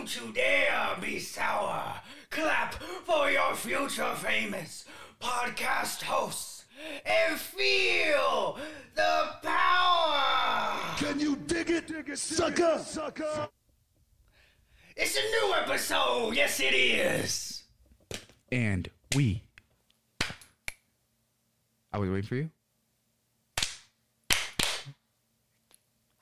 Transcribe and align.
Don't 0.00 0.16
you 0.16 0.32
dare 0.32 0.96
be 0.98 1.18
sour. 1.18 1.92
Clap 2.30 2.72
for 3.04 3.30
your 3.30 3.54
future 3.54 4.14
famous 4.14 4.86
podcast 5.20 6.00
hosts 6.00 6.64
and 7.04 7.38
feel 7.38 8.58
the 8.94 9.28
power. 9.42 10.96
Can 10.96 11.20
you 11.20 11.36
dig 11.36 11.68
it, 11.68 12.18
sucker? 12.18 12.78
Sucker. 12.78 13.50
It's 14.96 15.18
a 15.18 15.20
new 15.20 15.54
episode. 15.56 16.34
Yes, 16.34 16.60
it 16.60 16.72
is. 16.72 17.64
And 18.50 18.88
we. 19.14 19.42
I 21.92 21.98
was 21.98 22.08
waiting 22.08 22.26
for 22.26 22.36
you. 22.36 22.50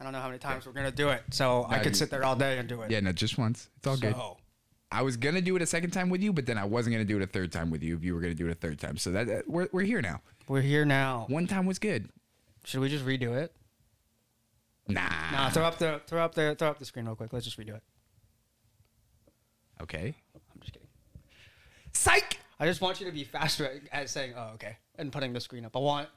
I 0.01 0.05
don't 0.05 0.13
know 0.13 0.21
how 0.21 0.27
many 0.27 0.41
times 0.41 0.67
we're 0.67 0.73
gonna 0.73 0.91
do 0.91 1.11
it, 1.29 1.35
so 1.35 1.67
I 1.69 1.79
could 1.79 1.89
you- 1.93 1.95
sit 1.95 2.11
there 2.11 2.25
all 2.25 2.37
day 2.37 2.59
and 2.59 2.69
do 2.69 2.83
it. 2.83 2.91
Yeah, 2.91 3.01
no, 3.01 3.13
just 3.13 3.39
once. 3.39 3.69
It's 3.79 3.87
all 3.87 3.97
good. 3.97 4.15
So, 4.15 4.37
I 4.91 5.03
was 5.03 5.17
gonna 5.17 5.41
do 5.43 5.55
it 5.57 5.63
a 5.63 5.67
second 5.67 5.91
time 5.91 6.09
with 6.09 6.23
you, 6.23 6.33
but 6.33 6.47
then 6.47 6.57
I 6.59 6.65
wasn't 6.65 6.95
gonna 6.95 7.05
do 7.05 7.17
it 7.19 7.23
a 7.23 7.27
third 7.27 7.53
time 7.53 7.71
with 7.71 7.83
you 7.83 7.95
if 7.95 8.03
you 8.05 8.15
were 8.15 8.21
gonna 8.21 8.35
do 8.35 8.47
it 8.47 8.53
a 8.53 8.55
third 8.55 8.79
time. 8.79 8.97
So 8.97 9.11
that, 9.13 9.27
that- 9.27 9.49
we're 9.49 9.69
we're 9.73 9.83
here 9.83 10.01
now. 10.03 10.21
we're 10.49 10.63
here 10.63 10.85
now. 10.85 11.27
One 11.29 11.47
time 11.47 11.67
was 11.67 11.79
good. 11.79 12.09
Should 12.65 12.81
we 12.81 12.89
just 12.89 13.05
redo 13.05 13.35
it? 13.37 13.55
Nah. 14.89 15.09
Nah, 15.31 15.51
throw 15.51 15.65
up 15.65 15.77
the 15.79 16.01
throw 16.07 16.25
up 16.25 16.35
the 16.35 16.55
throw 16.59 16.69
up 16.71 16.79
the 16.79 16.85
screen 16.87 17.05
real 17.05 17.17
quick. 17.17 17.33
Let's 17.33 17.45
just 17.45 17.59
redo 17.59 17.75
it. 17.77 17.83
Okay. 19.83 20.15
I'm 20.35 20.61
just 20.61 20.73
kidding. 20.73 20.89
Psych. 21.93 22.39
I 22.61 22.67
just 22.67 22.81
want 22.81 22.99
you 23.01 23.07
to 23.07 23.13
be 23.13 23.25
faster 23.25 23.67
at, 23.67 23.83
at 23.93 24.11
saying, 24.11 24.33
"Oh, 24.37 24.53
okay," 24.55 24.79
and 24.97 25.13
putting 25.13 25.33
the 25.33 25.41
screen 25.41 25.65
up. 25.65 25.77
I 25.77 25.79
want, 25.81 26.09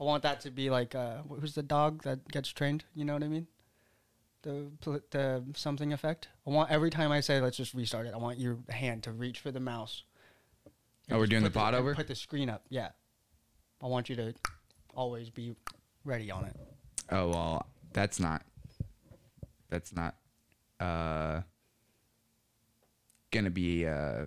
I 0.00 0.04
want 0.04 0.22
that 0.22 0.40
to 0.42 0.50
be 0.50 0.70
like, 0.70 0.94
uh, 0.94 1.18
wh- 1.22 1.40
who's 1.40 1.54
the 1.54 1.62
dog 1.62 2.02
that 2.04 2.26
gets 2.28 2.48
trained? 2.48 2.84
You 2.94 3.04
know 3.04 3.12
what 3.14 3.22
I 3.22 3.28
mean? 3.28 3.46
The 4.42 4.70
the 5.10 5.44
something 5.54 5.92
effect. 5.92 6.28
I 6.46 6.50
want 6.50 6.70
every 6.70 6.90
time 6.90 7.12
I 7.12 7.20
say, 7.20 7.40
"Let's 7.40 7.56
just 7.56 7.74
restart 7.74 8.06
it." 8.06 8.14
I 8.14 8.18
want 8.18 8.38
your 8.38 8.58
hand 8.68 9.04
to 9.04 9.12
reach 9.12 9.40
for 9.40 9.50
the 9.50 9.60
mouse. 9.60 10.02
Oh, 11.10 11.18
we're 11.18 11.26
doing 11.26 11.44
the 11.44 11.50
pot 11.50 11.74
and 11.74 11.80
over? 11.80 11.94
Put 11.94 12.08
the 12.08 12.14
screen 12.14 12.48
up. 12.48 12.64
Yeah. 12.68 12.88
I 13.82 13.86
want 13.86 14.08
you 14.08 14.16
to 14.16 14.34
always 14.94 15.30
be 15.30 15.54
ready 16.04 16.30
on 16.30 16.44
it. 16.44 16.56
Oh 17.10 17.28
well, 17.28 17.66
that's 17.92 18.18
not. 18.20 18.42
That's 19.70 19.92
not. 19.94 20.16
Uh. 20.78 21.42
Gonna 23.30 23.48
be 23.50 23.86
uh, 23.86 24.26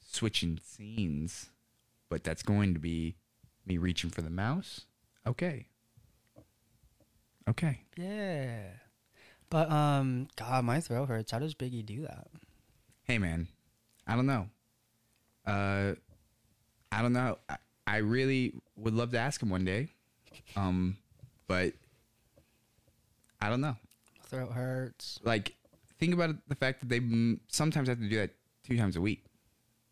switching 0.00 0.58
scenes, 0.64 1.50
but 2.08 2.24
that's 2.24 2.42
going 2.42 2.72
to 2.72 2.80
be 2.80 3.16
me 3.66 3.76
reaching 3.76 4.08
for 4.08 4.22
the 4.22 4.30
mouse. 4.30 4.86
Okay. 5.26 5.66
Okay. 7.46 7.80
Yeah. 7.94 8.62
But 9.50 9.70
um, 9.70 10.28
God, 10.36 10.64
my 10.64 10.80
throat 10.80 11.06
hurts. 11.08 11.30
How 11.32 11.38
does 11.38 11.54
Biggie 11.54 11.84
do 11.86 12.02
that? 12.02 12.28
hey 13.04 13.18
man 13.18 13.46
i 14.08 14.16
don't 14.16 14.26
know 14.26 14.48
uh 15.46 15.92
i 16.90 17.00
don't 17.00 17.12
know 17.12 17.38
I, 17.48 17.56
I 17.86 17.96
really 17.98 18.52
would 18.74 18.94
love 18.94 19.12
to 19.12 19.18
ask 19.20 19.40
him 19.40 19.48
one 19.48 19.64
day 19.64 19.90
um 20.56 20.96
but 21.46 21.72
i 23.40 23.48
don't 23.48 23.60
know 23.60 23.76
Throat 24.24 24.50
hurts. 24.50 25.20
like 25.22 25.54
think 26.00 26.12
about 26.14 26.30
it, 26.30 26.36
the 26.48 26.56
fact 26.56 26.80
that 26.80 26.88
they 26.88 26.98
mm, 26.98 27.38
sometimes 27.46 27.88
have 27.88 28.00
to 28.00 28.08
do 28.08 28.16
that 28.16 28.30
two 28.64 28.76
times 28.76 28.96
a 28.96 29.00
week 29.00 29.22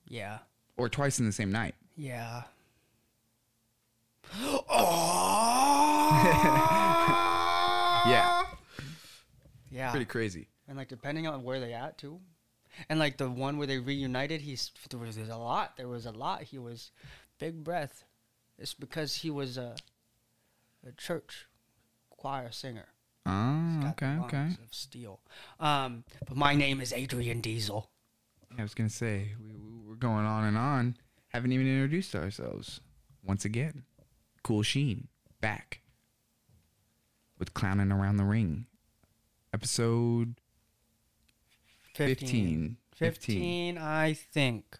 Yeah. 0.09 0.39
or 0.77 0.89
twice 0.89 1.21
in 1.21 1.27
the 1.27 1.31
same 1.33 1.53
night 1.53 1.77
Yeah. 1.97 2.43
Oh. 4.69 6.11
yeah 8.11 8.43
Yeah. 9.75 9.91
pretty 9.91 10.07
crazy 10.07 10.47
And 10.69 10.79
like 10.79 10.89
depending 10.89 11.27
on 11.27 11.43
where 11.43 11.59
they 11.61 11.73
at 11.75 11.99
too, 11.99 12.21
and 12.89 12.99
like 12.99 13.17
the 13.19 13.29
one 13.29 13.59
where 13.59 13.67
they 13.67 13.79
reunited, 13.79 14.41
he's 14.41 14.71
there 14.89 14.99
was 15.01 15.17
there's 15.17 15.29
a 15.29 15.37
lot. 15.37 15.77
There 15.77 15.89
was 15.89 16.07
a 16.07 16.11
lot. 16.13 16.43
He 16.43 16.59
was 16.59 16.91
big 17.39 17.63
breath. 17.65 18.05
It's 18.59 18.73
because 18.75 19.17
he 19.17 19.31
was 19.31 19.57
a 19.59 19.75
a 20.87 20.93
church 20.93 21.47
choir 22.11 22.51
singer. 22.53 22.87
oh 23.27 23.89
okay 23.91 24.17
okay 24.27 24.49
Of 24.65 24.73
steel. 24.75 25.21
Um, 25.61 26.05
but 26.27 26.37
my 26.37 26.55
name 26.55 26.81
is 26.81 26.93
Adrian 26.93 27.41
Diesel. 27.41 27.91
i 28.59 28.63
was 28.63 28.75
gonna 28.75 28.89
say 29.05 29.33
we, 29.41 29.53
we- 29.53 29.81
we're 29.87 29.95
going 30.11 30.25
on 30.27 30.45
and 30.45 30.57
on 30.57 30.97
haven't 31.29 31.53
even 31.53 31.67
introduced 31.67 32.15
ourselves 32.15 32.81
once 33.23 33.45
again 33.45 33.85
Kool 34.43 34.63
Sheen 34.63 35.09
back 35.41 35.81
with 37.39 37.55
clowning 37.55 37.93
around 37.93 38.17
the 38.17 38.25
ring 38.25 38.67
episode 39.55 40.35
15 41.95 42.77
15, 42.97 43.79
I 43.79 44.13
think. 44.13 44.79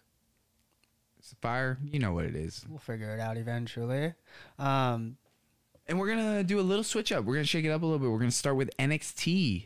It's 1.17 1.33
fire. 1.41 1.79
you 1.83 1.99
know 1.99 2.13
what 2.13 2.25
it 2.25 2.35
is. 2.35 2.65
We'll 2.69 2.79
figure 2.79 3.13
it 3.15 3.19
out 3.19 3.37
eventually. 3.37 4.13
Um, 4.59 5.17
And 5.87 5.97
we're 5.99 6.09
gonna 6.09 6.43
do 6.43 6.59
a 6.59 6.61
little 6.61 6.83
switch 6.83 7.11
up. 7.11 7.23
We're 7.25 7.35
gonna 7.35 7.45
shake 7.45 7.65
it 7.65 7.69
up 7.69 7.81
a 7.81 7.85
little 7.85 7.99
bit. 7.99 8.09
We're 8.11 8.19
gonna 8.19 8.31
start 8.31 8.57
with 8.57 8.69
NXT 8.77 9.65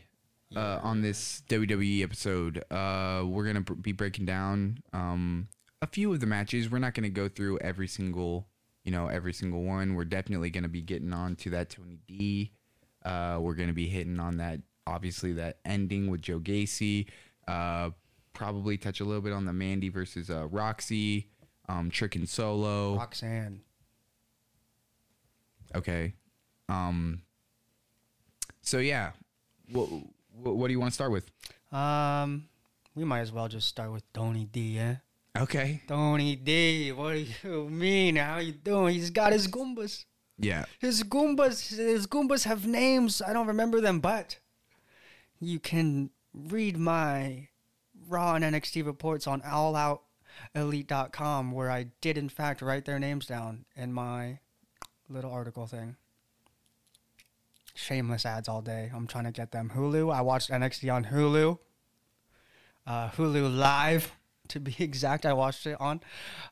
uh, 0.56 0.78
on 0.82 1.02
this 1.02 1.42
WWE 1.48 2.02
episode. 2.02 2.64
Uh, 2.70 3.24
we're 3.26 3.46
gonna 3.46 3.60
be 3.62 3.92
breaking 3.92 4.26
down 4.26 4.78
um, 4.92 5.48
a 5.82 5.86
few 5.86 6.12
of 6.12 6.20
the 6.20 6.26
matches. 6.26 6.70
We're 6.70 6.78
not 6.78 6.94
gonna 6.94 7.08
go 7.08 7.28
through 7.28 7.58
every 7.58 7.88
single, 7.88 8.46
you 8.84 8.92
know, 8.92 9.08
every 9.08 9.32
single 9.32 9.62
one. 9.64 9.94
We're 9.94 10.04
definitely 10.04 10.50
gonna 10.50 10.68
be 10.68 10.82
getting 10.82 11.12
on 11.12 11.36
to 11.36 11.50
that 11.50 11.70
Tony 11.70 11.98
D. 12.06 12.52
Uh, 13.04 13.38
we're 13.40 13.54
gonna 13.54 13.72
be 13.72 13.88
hitting 13.88 14.18
on 14.20 14.36
that, 14.38 14.60
obviously 14.90 15.32
that 15.34 15.58
ending 15.64 16.10
with 16.10 16.20
Joe 16.20 16.40
Gacy. 16.40 17.06
Uh, 17.46 17.90
probably 18.32 18.76
touch 18.76 19.00
a 19.00 19.04
little 19.04 19.22
bit 19.22 19.32
on 19.32 19.44
the 19.44 19.52
Mandy 19.52 19.88
versus 19.88 20.30
uh, 20.30 20.46
Roxy, 20.48 21.28
um, 21.68 21.90
Trick 21.90 22.16
and 22.16 22.28
Solo. 22.28 22.96
Roxanne. 22.96 23.60
Okay. 25.74 26.14
Um. 26.68 27.22
So 28.62 28.78
yeah, 28.78 29.12
what 29.72 29.88
what, 30.32 30.56
what 30.56 30.66
do 30.66 30.72
you 30.72 30.80
want 30.80 30.90
to 30.90 30.94
start 30.94 31.12
with? 31.12 31.30
Um, 31.72 32.48
we 32.94 33.04
might 33.04 33.20
as 33.20 33.32
well 33.32 33.48
just 33.48 33.68
start 33.68 33.92
with 33.92 34.10
Tony 34.12 34.44
D. 34.44 34.78
Eh? 34.78 34.94
Okay. 35.38 35.82
Tony 35.86 36.36
D. 36.36 36.92
What 36.92 37.12
do 37.12 37.26
you 37.44 37.68
mean? 37.68 38.16
How 38.16 38.38
you 38.38 38.52
doing? 38.52 38.94
He's 38.94 39.10
got 39.10 39.32
his 39.32 39.46
Goombas. 39.46 40.04
Yeah. 40.38 40.64
His 40.80 41.02
Goombas. 41.02 41.76
His 41.76 42.06
Goombas 42.06 42.44
have 42.44 42.66
names. 42.66 43.22
I 43.22 43.32
don't 43.32 43.46
remember 43.46 43.80
them, 43.80 44.00
but 44.00 44.38
you 45.40 45.58
can 45.58 46.10
read 46.34 46.76
my 46.76 47.48
Raw 48.08 48.34
and 48.34 48.44
NXT 48.44 48.84
reports 48.84 49.26
on 49.26 49.40
AllOutElite.com, 49.42 51.52
where 51.52 51.70
I 51.70 51.86
did 52.00 52.18
in 52.18 52.28
fact 52.28 52.62
write 52.62 52.84
their 52.84 52.98
names 52.98 53.26
down 53.26 53.64
in 53.76 53.92
my 53.92 54.40
little 55.08 55.32
article 55.32 55.66
thing. 55.66 55.96
Shameless 57.74 58.26
ads 58.26 58.48
all 58.48 58.62
day. 58.62 58.90
I'm 58.94 59.06
trying 59.06 59.24
to 59.24 59.32
get 59.32 59.52
them 59.52 59.72
Hulu. 59.74 60.12
I 60.12 60.22
watched 60.22 60.50
NXT 60.50 60.92
on 60.92 61.04
Hulu. 61.06 61.58
Uh, 62.86 63.10
Hulu 63.10 63.56
Live, 63.56 64.12
to 64.48 64.60
be 64.60 64.74
exact. 64.78 65.24
I 65.24 65.32
watched 65.32 65.66
it 65.66 65.80
on. 65.80 66.00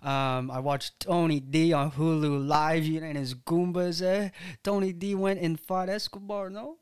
Um, 0.03 0.50
I 0.50 0.60
watched 0.60 1.00
Tony 1.00 1.41
D 1.41 1.72
on 1.72 1.93
Hulu 1.93 2.47
Live 2.47 2.84
and 3.03 3.19
his 3.19 3.34
Goombas. 3.34 4.03
Eh? 4.03 4.31
Tony 4.62 4.93
D 4.93 5.15
went 5.15 5.41
and 5.41 5.59
fought 5.59 5.88
Escobar. 5.88 6.50
No. 6.50 6.77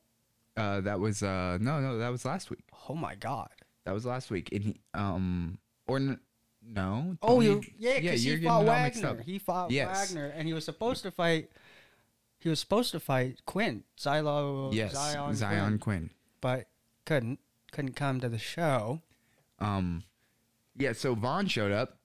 Uh, 0.56 0.80
that 0.80 0.98
was 0.98 1.22
uh 1.22 1.58
no 1.60 1.80
no 1.80 1.98
that 1.98 2.08
was 2.08 2.24
last 2.24 2.50
week. 2.50 2.64
Oh 2.88 2.94
my 2.94 3.14
God. 3.14 3.48
That 3.84 3.92
was 3.92 4.06
last 4.06 4.30
week. 4.30 4.48
And 4.52 4.62
he, 4.64 4.80
um 4.94 5.58
or 5.86 5.96
n- 5.98 6.20
no. 6.66 7.16
Oh, 7.22 7.40
you 7.40 7.62
yeah, 7.78 7.98
you're 7.98 8.36
he 8.38 8.44
fought 8.46 8.62
it 8.62 8.68
all 8.68 8.82
mixed 8.82 9.02
Wagner. 9.02 9.22
He 9.22 9.38
fought 9.38 9.70
Yes. 9.70 10.08
Wagner, 10.12 10.26
and 10.34 10.48
he 10.48 10.54
was 10.54 10.64
supposed 10.64 11.02
to 11.04 11.10
fight. 11.10 11.50
He 12.38 12.48
was 12.48 12.58
supposed 12.60 12.90
to 12.92 13.00
fight 13.00 13.44
Quinn, 13.46 13.84
Xylo, 13.98 14.72
Yes, 14.74 14.94
Xyon, 14.94 15.30
Xyon, 15.30 15.58
Quinn, 15.68 15.78
Quinn. 15.78 16.10
but 16.40 16.66
couldn't 17.04 17.38
couldn't 17.72 17.94
come 17.94 18.20
to 18.20 18.28
the 18.28 18.38
show. 18.38 19.02
Um, 19.58 20.04
yeah. 20.76 20.92
So 20.92 21.14
Von 21.14 21.46
showed 21.46 21.72
up, 21.72 21.98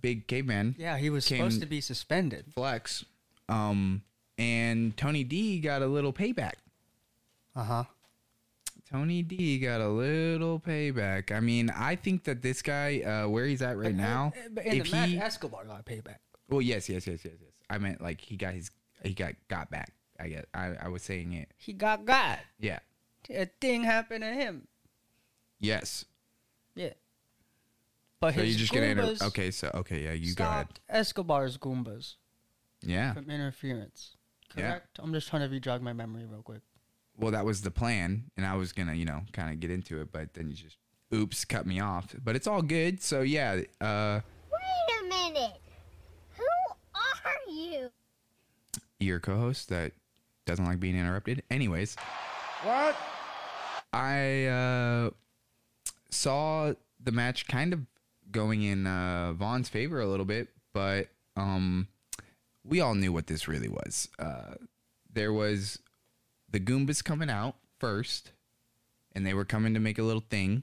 big 0.00 0.26
caveman 0.26 0.74
Yeah, 0.78 0.96
he 0.98 1.10
was 1.10 1.24
supposed 1.24 1.60
to 1.60 1.66
be 1.66 1.80
suspended. 1.80 2.46
flex. 2.54 3.04
Um, 3.48 4.02
and 4.38 4.96
Tony 4.96 5.24
D 5.24 5.60
got 5.60 5.82
a 5.82 5.86
little 5.86 6.12
payback. 6.12 6.54
Uh 7.54 7.64
huh. 7.64 7.84
Tony 8.90 9.22
D 9.22 9.58
got 9.58 9.80
a 9.80 9.88
little 9.88 10.60
payback. 10.60 11.32
I 11.32 11.40
mean, 11.40 11.70
I 11.70 11.96
think 11.96 12.24
that 12.24 12.42
this 12.42 12.60
guy, 12.62 13.00
uh, 13.00 13.28
where 13.28 13.46
he's 13.46 13.62
at 13.62 13.76
right 13.78 13.94
now, 13.94 14.32
but 14.50 14.66
in 14.66 14.78
if 14.80 14.84
the 14.90 14.96
match, 14.96 15.08
he, 15.10 15.18
Escobar 15.18 15.64
got 15.64 15.84
payback. 15.86 16.16
well, 16.48 16.60
yes, 16.60 16.88
yes, 16.88 17.06
yes, 17.06 17.24
yes, 17.24 17.34
yes. 17.40 17.50
I 17.70 17.78
meant 17.78 18.02
like 18.02 18.20
he 18.20 18.36
got 18.36 18.52
his, 18.54 18.70
he 19.02 19.14
got 19.14 19.34
got 19.48 19.70
back. 19.70 19.92
I 20.20 20.28
guess 20.28 20.44
I, 20.52 20.72
I 20.82 20.88
was 20.88 21.02
saying 21.02 21.32
it. 21.32 21.50
He 21.56 21.72
got 21.72 22.04
got. 22.04 22.40
Yeah. 22.60 22.80
A 23.30 23.46
thing 23.46 23.84
happened 23.84 24.22
to 24.22 24.30
him. 24.30 24.66
Yes. 25.58 26.04
Yeah. 26.74 26.90
But 28.20 28.34
So 28.34 28.40
his 28.42 28.50
you're 28.50 28.58
just 28.60 28.72
gonna 28.74 28.86
enter. 28.86 29.02
Goombas 29.02 29.22
Okay. 29.28 29.50
So 29.50 29.70
okay. 29.74 30.04
Yeah. 30.04 30.12
You 30.12 30.34
go 30.34 30.44
ahead. 30.44 30.68
Escobar's 30.88 31.56
Goombas 31.56 32.16
Yeah. 32.82 33.14
from 33.14 33.30
interference. 33.30 34.16
Yeah. 34.56 34.70
Correct. 34.70 34.98
I'm 35.02 35.12
just 35.14 35.28
trying 35.28 35.42
to 35.42 35.48
re-jog 35.48 35.82
my 35.82 35.92
memory 35.92 36.26
real 36.26 36.42
quick. 36.42 36.60
Well, 37.22 37.30
that 37.30 37.44
was 37.44 37.62
the 37.62 37.70
plan, 37.70 38.24
and 38.36 38.44
I 38.44 38.56
was 38.56 38.72
gonna, 38.72 38.94
you 38.94 39.04
know, 39.04 39.22
kind 39.32 39.52
of 39.52 39.60
get 39.60 39.70
into 39.70 40.00
it, 40.00 40.10
but 40.12 40.34
then 40.34 40.48
you 40.50 40.56
just 40.56 40.76
oops, 41.14 41.44
cut 41.44 41.66
me 41.66 41.78
off. 41.78 42.14
But 42.22 42.34
it's 42.34 42.46
all 42.48 42.62
good. 42.62 43.00
So 43.00 43.20
yeah, 43.22 43.60
uh, 43.80 44.20
Wait 44.50 45.00
a 45.00 45.08
minute. 45.08 45.60
Who 46.36 46.44
are 46.94 47.50
you? 47.52 47.90
your 48.98 49.18
co-host 49.20 49.68
that 49.68 49.92
doesn't 50.46 50.64
like 50.64 50.80
being 50.80 50.96
interrupted. 50.96 51.42
Anyways, 51.50 51.96
What? 52.64 52.96
I 53.92 54.46
uh, 54.46 55.10
saw 56.10 56.72
the 57.02 57.12
match 57.12 57.46
kind 57.46 57.72
of 57.72 57.80
going 58.30 58.62
in 58.62 58.86
uh, 58.86 59.32
Von's 59.34 59.68
favor 59.68 60.00
a 60.00 60.06
little 60.06 60.24
bit, 60.24 60.48
but 60.72 61.08
um, 61.36 61.88
we 62.64 62.80
all 62.80 62.94
knew 62.94 63.12
what 63.12 63.26
this 63.26 63.46
really 63.48 63.68
was. 63.68 64.08
Uh, 64.18 64.54
there 65.12 65.32
was 65.32 65.78
the 66.52 66.60
Goombas 66.60 67.02
coming 67.02 67.30
out 67.30 67.56
first, 67.78 68.32
and 69.12 69.26
they 69.26 69.34
were 69.34 69.44
coming 69.44 69.74
to 69.74 69.80
make 69.80 69.98
a 69.98 70.02
little 70.02 70.24
thing, 70.30 70.62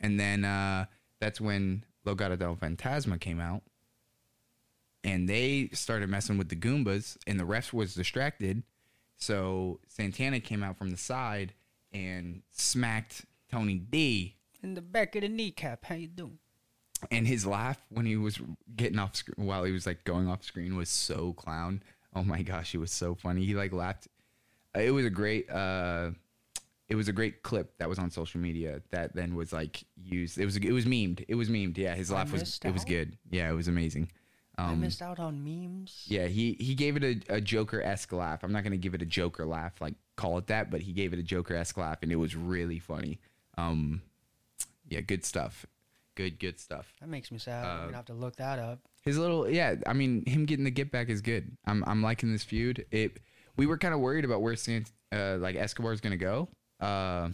and 0.00 0.18
then 0.18 0.44
uh, 0.44 0.86
that's 1.20 1.40
when 1.40 1.84
Legado 2.06 2.38
del 2.38 2.56
Fantasma 2.56 3.20
came 3.20 3.40
out, 3.40 3.62
and 5.04 5.28
they 5.28 5.68
started 5.72 6.08
messing 6.08 6.38
with 6.38 6.48
the 6.48 6.56
Goombas, 6.56 7.16
and 7.26 7.38
the 7.38 7.44
ref 7.44 7.72
was 7.72 7.94
distracted, 7.94 8.62
so 9.16 9.80
Santos 9.86 10.40
came 10.42 10.62
out 10.62 10.78
from 10.78 10.90
the 10.90 10.96
side 10.96 11.52
and 11.92 12.42
smacked 12.50 13.26
Tony 13.50 13.74
D. 13.74 14.36
In 14.62 14.74
the 14.74 14.82
back 14.82 15.14
of 15.16 15.22
the 15.22 15.28
kneecap. 15.28 15.84
How 15.84 15.94
you 15.94 16.08
doing? 16.08 16.38
And 17.10 17.26
his 17.26 17.46
laugh 17.46 17.78
when 17.88 18.06
he 18.06 18.16
was 18.16 18.38
getting 18.76 18.98
off 18.98 19.16
screen, 19.16 19.46
while 19.46 19.64
he 19.64 19.72
was 19.72 19.86
like 19.86 20.04
going 20.04 20.28
off 20.28 20.44
screen, 20.44 20.76
was 20.76 20.88
so 20.88 21.32
clown. 21.32 21.82
Oh 22.14 22.24
my 22.24 22.42
gosh, 22.42 22.74
it 22.74 22.78
was 22.78 22.92
so 22.92 23.14
funny. 23.14 23.44
He 23.44 23.54
like 23.54 23.72
laughed. 23.72 24.08
Uh, 24.76 24.80
It 24.80 24.90
was 24.90 25.04
a 25.06 25.10
great. 25.10 25.50
uh 25.50 26.10
It 26.88 26.96
was 26.96 27.08
a 27.08 27.12
great 27.12 27.42
clip 27.42 27.76
that 27.78 27.88
was 27.88 27.98
on 27.98 28.10
social 28.10 28.40
media 28.40 28.82
that 28.90 29.14
then 29.14 29.34
was 29.34 29.52
like 29.52 29.84
used. 29.96 30.38
It 30.38 30.44
was 30.44 30.56
it 30.56 30.72
was 30.72 30.86
memed. 30.86 31.24
It 31.28 31.34
was 31.36 31.48
memed. 31.48 31.76
Yeah, 31.78 31.94
his 31.94 32.10
I 32.10 32.16
laugh 32.16 32.32
was 32.32 32.42
missed 32.42 32.64
it 32.64 32.72
was 32.72 32.84
good. 32.84 33.16
Yeah, 33.30 33.48
it 33.50 33.54
was 33.54 33.68
amazing. 33.68 34.10
I 34.58 34.72
Um, 34.72 34.80
missed 34.80 35.00
out 35.00 35.18
on 35.18 35.42
memes. 35.44 36.04
Yeah, 36.08 36.26
he 36.26 36.54
he 36.60 36.74
gave 36.74 36.96
it 36.96 37.04
a, 37.04 37.36
a 37.36 37.40
Joker 37.40 37.80
esque 37.80 38.12
laugh. 38.12 38.42
I'm 38.42 38.52
not 38.52 38.64
gonna 38.64 38.76
give 38.76 38.94
it 38.94 39.02
a 39.02 39.06
Joker 39.06 39.46
laugh, 39.46 39.80
like 39.80 39.94
call 40.16 40.36
it 40.38 40.48
that, 40.48 40.70
but 40.70 40.82
he 40.82 40.92
gave 40.92 41.12
it 41.12 41.18
a 41.18 41.22
Joker 41.22 41.54
esque 41.54 41.78
laugh, 41.78 41.98
and 42.02 42.10
it 42.12 42.16
was 42.16 42.34
really 42.36 42.78
funny. 42.78 43.20
Um, 43.56 44.02
yeah, 44.88 45.00
good 45.00 45.24
stuff. 45.24 45.64
Good, 46.16 46.38
good 46.40 46.58
stuff. 46.58 46.92
That 47.00 47.08
makes 47.08 47.30
me 47.30 47.38
sad. 47.38 47.64
I'm 47.64 47.70
Uh, 47.78 47.84
gonna 47.84 47.96
have 47.96 48.04
to 48.06 48.14
look 48.14 48.36
that 48.36 48.58
up. 48.58 48.80
His 49.02 49.16
little, 49.16 49.48
yeah. 49.48 49.76
I 49.86 49.94
mean, 49.94 50.26
him 50.26 50.44
getting 50.44 50.64
the 50.64 50.70
get 50.70 50.90
back 50.90 51.08
is 51.08 51.22
good. 51.22 51.56
I'm 51.64 51.82
I'm 51.86 52.02
liking 52.02 52.32
this 52.32 52.44
feud. 52.44 52.84
It. 52.90 53.20
We 53.60 53.66
were 53.66 53.76
kind 53.76 53.92
of 53.92 54.00
worried 54.00 54.24
about 54.24 54.40
where 54.40 54.56
Sant, 54.56 54.90
uh, 55.12 55.36
like 55.36 55.54
Escobar 55.54 55.92
is 55.92 56.00
gonna 56.00 56.16
go, 56.16 56.48
uh, 56.80 57.28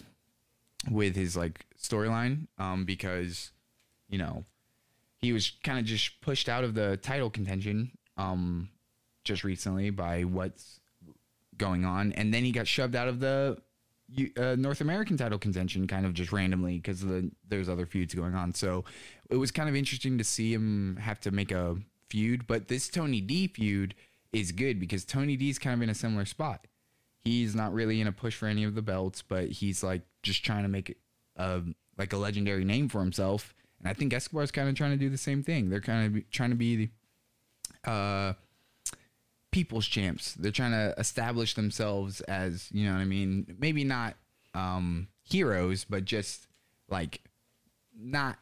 with 0.91 1.15
his 1.15 1.37
like 1.37 1.65
storyline, 1.81 2.49
um, 2.59 2.85
because, 2.85 3.53
you 4.09 4.19
know, 4.19 4.45
he 5.19 5.33
was 5.33 5.53
kind 5.63 5.79
of 5.79 5.85
just 5.85 6.21
pushed 6.21 6.49
out 6.49 6.65
of 6.65 6.75
the 6.75 6.97
title 6.97 7.31
contention, 7.31 7.93
um, 8.17 8.71
just 9.23 9.45
recently 9.45 9.91
by 9.91 10.25
what's 10.25 10.81
going 11.57 11.85
on, 11.85 12.11
and 12.15 12.35
then 12.35 12.43
he 12.43 12.51
got 12.51 12.67
shoved 12.67 12.97
out 12.97 13.07
of 13.07 13.21
the 13.21 13.57
uh, 14.37 14.57
North 14.59 14.81
American 14.81 15.17
title 15.17 15.39
contention 15.39 15.87
kind 15.87 16.05
of 16.05 16.13
just 16.13 16.33
randomly 16.33 16.79
because 16.79 17.03
the 17.03 17.31
there's 17.49 17.69
other 17.69 17.87
feuds 17.87 18.15
going 18.15 18.35
on. 18.35 18.53
So 18.53 18.85
it 19.31 19.37
was 19.37 19.53
kind 19.53 19.69
of 19.69 19.77
interesting 19.77 20.19
to 20.19 20.25
see 20.25 20.53
him 20.53 20.97
have 20.97 21.21
to 21.21 21.31
make 21.31 21.53
a 21.53 21.77
feud. 22.11 22.49
But 22.49 22.67
this 22.67 22.89
Tony 22.89 23.21
D 23.21 23.47
feud 23.47 23.95
is 24.37 24.53
good 24.53 24.79
because 24.79 25.05
Tony 25.05 25.37
D's 25.37 25.59
kind 25.59 25.75
of 25.75 25.83
in 25.83 25.89
a 25.89 25.95
similar 25.95 26.27
spot. 26.27 26.67
He's 27.25 27.55
not 27.57 27.73
really 27.73 28.01
in 28.01 28.07
a 28.07 28.13
push 28.13 28.37
for 28.37 28.47
any 28.47 28.65
of 28.65 28.75
the 28.75 28.83
belts, 28.83 29.23
but 29.23 29.49
he's 29.49 29.83
like 29.83 30.03
just 30.23 30.45
trying 30.45 30.63
to 30.63 30.69
make 30.69 30.97
a 31.37 31.63
like 31.97 32.13
a 32.13 32.17
legendary 32.17 32.65
name 32.65 32.89
for 32.89 33.01
himself. 33.01 33.55
And 33.81 33.89
I 33.89 33.95
think 33.95 34.13
Escobar's 34.13 34.51
kind 34.51 34.69
of 34.69 34.75
trying 34.75 34.91
to 34.91 34.97
do 34.97 35.09
the 35.09 35.19
same 35.19 35.43
thing. 35.43 35.71
They're 35.71 35.81
kind 35.81 36.17
of 36.17 36.31
trying 36.31 36.51
to 36.51 36.57
be 36.57 36.91
the 37.85 37.91
uh, 37.91 38.35
people's 39.51 39.87
champs. 39.87 40.35
They're 40.35 40.53
trying 40.53 40.73
to 40.73 40.95
establish 40.99 41.55
themselves 41.55 42.21
as, 42.23 42.69
you 42.73 42.87
know 42.87 42.93
what 42.93 43.01
I 43.01 43.07
mean? 43.07 43.57
Maybe 43.59 43.85
not 43.85 44.17
um, 44.55 45.09
heroes, 45.23 45.85
but 45.85 46.05
just 46.05 46.47
like 46.91 47.23
not. 47.99 48.37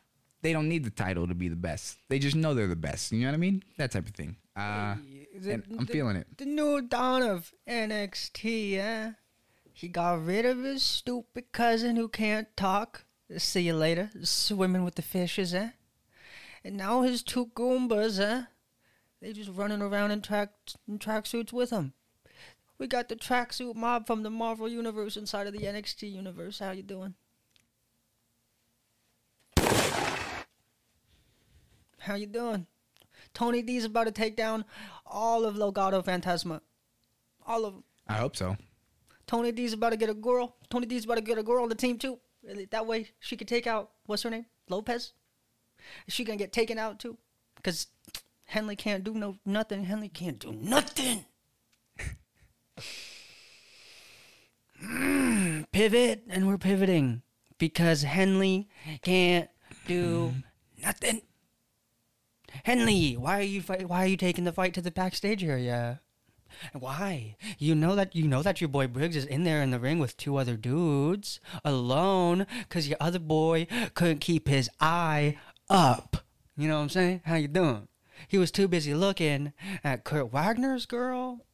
They 0.45 0.53
don't 0.53 0.69
need 0.69 0.85
the 0.85 0.91
title 0.91 1.27
to 1.27 1.35
be 1.35 1.49
the 1.49 1.57
best. 1.57 1.97
They 2.11 2.19
just 2.19 2.37
know 2.37 2.53
they're 2.53 2.67
the 2.67 2.77
best. 2.77 3.11
You 3.13 3.23
know 3.23 3.29
what 3.29 3.35
I 3.35 3.39
mean? 3.39 3.63
That 3.79 3.93
type 3.93 4.07
of 4.07 4.15
thing. 4.15 4.37
Uh, 4.55 4.97
and 5.43 5.65
I'm 5.79 5.87
feeling 5.87 6.17
it. 6.17 6.27
The 6.37 6.45
new 6.45 6.83
dawn 6.83 7.23
of 7.23 7.55
NXT, 7.67 8.77
eh? 8.77 9.13
He 9.73 9.89
got 9.89 10.23
rid 10.23 10.45
of 10.45 10.59
his 10.59 10.83
stupid 10.83 11.51
cousin 11.53 11.97
who 11.97 12.09
can't 12.09 12.55
talk. 12.59 13.07
See 13.39 13.63
you 13.63 13.75
later. 13.75 14.11
Swimming 14.23 14.85
with 14.85 14.97
the 14.97 15.03
fishes, 15.03 15.55
eh? 15.55 15.71
And 16.63 16.77
now 16.77 17.01
his 17.01 17.23
two 17.23 17.47
Goombas, 17.47 18.21
eh? 18.21 18.43
They 19.23 19.33
just 19.33 19.49
running 19.49 19.81
around 19.81 20.11
in 20.11 20.21
track 20.21 20.51
in 20.87 20.99
tracksuits 20.99 21.55
with 21.55 21.71
him. 21.71 21.95
We 22.77 22.87
got 22.87 23.09
the 23.09 23.17
tracksuit 23.17 23.77
mob 23.77 24.07
from 24.07 24.25
the 24.25 24.31
Marvel 24.31 24.69
universe 24.69 25.17
inside 25.17 25.47
of 25.47 25.55
the 25.55 25.61
NXT 25.61 26.13
universe. 26.13 26.59
How 26.59 26.73
you 26.73 26.83
doing? 26.83 27.15
How 32.05 32.17
you 32.17 32.27
doing? 32.27 32.67
Tony 33.33 33.63
D's 33.63 33.87
about 33.87 34.05
to 34.05 34.13
take 34.13 34.37
down 34.37 34.67
all 35.07 35.47
of 35.47 35.57
Legado 35.57 36.05
Fantasma. 36.05 36.61
All 37.47 37.65
of 37.65 37.73
them. 37.73 37.85
I 38.07 38.15
hope 38.15 38.37
so. 38.37 38.57
Tony 39.27 39.53
D's 39.53 39.73
about 39.73 39.91
to 39.91 39.97
get 39.97 40.11
a 40.11 40.15
girl. 40.15 40.57
Tony 40.69 40.87
D's 40.87 41.07
about 41.07 41.15
to 41.15 41.23
get 41.23 41.39
a 41.39 41.43
girl 41.43 41.63
on 41.63 41.71
the 41.71 41.75
team 41.75 41.97
too. 41.97 42.19
That 42.71 42.87
way 42.87 43.09
she 43.21 43.39
could 43.39 43.49
take 43.49 43.67
out 43.67 43.91
what's 44.05 44.23
her 44.23 44.29
name? 44.31 44.45
Lopez. 44.69 45.15
Is 46.07 46.13
she 46.13 46.25
gonna 46.25 46.37
get 46.37 46.53
taken 46.53 46.79
out 46.79 47.01
too? 47.01 47.17
Cause 47.63 47.87
Henley 48.45 48.77
can't 48.77 49.03
do 49.03 49.15
no 49.15 49.39
nothing. 49.47 49.85
Henley 49.85 50.11
can't 50.11 50.39
do 50.39 50.53
nothing. 50.53 51.25
Mm, 54.83 55.65
pivot, 55.73 56.25
and 56.29 56.47
we're 56.47 56.59
pivoting 56.59 57.23
because 57.57 58.03
Henley 58.03 58.69
can't 59.01 59.49
do 59.87 60.35
nothing. 60.83 61.23
Henley, 62.63 63.17
why 63.17 63.39
are 63.39 63.43
you 63.43 63.61
fight, 63.61 63.89
why 63.89 64.05
are 64.05 64.07
you 64.07 64.17
taking 64.17 64.45
the 64.45 64.53
fight 64.53 64.75
to 64.75 64.81
the 64.83 64.91
backstage 64.91 65.43
area? 65.43 66.01
Why? 66.73 67.37
You 67.59 67.75
know 67.75 67.97
that 67.97 68.15
you 68.15 68.29
know 68.29 68.43
that 68.43 68.61
your 68.61 68.69
boy 68.69 68.87
Briggs 68.87 69.17
is 69.17 69.25
in 69.25 69.43
there 69.43 69.61
in 69.61 69.71
the 69.71 69.81
ring 69.81 69.99
with 69.99 70.17
two 70.17 70.37
other 70.37 70.57
dudes 70.57 71.41
alone 71.65 72.47
cuz 72.69 72.89
your 72.89 72.99
other 73.01 73.19
boy 73.19 73.67
couldn't 73.95 74.21
keep 74.21 74.47
his 74.47 74.71
eye 74.81 75.37
up. 75.69 76.19
You 76.57 76.69
know 76.69 76.77
what 76.77 76.83
I'm 76.83 76.89
saying? 76.91 77.23
How 77.25 77.35
you 77.35 77.49
doing? 77.49 77.89
He 78.29 78.39
was 78.39 78.53
too 78.53 78.69
busy 78.69 78.95
looking 78.95 79.53
at 79.83 80.05
Kurt 80.05 80.33
Wagner's 80.33 80.87
girl 80.87 81.45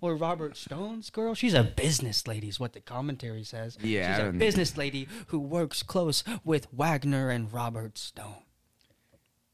or 0.00 0.14
Robert 0.14 0.56
Stone's 0.56 1.10
girl. 1.10 1.34
She's 1.34 1.54
a 1.54 1.64
business 1.64 2.26
lady 2.26 2.48
is 2.48 2.60
what 2.60 2.72
the 2.72 2.80
commentary 2.80 3.42
says. 3.44 3.76
Yeah, 3.80 4.16
She's 4.16 4.26
a 4.26 4.32
business 4.32 4.76
lady 4.76 5.08
who 5.28 5.40
works 5.40 5.82
close 5.82 6.22
with 6.44 6.68
Wagner 6.72 7.30
and 7.30 7.52
Robert 7.52 7.98
Stone. 7.98 8.44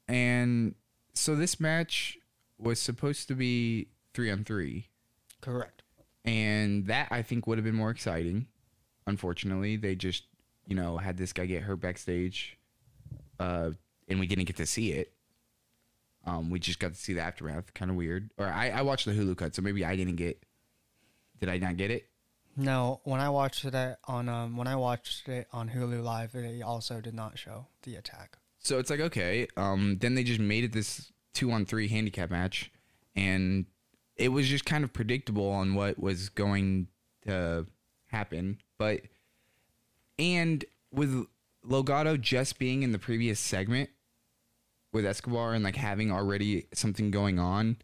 And 0.08 0.75
so 1.14 1.35
this 1.35 1.59
match 1.61 2.19
was 2.59 2.81
supposed 2.81 3.28
to 3.28 3.35
be 3.35 3.88
three 4.14 4.31
on 4.31 4.45
three. 4.45 4.88
Correct. 5.40 5.83
and 6.25 6.87
that 6.87 7.09
I 7.11 7.23
think 7.23 7.47
would 7.47 7.59
have 7.59 7.64
been 7.64 7.75
more 7.75 7.90
exciting. 7.90 8.47
Unfortunately, 9.07 9.76
they 9.76 9.95
just 9.97 10.25
you 10.66 10.76
know 10.76 10.97
had 10.99 11.16
this 11.16 11.33
guy 11.33 11.47
get 11.47 11.62
hurt 11.64 11.81
backstage, 11.81 12.57
uh, 13.40 13.71
and 14.09 14.21
we 14.21 14.26
didn't 14.28 14.45
get 14.45 14.57
to 14.59 14.66
see 14.66 14.92
it. 14.92 15.12
Um, 16.25 16.50
we 16.50 16.61
just 16.61 16.78
got 16.78 16.92
to 16.95 16.99
see 16.99 17.14
the 17.14 17.21
aftermath. 17.21 17.75
Kind 17.75 17.90
of 17.90 17.97
weird. 17.97 18.31
Or 18.38 18.47
I, 18.47 18.69
I 18.71 18.83
watched 18.83 19.07
the 19.07 19.12
Hulu 19.12 19.37
cut, 19.37 19.57
so 19.57 19.62
maybe 19.62 19.85
I 19.85 19.97
didn't 19.97 20.14
get. 20.16 20.40
Did 21.40 21.49
I 21.49 21.59
not 21.59 21.76
get 21.76 21.90
it? 21.90 22.09
No, 22.57 23.00
when 23.02 23.19
I 23.21 23.31
watched 23.31 23.64
it 23.64 23.97
on 24.04 24.28
um 24.28 24.57
when 24.57 24.69
I 24.69 24.76
watched 24.76 25.28
it 25.28 25.49
on 25.52 25.71
Hulu 25.71 26.04
Live, 26.04 26.37
it 26.37 26.62
also 26.62 27.00
did 27.00 27.14
not 27.14 27.37
show 27.38 27.66
the 27.83 27.97
attack. 27.97 28.38
So 28.62 28.78
it's 28.78 28.90
like 28.90 29.00
okay. 29.00 29.49
Um, 29.57 29.99
then 30.00 30.14
they 30.14 30.23
just 30.23 30.40
made 30.40 30.64
it 30.64 30.73
this 30.73 31.12
two 31.35 31.50
on 31.50 31.66
three 31.66 31.88
handicap 31.88 32.31
match, 32.31 32.71
and 33.16 33.66
it 34.16 34.28
was 34.28 34.49
just 34.49 34.64
kind 34.64 34.85
of 34.85 34.92
predictable 34.92 35.50
on 35.50 35.75
what 35.75 35.99
was 35.99 36.28
going 36.28 36.87
to 37.26 37.66
happen. 38.07 38.59
But 38.78 39.02
and 40.19 40.64
with 40.92 41.26
Legado 41.66 42.21
just 42.21 42.59
being 42.59 42.83
in 42.85 42.92
the 42.92 42.99
previous 42.99 43.40
segment 43.40 43.90
with 44.92 45.07
Escobar 45.07 45.54
and 45.54 45.64
like 45.64 45.76
having 45.76 46.12
already 46.12 46.66
something 46.73 47.11
going 47.11 47.40
on, 47.40 47.78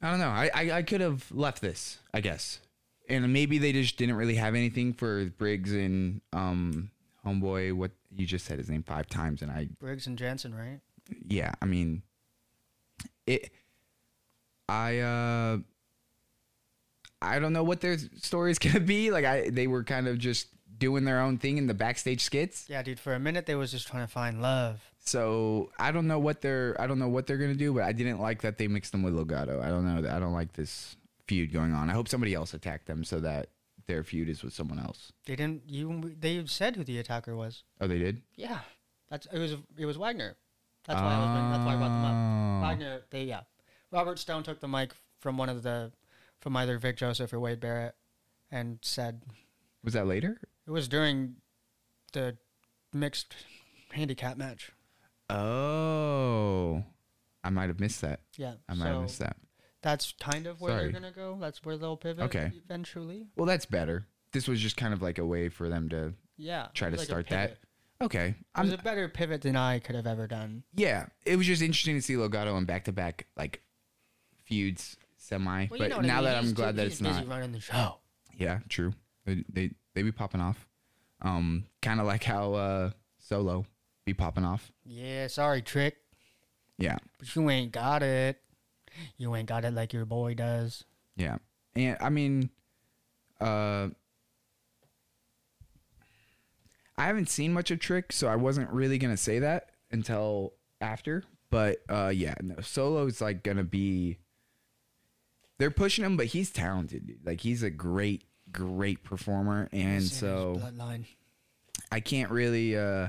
I 0.00 0.10
don't 0.10 0.20
know. 0.20 0.28
I 0.28 0.50
I, 0.54 0.70
I 0.78 0.82
could 0.82 1.02
have 1.02 1.30
left 1.30 1.60
this, 1.60 1.98
I 2.14 2.22
guess, 2.22 2.60
and 3.06 3.30
maybe 3.34 3.58
they 3.58 3.72
just 3.72 3.98
didn't 3.98 4.16
really 4.16 4.36
have 4.36 4.54
anything 4.54 4.94
for 4.94 5.26
Briggs 5.26 5.72
and 5.72 6.22
um 6.32 6.90
homeboy. 7.26 7.72
What 7.72 7.90
you 8.14 8.26
just 8.26 8.44
said 8.44 8.58
his 8.58 8.68
name 8.68 8.82
five 8.82 9.08
times, 9.08 9.42
and 9.42 9.50
I 9.50 9.68
Briggs 9.80 10.06
and 10.06 10.16
Jensen, 10.16 10.54
right? 10.54 10.80
yeah, 11.28 11.52
I 11.60 11.66
mean, 11.66 12.02
it. 13.26 13.50
I 14.68 14.98
uh, 14.98 15.58
I 17.22 17.38
don't 17.38 17.52
know 17.52 17.64
what 17.64 17.80
their 17.80 17.98
story 18.20 18.50
is 18.50 18.58
gonna 18.60 18.80
be. 18.80 19.10
Like 19.10 19.24
I, 19.24 19.50
they 19.50 19.66
were 19.66 19.84
kind 19.84 20.08
of 20.08 20.18
just 20.18 20.48
doing 20.78 21.04
their 21.04 21.20
own 21.20 21.38
thing 21.38 21.58
in 21.58 21.66
the 21.66 21.74
backstage 21.74 22.22
skits. 22.22 22.66
Yeah, 22.68 22.82
dude. 22.82 23.00
For 23.00 23.14
a 23.14 23.18
minute, 23.18 23.46
they 23.46 23.54
was 23.54 23.70
just 23.70 23.88
trying 23.88 24.06
to 24.06 24.12
find 24.12 24.42
love. 24.42 24.80
So 24.98 25.70
I 25.78 25.92
don't 25.92 26.06
know 26.06 26.18
what 26.18 26.40
they're 26.40 26.76
I 26.80 26.86
don't 26.86 26.98
know 26.98 27.08
what 27.08 27.26
they're 27.26 27.38
gonna 27.38 27.54
do, 27.54 27.72
but 27.72 27.84
I 27.84 27.92
didn't 27.92 28.20
like 28.20 28.42
that 28.42 28.58
they 28.58 28.68
mixed 28.68 28.92
them 28.92 29.02
with 29.02 29.14
Legado. 29.14 29.62
I 29.62 29.68
don't 29.68 29.84
know. 29.84 30.08
I 30.10 30.18
don't 30.18 30.32
like 30.32 30.52
this 30.54 30.96
feud 31.26 31.52
going 31.52 31.72
on. 31.72 31.90
I 31.90 31.92
hope 31.92 32.08
somebody 32.08 32.34
else 32.34 32.54
attacked 32.54 32.86
them 32.86 33.04
so 33.04 33.20
that 33.20 33.48
their 33.86 34.02
feud 34.02 34.28
is 34.28 34.42
with 34.42 34.52
someone 34.52 34.78
else. 34.78 35.12
They 35.26 35.36
didn't. 35.36 35.62
You. 35.68 36.14
They 36.18 36.44
said 36.46 36.76
who 36.76 36.84
the 36.84 36.98
attacker 36.98 37.34
was. 37.36 37.62
Oh, 37.80 37.86
they 37.86 37.98
did. 37.98 38.22
Yeah, 38.34 38.60
that's 39.10 39.26
it 39.32 39.38
was. 39.38 39.56
It 39.78 39.86
was 39.86 39.96
Wagner. 39.98 40.36
That's 40.86 41.00
why. 41.00 41.14
I 41.14 41.18
was, 41.18 41.52
that's 41.52 41.66
why 41.66 41.74
I 41.74 41.76
brought 41.76 41.88
them 41.88 42.04
Oh. 42.04 42.56
up. 42.58 42.62
Wagner. 42.62 43.00
They 43.10 43.24
yeah. 43.24 43.40
Robert 43.90 44.18
Stone 44.18 44.42
took 44.42 44.60
the 44.60 44.68
mic 44.68 44.92
from 45.20 45.38
one 45.38 45.48
of 45.48 45.62
the, 45.62 45.92
from 46.40 46.56
either 46.56 46.78
Vic 46.78 46.96
Joseph 46.96 47.32
or 47.32 47.40
Wade 47.40 47.60
Barrett, 47.60 47.94
and 48.50 48.78
said 48.82 49.22
Was 49.84 49.94
that 49.94 50.06
later? 50.06 50.40
it 50.66 50.70
was 50.70 50.88
during 50.88 51.36
the 52.12 52.36
mixed 52.92 53.34
handicap 53.92 54.36
match. 54.36 54.72
Oh, 55.30 56.82
I 57.44 57.50
might 57.50 57.68
have 57.68 57.80
missed 57.80 58.00
that. 58.02 58.20
Yeah. 58.36 58.54
I 58.68 58.74
might 58.74 58.88
have 58.88 59.02
missed 59.02 59.18
that. 59.20 59.36
That's 59.86 60.14
kind 60.18 60.48
of 60.48 60.60
where 60.60 60.72
Sorry. 60.72 60.82
they're 60.90 61.00
gonna 61.00 61.12
go. 61.12 61.38
That's 61.40 61.64
where 61.64 61.76
they'll 61.78 61.96
pivot. 61.96 62.24
Okay. 62.24 62.50
Eventually. 62.64 63.28
Well, 63.36 63.46
that's 63.46 63.66
better. 63.66 64.04
This 64.32 64.48
was 64.48 64.60
just 64.60 64.76
kind 64.76 64.92
of 64.92 65.00
like 65.00 65.18
a 65.18 65.24
way 65.24 65.48
for 65.48 65.68
them 65.68 65.88
to 65.90 66.14
Yeah. 66.36 66.66
try 66.74 66.90
to 66.90 66.96
like 66.96 67.06
start 67.06 67.28
that. 67.28 67.58
Okay, 68.02 68.26
It 68.30 68.34
was 68.62 68.72
I'm 68.72 68.78
a 68.80 68.82
better 68.82 69.08
pivot 69.08 69.42
than 69.42 69.54
I 69.54 69.78
could 69.78 69.94
have 69.94 70.08
ever 70.08 70.26
done. 70.26 70.64
yeah. 70.74 71.06
It 71.24 71.36
was 71.36 71.46
just 71.46 71.62
interesting 71.62 71.94
to 71.94 72.02
see 72.02 72.14
Legado 72.14 72.52
on 72.54 72.64
back 72.64 72.86
to 72.86 72.92
back 72.92 73.26
like 73.36 73.62
feuds 74.44 74.96
semi. 75.18 75.68
Well, 75.70 75.78
but 75.78 75.80
you 75.84 75.88
know 75.90 75.96
what 75.98 76.04
I 76.04 76.08
now 76.08 76.14
mean. 76.16 76.24
that 76.24 76.36
I'm 76.36 76.52
glad 76.52 76.70
too- 76.72 76.76
that 76.78 76.82
he's 76.82 76.92
it's 76.94 77.00
busy 77.02 77.20
not. 77.20 77.28
running 77.28 77.52
the 77.52 77.60
show. 77.60 77.98
Yeah, 78.36 78.58
true. 78.68 78.92
They 79.24 79.44
they, 79.48 79.70
they 79.94 80.02
be 80.02 80.10
popping 80.12 80.40
off. 80.40 80.66
Um, 81.22 81.66
kind 81.80 82.00
of 82.00 82.06
like 82.06 82.24
how 82.24 82.54
uh 82.54 82.90
Solo 83.18 83.64
be 84.04 84.14
popping 84.14 84.44
off. 84.44 84.72
Yeah. 84.84 85.28
Sorry, 85.28 85.62
Trick. 85.62 85.96
Yeah, 86.76 86.96
But 87.18 87.34
you 87.36 87.48
ain't 87.50 87.70
got 87.72 88.02
it. 88.02 88.38
You 89.16 89.34
ain't 89.34 89.48
got 89.48 89.64
it 89.64 89.74
like 89.74 89.92
your 89.92 90.04
boy 90.04 90.34
does. 90.34 90.84
yeah. 91.16 91.36
And 91.74 91.96
I 92.00 92.08
mean, 92.08 92.48
uh, 93.40 93.88
I 96.98 97.04
haven't 97.06 97.28
seen 97.28 97.52
much 97.52 97.70
of 97.70 97.78
Trick, 97.80 98.12
so 98.12 98.28
I 98.28 98.36
wasn't 98.36 98.70
really 98.70 98.96
gonna 98.98 99.16
say 99.18 99.40
that 99.40 99.70
until 99.90 100.54
after. 100.80 101.24
But 101.50 101.78
uh, 101.88 102.10
yeah, 102.14 102.34
no, 102.42 102.56
Solo's 102.62 103.20
like 103.20 103.42
gonna 103.42 103.64
be. 103.64 104.18
They're 105.58 105.70
pushing 105.70 106.04
him, 106.04 106.16
but 106.16 106.26
he's 106.26 106.50
talented. 106.50 107.06
Dude. 107.06 107.26
Like 107.26 107.40
he's 107.40 107.62
a 107.62 107.70
great, 107.70 108.24
great 108.50 109.04
performer, 109.04 109.68
and 109.72 109.80
It's 109.82 109.88
in 109.88 109.94
his 109.94 110.12
so. 110.12 110.60
I 111.92 112.00
can't 112.00 112.30
really 112.30 112.76
uh 112.76 113.08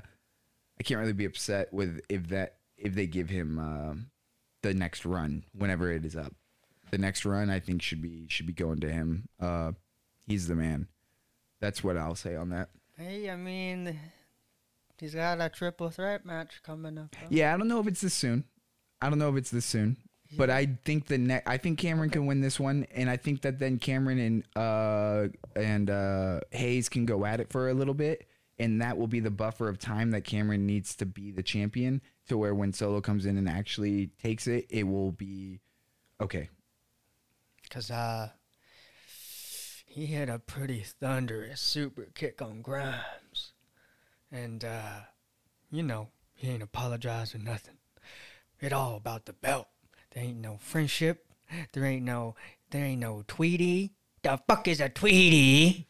I 0.80 0.84
can't 0.84 1.00
really 1.00 1.14
be 1.14 1.26
upset 1.26 1.74
with 1.74 2.02
if 2.10 2.28
that 2.30 2.58
if 2.78 2.94
they 2.94 3.08
give 3.08 3.30
him 3.30 3.58
um 3.60 4.08
the 4.62 4.74
next 4.74 5.06
run 5.06 5.44
whenever 5.54 5.92
it 5.92 6.06
is 6.06 6.16
up. 6.16 6.34
The 6.92 6.98
next 6.98 7.26
run 7.26 7.50
I 7.50 7.60
think 7.60 7.82
should 7.82 8.02
be 8.02 8.26
should 8.30 8.48
be 8.48 8.54
going 8.54 8.80
to 8.82 8.92
him. 8.92 9.28
Uh 9.40 9.74
he's 10.28 10.48
the 10.48 10.56
man. 10.56 10.88
That's 11.60 11.84
what 11.84 11.98
I'll 11.98 12.16
say 12.16 12.36
on 12.36 12.50
that. 12.50 12.70
Hey, 12.98 13.30
I 13.30 13.36
mean, 13.36 14.00
he's 15.00 15.16
got 15.16 15.42
a 15.42 15.50
triple 15.50 15.90
threat 15.90 16.26
match 16.26 16.62
coming 16.64 16.98
up. 16.98 17.12
though. 17.12 17.28
Yeah, 17.30 17.54
I 17.54 17.58
don't 17.58 17.68
know 17.68 17.80
if 17.80 17.88
it's 17.88 18.02
this 18.02 18.14
soon. 18.14 18.44
I 19.02 19.10
don't 19.10 19.20
know 19.20 19.30
if 19.30 19.36
it's 19.38 19.52
this 19.52 19.66
soon. 19.66 19.98
But 20.36 20.50
I 20.50 20.78
think 20.84 21.06
the 21.08 21.18
ne- 21.18 21.42
I 21.46 21.56
think 21.58 21.80
Cameron 21.80 22.10
can 22.10 22.26
win 22.26 22.42
this 22.42 22.60
one 22.60 22.86
and 22.94 23.10
I 23.10 23.16
think 23.16 23.44
that 23.44 23.60
then 23.60 23.80
Cameron 23.80 24.20
and 24.20 24.44
uh 24.58 25.28
and 25.56 25.90
uh 25.90 26.42
Hayes 26.52 26.90
can 26.90 27.06
go 27.06 27.24
at 27.26 27.40
it 27.40 27.50
for 27.50 27.70
a 27.70 27.74
little 27.74 27.94
bit 27.94 28.28
and 28.60 28.82
that 28.82 28.98
will 28.98 29.08
be 29.08 29.22
the 29.22 29.32
buffer 29.32 29.70
of 29.70 29.80
time 29.80 30.12
that 30.12 30.26
Cameron 30.26 30.66
needs 30.66 30.96
to 30.98 31.06
be 31.06 31.32
the 31.32 31.44
champion 31.44 32.02
to 32.28 32.38
where 32.38 32.54
when 32.54 32.74
Solo 32.74 33.02
comes 33.02 33.26
in 33.26 33.38
and 33.38 33.50
actually 33.50 34.08
takes 34.22 34.48
it 34.48 34.66
it 34.70 34.84
will 34.84 35.12
be 35.12 35.60
okay. 36.22 36.50
Cause 37.70 37.92
uh, 37.92 38.30
he 39.86 40.08
had 40.08 40.30
a 40.30 40.40
pretty 40.40 40.82
thunderous 40.82 41.60
super 41.60 42.08
kick 42.14 42.42
on 42.42 42.62
Grimes, 42.62 43.52
and 44.32 44.64
uh, 44.64 45.00
you 45.70 45.84
know 45.84 46.10
he 46.34 46.50
ain't 46.50 46.64
apologized 46.64 47.38
nothing. 47.44 47.78
It 48.62 48.74
all 48.74 48.96
about 48.96 49.26
the 49.26 49.34
belt. 49.34 49.68
There 50.12 50.24
ain't 50.24 50.38
no 50.38 50.58
friendship. 50.60 51.26
There 51.74 51.86
ain't 51.86 52.06
no. 52.06 52.36
There 52.72 52.84
ain't 52.84 53.02
no 53.02 53.24
Tweety. 53.28 53.94
The 54.22 54.40
fuck 54.48 54.68
is 54.68 54.82
a 54.82 54.90
Tweety? 54.90 55.88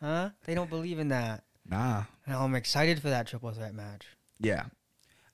Huh? 0.00 0.30
They 0.44 0.54
don't 0.54 0.70
believe 0.70 0.98
in 0.98 1.08
that. 1.08 1.44
Nah. 1.68 2.04
And 2.26 2.36
I'm 2.36 2.54
excited 2.54 3.00
for 3.00 3.10
that 3.10 3.26
triple 3.26 3.52
threat 3.52 3.74
match. 3.74 4.06
Yeah. 4.40 4.64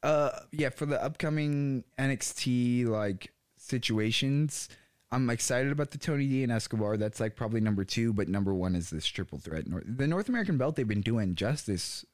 Uh 0.03 0.31
yeah, 0.53 0.69
for 0.69 0.87
the 0.87 1.03
upcoming 1.03 1.85
NXT 1.99 2.87
like 2.87 3.33
situations, 3.57 4.69
I'm 5.11 5.31
excited 5.31 5.73
about 5.73 5.91
the 5.91 5.99
Tony 5.99 6.27
D 6.27 6.43
and 6.43 6.53
Escobar. 6.53 6.97
That's 6.97 7.21
like 7.21 7.37
probably 7.37 7.61
number 7.61 7.85
2, 7.85 8.13
but 8.13 8.29
number 8.29 8.53
1 8.55 8.75
is 8.77 8.91
this 8.91 9.07
triple 9.07 9.39
threat. 9.39 9.65
The 9.69 10.07
North 10.07 10.29
American 10.29 10.59
belt 10.59 10.77
they've 10.77 10.87
been 10.89 11.01
doing 11.01 11.35
justice 11.35 12.05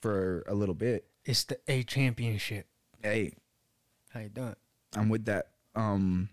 for 0.00 0.44
a 0.46 0.54
little 0.54 0.74
bit. 0.74 1.06
It's 1.24 1.44
the 1.44 1.58
A 1.68 1.82
championship. 1.84 2.66
Hey, 3.02 3.32
How 4.10 4.20
you 4.20 4.28
doing? 4.28 4.56
I'm 4.96 5.08
with 5.08 5.24
that. 5.26 5.48
Um 5.74 6.28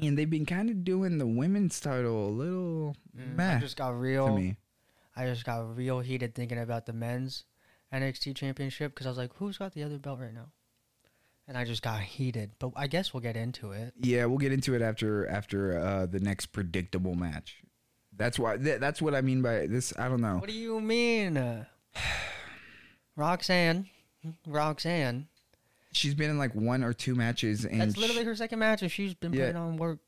and 0.00 0.16
they've 0.16 0.30
been 0.30 0.46
kind 0.46 0.70
of 0.70 0.84
doing 0.84 1.18
the 1.18 1.26
women's 1.26 1.80
title 1.80 2.28
a 2.28 2.30
little 2.30 2.96
I 3.18 3.24
meh 3.36 3.58
just 3.60 3.76
got 3.76 3.98
real. 3.98 4.26
to 4.28 4.32
me. 4.34 4.56
I 5.16 5.26
just 5.26 5.44
got 5.44 5.76
real 5.76 6.00
heated 6.00 6.34
thinking 6.34 6.58
about 6.58 6.86
the 6.86 6.92
men's 6.92 7.44
NXT 7.92 8.36
championship 8.36 8.94
because 8.94 9.06
I 9.06 9.10
was 9.10 9.18
like, 9.18 9.32
who's 9.36 9.58
got 9.58 9.72
the 9.74 9.82
other 9.82 9.98
belt 9.98 10.20
right 10.20 10.34
now? 10.34 10.48
And 11.48 11.58
I 11.58 11.64
just 11.64 11.82
got 11.82 12.00
heated. 12.00 12.52
But 12.58 12.70
I 12.76 12.86
guess 12.86 13.12
we'll 13.12 13.20
get 13.22 13.36
into 13.36 13.72
it. 13.72 13.94
Yeah, 14.00 14.26
we'll 14.26 14.38
get 14.38 14.52
into 14.52 14.74
it 14.74 14.82
after 14.82 15.26
after 15.28 15.78
uh 15.78 16.06
the 16.06 16.20
next 16.20 16.46
predictable 16.46 17.14
match. 17.14 17.62
That's 18.16 18.38
why 18.38 18.56
th- 18.56 18.78
that's 18.80 19.00
what 19.02 19.14
I 19.14 19.20
mean 19.20 19.42
by 19.42 19.66
this. 19.66 19.92
I 19.98 20.08
don't 20.08 20.20
know. 20.20 20.36
What 20.36 20.48
do 20.48 20.54
you 20.54 20.80
mean? 20.80 21.66
Roxanne. 23.16 23.88
Roxanne. 24.46 25.28
she's 25.92 26.14
been 26.14 26.30
in 26.30 26.38
like 26.38 26.54
one 26.54 26.84
or 26.84 26.92
two 26.92 27.14
matches, 27.14 27.64
and 27.64 27.80
That's 27.80 27.96
literally 27.96 28.24
her 28.24 28.34
second 28.36 28.58
match, 28.58 28.82
and 28.82 28.90
she's 28.90 29.14
been 29.14 29.32
Yeah. 29.32 29.46
putting 29.46 29.56
on 29.56 29.76
work. 29.76 29.98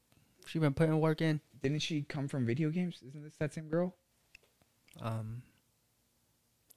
She's 0.46 0.60
been 0.60 0.74
putting 0.74 0.98
work 1.00 1.20
in. 1.20 1.40
didn't 1.62 1.78
she 1.80 2.02
come 2.02 2.28
from 2.28 2.44
video 2.44 2.70
games? 2.70 3.00
Isn't 3.06 3.22
this 3.22 3.34
that 3.38 3.54
same 3.54 3.68
girl? 3.68 3.94
Um, 5.00 5.42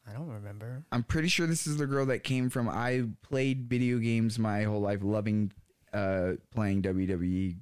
I 0.08 0.14
don't 0.14 0.28
remember. 0.30 0.84
I'm 0.92 1.04
pretty 1.04 1.28
sure 1.30 1.48
this 1.48 1.66
is 1.66 1.78
the 1.78 1.88
girl 1.88 2.06
that 2.08 2.24
came 2.24 2.50
from. 2.50 2.70
I 2.70 3.06
played 3.24 3.68
video 3.70 3.98
games 3.98 4.38
my 4.38 4.64
whole 4.64 4.82
life, 4.82 5.00
loving 5.02 5.52
uh, 5.94 6.34
playing 6.54 6.84
WWE, 6.84 7.56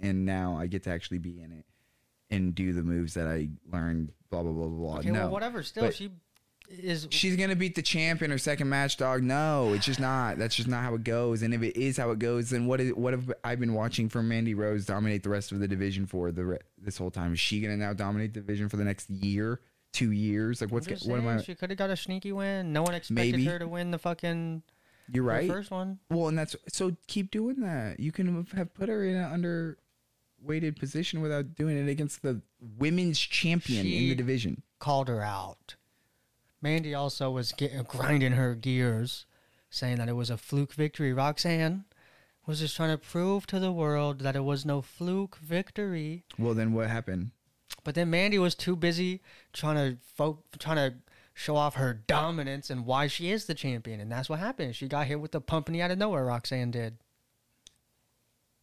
and 0.00 0.24
now 0.24 0.56
I 0.56 0.66
get 0.66 0.84
to 0.84 0.90
actually 0.90 1.18
be 1.18 1.40
in 1.40 1.50
it 1.52 1.64
and 2.30 2.54
do 2.54 2.72
the 2.72 2.82
moves 2.82 3.14
that 3.14 3.26
I 3.26 3.48
learned. 3.72 4.12
Blah 4.30 4.42
blah 4.42 4.52
blah 4.52 4.66
blah. 4.68 4.78
blah. 4.92 4.98
Okay, 4.98 5.10
no, 5.10 5.20
well, 5.22 5.30
whatever. 5.30 5.62
Still, 5.62 5.84
but- 5.84 5.94
she 5.94 6.10
is. 6.70 7.06
she's 7.10 7.36
gonna 7.36 7.56
beat 7.56 7.74
the 7.74 7.82
champ 7.82 8.22
in 8.22 8.30
her 8.30 8.38
second 8.38 8.68
match, 8.68 8.96
dog. 8.96 9.22
No, 9.22 9.72
it's 9.74 9.84
just 9.84 10.00
not. 10.00 10.38
That's 10.38 10.54
just 10.54 10.68
not 10.68 10.82
how 10.84 10.94
it 10.94 11.04
goes. 11.04 11.42
And 11.42 11.52
if 11.52 11.62
it 11.62 11.76
is 11.76 11.96
how 11.96 12.10
it 12.12 12.18
goes, 12.18 12.50
then 12.50 12.66
what 12.66 12.80
is 12.80 12.94
what 12.94 13.12
have 13.12 13.30
I 13.44 13.56
been 13.56 13.74
watching 13.74 14.08
from 14.08 14.28
Mandy 14.28 14.54
Rose 14.54 14.86
dominate 14.86 15.22
the 15.22 15.28
rest 15.30 15.52
of 15.52 15.58
the 15.58 15.68
division 15.68 16.06
for 16.06 16.30
the 16.32 16.44
re- 16.44 16.58
this 16.78 16.96
whole 16.96 17.10
time? 17.10 17.32
Is 17.32 17.40
she 17.40 17.60
gonna 17.60 17.76
now 17.76 17.92
dominate 17.92 18.32
the 18.34 18.40
division 18.40 18.68
for 18.68 18.76
the 18.76 18.84
next 18.84 19.10
year, 19.10 19.60
two 19.92 20.10
years? 20.12 20.60
Like 20.60 20.70
what's 20.70 20.86
just 20.86 21.08
what 21.08 21.18
am 21.18 21.28
I? 21.28 21.42
She 21.42 21.54
could 21.54 21.70
have 21.70 21.78
got 21.78 21.90
a 21.90 21.96
sneaky 21.96 22.32
win. 22.32 22.72
No 22.72 22.82
one 22.82 22.94
expected 22.94 23.32
Maybe. 23.32 23.44
her 23.44 23.58
to 23.58 23.68
win 23.68 23.90
the 23.90 23.98
fucking 23.98 24.62
You're 25.12 25.24
right. 25.24 25.48
first 25.48 25.70
one. 25.70 25.98
Well, 26.10 26.28
and 26.28 26.38
that's 26.38 26.56
so 26.68 26.96
keep 27.06 27.30
doing 27.30 27.60
that. 27.60 28.00
You 28.00 28.12
can 28.12 28.46
have 28.54 28.74
put 28.74 28.88
her 28.88 29.04
in 29.04 29.16
an 29.16 29.76
underweighted 30.46 30.78
position 30.78 31.20
without 31.20 31.54
doing 31.54 31.76
it 31.76 31.90
against 31.90 32.22
the 32.22 32.40
women's 32.78 33.18
champion 33.18 33.86
in 33.86 34.08
the 34.08 34.14
division. 34.14 34.62
called 34.78 35.08
her 35.08 35.22
out. 35.22 35.76
Mandy 36.60 36.94
also 36.94 37.30
was 37.30 37.52
get, 37.52 37.74
uh, 37.74 37.82
grinding 37.82 38.32
her 38.32 38.54
gears, 38.54 39.26
saying 39.68 39.96
that 39.96 40.08
it 40.08 40.12
was 40.12 40.30
a 40.30 40.36
fluke 40.36 40.72
victory. 40.74 41.12
Roxanne 41.12 41.84
was 42.46 42.60
just 42.60 42.76
trying 42.76 42.90
to 42.90 42.98
prove 42.98 43.46
to 43.48 43.58
the 43.58 43.72
world 43.72 44.20
that 44.20 44.36
it 44.36 44.44
was 44.44 44.64
no 44.64 44.80
fluke 44.80 45.36
victory. 45.36 46.24
Well, 46.38 46.54
then 46.54 46.72
what 46.72 46.88
happened? 46.88 47.32
But 47.84 47.94
then 47.94 48.10
Mandy 48.10 48.38
was 48.38 48.54
too 48.54 48.76
busy 48.76 49.20
trying 49.52 49.76
to 49.76 49.98
fo- 50.14 50.42
trying 50.58 50.76
to 50.76 50.96
show 51.34 51.56
off 51.56 51.74
her 51.76 51.94
dominance 51.94 52.70
and 52.70 52.86
why 52.86 53.06
she 53.06 53.30
is 53.30 53.46
the 53.46 53.54
champion, 53.54 54.00
and 54.00 54.10
that's 54.10 54.28
what 54.28 54.38
happened. 54.38 54.76
She 54.76 54.88
got 54.88 55.06
hit 55.06 55.20
with 55.20 55.32
the 55.32 55.40
pumping 55.40 55.80
out 55.80 55.90
of 55.90 55.98
nowhere. 55.98 56.24
Roxanne 56.24 56.70
did. 56.70 56.98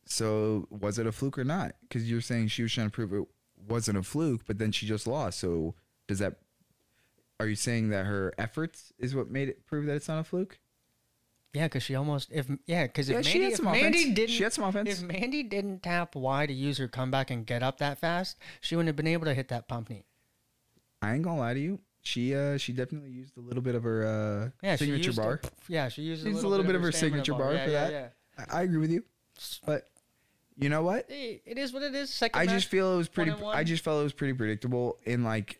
So 0.06 0.68
was 0.70 0.98
it 0.98 1.08
a 1.08 1.12
fluke 1.12 1.38
or 1.38 1.44
not? 1.44 1.76
Because 1.82 2.10
you're 2.10 2.22
saying 2.22 2.48
she 2.48 2.64
was 2.64 2.74
trying 2.74 2.88
to 2.88 2.92
prove 2.92 3.14
it 3.14 3.28
wasn't 3.68 3.98
a 3.98 4.04
fluke, 4.04 4.42
but 4.48 4.58
then 4.58 4.72
she 4.72 4.86
just 4.86 5.06
lost. 5.06 5.40
So 5.40 5.76
does 6.08 6.20
that? 6.20 6.38
Are 7.40 7.48
you 7.48 7.56
saying 7.56 7.90
that 7.90 8.06
her 8.06 8.34
efforts 8.38 8.92
is 8.98 9.16
what 9.16 9.30
made 9.30 9.50
it 9.50 9.66
prove 9.66 9.86
that 9.86 9.96
it's 9.96 10.08
not 10.08 10.20
a 10.20 10.24
fluke? 10.24 10.60
Yeah, 11.53 11.65
because 11.65 11.82
she 11.84 11.96
almost 11.96 12.29
if 12.32 12.48
yeah, 12.68 12.84
because 12.86 13.10
if 13.10 13.15
Yeah, 13.15 13.22
she 13.24 13.39
Mandy, 13.39 13.51
had 13.51 13.60
if 13.60 13.65
Mandy 13.82 14.12
didn't 14.13 14.29
She 14.36 14.44
had 14.44 14.53
some 14.53 14.63
offense. 14.65 14.89
if 14.89 15.01
Mandy 15.01 15.41
didn't 15.44 15.82
tap 15.82 16.15
Y 16.15 16.46
to 16.46 16.53
use 16.53 16.77
her 16.77 16.88
comeback 16.88 17.32
and 17.32 17.46
get 17.46 17.63
up 17.63 17.79
that 17.79 17.98
fast, 17.98 18.38
she 18.62 18.75
wouldn't 18.75 18.88
have 18.89 18.96
been 18.96 19.08
able 19.08 19.25
to 19.25 19.34
hit 19.34 19.48
that 19.48 19.68
pump 19.68 19.89
knee. 19.89 20.06
I 21.01 21.13
ain't 21.15 21.24
gonna 21.24 21.39
lie 21.39 21.53
to 21.56 21.60
you. 21.60 21.79
She 22.01 22.36
uh 22.36 22.58
she 22.58 22.72
definitely 22.74 23.10
used 23.12 23.36
a 23.38 23.41
little 23.41 23.62
bit 23.63 23.74
of 23.75 23.84
her 23.84 24.06
uh 24.06 24.50
Yeah, 24.65 24.75
signature 24.75 25.06
used 25.08 25.18
a- 25.20 25.22
bar. 25.22 25.41
yeah, 25.68 25.89
she 25.89 26.03
used 26.03 26.24
She 26.24 26.29
used 26.29 26.44
a 26.44 26.48
little 26.48 26.65
bit 26.65 26.75
of 26.75 26.82
her 26.82 26.91
signature 26.91 27.34
bar 27.34 27.53
Yeah, 27.53 27.65
for 27.65 27.72
yeah, 27.72 27.89
that. 27.89 28.13
I, 28.53 28.60
I 28.60 28.62
agree 28.63 28.77
with 28.77 28.91
you, 28.91 29.03
but 29.65 29.88
you 30.56 30.70
know 30.70 30.84
what? 30.84 31.06
It 31.10 31.58
is 31.58 31.74
what 31.74 31.84
it 31.84 31.96
is. 31.96 32.10
Second 32.10 32.39
I 32.41 32.46
match, 32.46 32.53
just 32.56 32.68
feel 32.68 32.94
it 32.94 32.98
was 32.98 33.08
pretty. 33.08 33.32
I 33.32 33.63
just 33.63 33.84
felt 33.84 34.01
it 34.01 34.03
was 34.03 34.13
pretty 34.13 34.34
predictable. 34.34 34.98
in 35.06 35.24
like, 35.24 35.60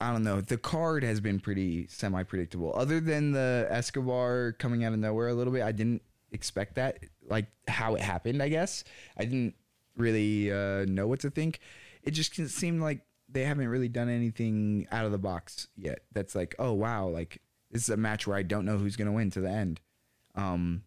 I 0.00 0.12
don't 0.12 0.22
know, 0.22 0.40
the 0.40 0.56
card 0.56 1.04
has 1.04 1.20
been 1.20 1.40
pretty 1.40 1.86
semi 1.88 2.22
predictable. 2.22 2.72
Other 2.74 3.00
than 3.00 3.32
the 3.32 3.66
Escobar 3.70 4.52
coming 4.58 4.82
out 4.84 4.94
of 4.94 4.98
nowhere 4.98 5.28
a 5.28 5.34
little 5.34 5.52
bit, 5.52 5.62
I 5.62 5.72
didn't 5.72 6.02
expect 6.32 6.76
that. 6.76 6.98
Like 7.28 7.46
how 7.68 7.94
it 7.96 8.00
happened, 8.00 8.42
I 8.42 8.48
guess 8.48 8.82
I 9.18 9.24
didn't 9.24 9.54
really 9.96 10.50
uh, 10.50 10.86
know 10.86 11.06
what 11.06 11.20
to 11.20 11.30
think. 11.30 11.60
It 12.02 12.12
just 12.12 12.34
seemed 12.34 12.80
like 12.80 13.00
they 13.28 13.44
haven't 13.44 13.68
really 13.68 13.88
done 13.88 14.08
anything 14.08 14.88
out 14.90 15.04
of 15.04 15.12
the 15.12 15.18
box 15.18 15.68
yet. 15.76 16.00
That's 16.12 16.34
like, 16.34 16.54
oh 16.58 16.72
wow, 16.72 17.08
like 17.08 17.42
this 17.70 17.82
is 17.82 17.90
a 17.90 17.96
match 17.96 18.26
where 18.26 18.36
I 18.36 18.42
don't 18.42 18.64
know 18.64 18.78
who's 18.78 18.96
gonna 18.96 19.12
win 19.12 19.30
to 19.32 19.40
the 19.40 19.50
end. 19.50 19.80
Um, 20.34 20.84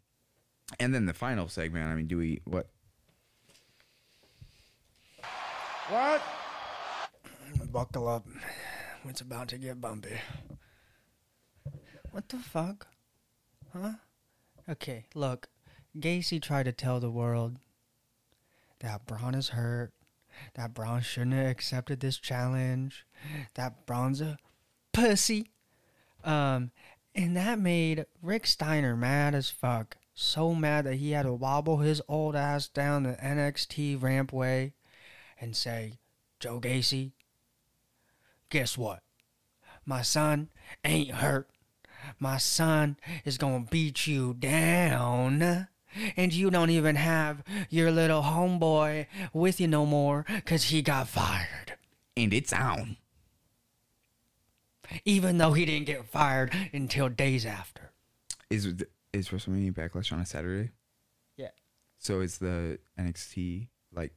and 0.80 0.94
then 0.94 1.06
the 1.06 1.14
final 1.14 1.48
segment. 1.48 1.88
I 1.88 1.96
mean, 1.96 2.08
do 2.08 2.18
we 2.18 2.42
what? 2.46 2.68
What? 5.90 6.22
Buckle 7.72 8.08
up. 8.08 8.26
It's 9.08 9.22
about 9.22 9.50
to 9.50 9.58
get 9.58 9.82
bumpy. 9.82 10.18
What 12.12 12.30
the 12.30 12.38
fuck? 12.38 12.88
Huh? 13.74 13.94
Okay, 14.70 15.06
look. 15.14 15.50
Gacy 15.98 16.42
tried 16.42 16.64
to 16.64 16.72
tell 16.72 17.00
the 17.00 17.12
world 17.12 17.58
that 18.80 19.06
Bron 19.06 19.36
is 19.36 19.50
hurt, 19.50 19.92
that 20.56 20.74
Bron 20.74 21.02
shouldn't 21.02 21.36
have 21.36 21.48
accepted 21.48 22.00
this 22.00 22.18
challenge, 22.18 23.06
that 23.56 23.86
Bron's 23.86 24.22
a 24.22 24.38
pussy. 24.92 25.52
Um, 26.24 26.72
and 27.14 27.36
that 27.38 27.60
made 27.60 28.06
Rick 28.22 28.48
Steiner 28.48 28.96
mad 28.96 29.36
as 29.36 29.50
fuck. 29.50 29.98
So 30.16 30.56
mad 30.56 30.86
that 30.86 30.96
he 30.96 31.12
had 31.12 31.24
to 31.24 31.34
wobble 31.34 31.78
his 31.78 32.02
old 32.08 32.36
ass 32.36 32.68
down 32.68 33.04
the 33.04 33.14
NXT 33.14 34.00
rampway 34.00 34.74
and 35.40 35.56
say, 35.56 36.00
Joe 36.40 36.60
Gacy, 36.60 37.12
guess 38.54 38.78
what? 38.78 39.02
My 39.84 40.04
son 40.04 40.50
ain't 40.86 41.10
hurt. 41.10 41.50
My 42.20 42.38
son 42.38 42.98
is 43.26 43.40
gonna 43.40 43.66
beat 43.70 44.06
you 44.06 44.36
down. 44.36 45.68
And 46.16 46.32
you 46.34 46.52
don't 46.52 46.70
even 46.70 46.96
have 46.96 47.44
your 47.70 47.92
little 47.92 48.22
homeboy 48.22 49.08
with 49.34 49.60
you 49.60 49.68
no 49.68 49.88
more 49.88 50.24
because 50.28 50.66
he 50.66 50.84
got 50.84 51.08
fired. 51.08 51.74
And 52.16 52.32
it's 52.32 52.54
on. 52.54 52.98
Even 55.04 55.40
though 55.40 55.54
he 55.54 55.66
didn't 55.66 55.88
get 55.88 56.06
fired 56.06 56.54
until 56.72 57.10
days 57.10 57.48
after. 57.48 57.92
Is 58.52 58.68
is 59.14 59.30
WrestleMania 59.30 59.74
Backlash 59.74 60.14
on 60.14 60.20
a 60.20 60.28
Saturday? 60.28 60.70
Yeah. 61.38 61.50
So 61.98 62.22
is 62.22 62.38
the 62.38 62.78
NXT 63.00 63.70
like 63.92 64.14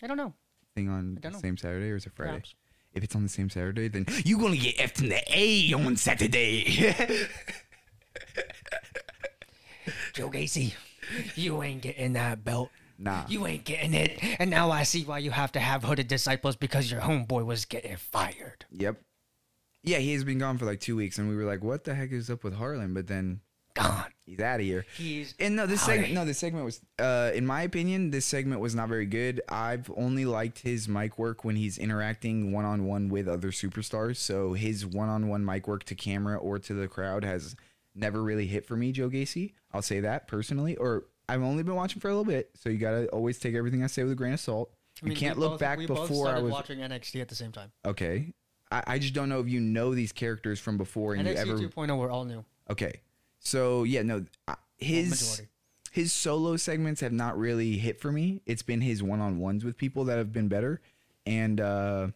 I 0.00 0.06
don't 0.06 0.16
know. 0.16 0.34
thing 0.76 0.88
on 0.88 1.18
the 1.20 1.30
know. 1.30 1.38
same 1.38 1.56
Saturday 1.56 1.90
or 1.90 1.96
is 1.96 2.06
it 2.06 2.12
Friday? 2.14 2.30
Perhaps. 2.30 2.54
If 2.98 3.04
it's 3.04 3.14
on 3.14 3.22
the 3.22 3.28
same 3.28 3.48
Saturday, 3.48 3.86
then 3.86 4.06
you 4.24 4.38
gonna 4.38 4.56
get 4.56 4.74
F 4.80 5.00
in 5.00 5.08
the 5.08 5.22
A 5.32 5.72
on 5.72 5.96
Saturday. 5.96 6.64
Joe 10.14 10.28
Gacy, 10.30 10.74
you 11.36 11.62
ain't 11.62 11.80
getting 11.80 12.14
that 12.14 12.44
belt. 12.44 12.70
nah. 12.98 13.22
You 13.28 13.46
ain't 13.46 13.64
getting 13.64 13.94
it. 13.94 14.18
And 14.40 14.50
now 14.50 14.72
I 14.72 14.82
see 14.82 15.04
why 15.04 15.18
you 15.18 15.30
have 15.30 15.52
to 15.52 15.60
have 15.60 15.84
hooded 15.84 16.08
disciples 16.08 16.56
because 16.56 16.90
your 16.90 17.00
homeboy 17.00 17.46
was 17.46 17.64
getting 17.66 17.96
fired. 17.96 18.66
Yep. 18.72 19.00
Yeah, 19.84 19.98
he 19.98 20.12
has 20.14 20.24
been 20.24 20.38
gone 20.38 20.58
for 20.58 20.66
like 20.66 20.80
two 20.80 20.96
weeks, 20.96 21.18
and 21.18 21.28
we 21.28 21.36
were 21.36 21.44
like, 21.44 21.62
"What 21.62 21.84
the 21.84 21.94
heck 21.94 22.10
is 22.10 22.28
up 22.28 22.42
with 22.42 22.54
Harland?" 22.54 22.94
But 22.94 23.06
then 23.06 23.42
He's 24.26 24.40
out 24.40 24.60
of 24.60 24.66
here. 24.66 24.84
He's 24.96 25.34
And 25.40 25.56
no, 25.56 25.66
this 25.66 25.80
segment, 25.80 26.12
no, 26.12 26.24
this 26.24 26.38
segment 26.38 26.64
was, 26.64 26.80
uh, 26.98 27.30
in 27.34 27.46
my 27.46 27.62
opinion, 27.62 28.10
this 28.10 28.26
segment 28.26 28.60
was 28.60 28.74
not 28.74 28.88
very 28.88 29.06
good. 29.06 29.40
I've 29.48 29.90
only 29.96 30.26
liked 30.26 30.58
his 30.58 30.86
mic 30.86 31.18
work 31.18 31.44
when 31.44 31.56
he's 31.56 31.78
interacting 31.78 32.52
one 32.52 32.66
on 32.66 32.84
one 32.84 33.08
with 33.08 33.26
other 33.26 33.48
superstars. 33.48 34.16
So 34.16 34.52
his 34.52 34.84
one 34.84 35.08
on 35.08 35.28
one 35.28 35.44
mic 35.44 35.66
work 35.66 35.84
to 35.84 35.94
camera 35.94 36.36
or 36.36 36.58
to 36.58 36.74
the 36.74 36.88
crowd 36.88 37.24
has 37.24 37.56
never 37.94 38.22
really 38.22 38.46
hit 38.46 38.66
for 38.66 38.76
me, 38.76 38.92
Joe 38.92 39.08
Gacy. 39.08 39.54
I'll 39.72 39.82
say 39.82 40.00
that 40.00 40.28
personally. 40.28 40.76
Or 40.76 41.04
I've 41.28 41.42
only 41.42 41.62
been 41.62 41.74
watching 41.74 42.00
for 42.00 42.08
a 42.08 42.10
little 42.10 42.24
bit, 42.24 42.50
so 42.54 42.68
you 42.68 42.78
gotta 42.78 43.06
always 43.08 43.38
take 43.38 43.54
everything 43.54 43.82
I 43.82 43.86
say 43.86 44.02
with 44.02 44.12
a 44.12 44.16
grain 44.16 44.34
of 44.34 44.40
salt. 44.40 44.70
you 45.02 45.14
can't 45.14 45.38
look 45.38 45.58
back 45.58 45.78
before 45.78 46.28
I 46.28 46.38
was 46.38 46.52
watching 46.52 46.80
NXT 46.80 47.20
at 47.20 47.28
the 47.28 47.34
same 47.34 47.52
time. 47.52 47.72
okay. 47.84 48.32
I, 48.70 48.82
I 48.86 48.98
just 48.98 49.14
don't 49.14 49.30
know 49.30 49.40
if 49.40 49.48
you 49.48 49.60
know 49.60 49.94
these 49.94 50.12
characters 50.12 50.60
from 50.60 50.76
before 50.76 51.14
and 51.14 51.26
you 51.26 51.34
NXT 51.34 51.40
ever 51.40 51.58
2.0 51.58 51.98
we're 51.98 52.10
all 52.10 52.26
new. 52.26 52.44
Okay. 52.70 53.00
So 53.40 53.84
yeah, 53.84 54.02
no, 54.02 54.24
uh, 54.46 54.54
his 54.76 55.42
his 55.90 56.12
solo 56.12 56.56
segments 56.56 57.00
have 57.00 57.12
not 57.12 57.38
really 57.38 57.78
hit 57.78 58.00
for 58.00 58.12
me. 58.12 58.42
It's 58.46 58.62
been 58.62 58.80
his 58.80 59.02
one 59.02 59.20
on 59.20 59.38
ones 59.38 59.64
with 59.64 59.76
people 59.76 60.04
that 60.04 60.18
have 60.18 60.32
been 60.32 60.48
better, 60.48 60.80
and 61.26 61.60
uh, 61.60 62.08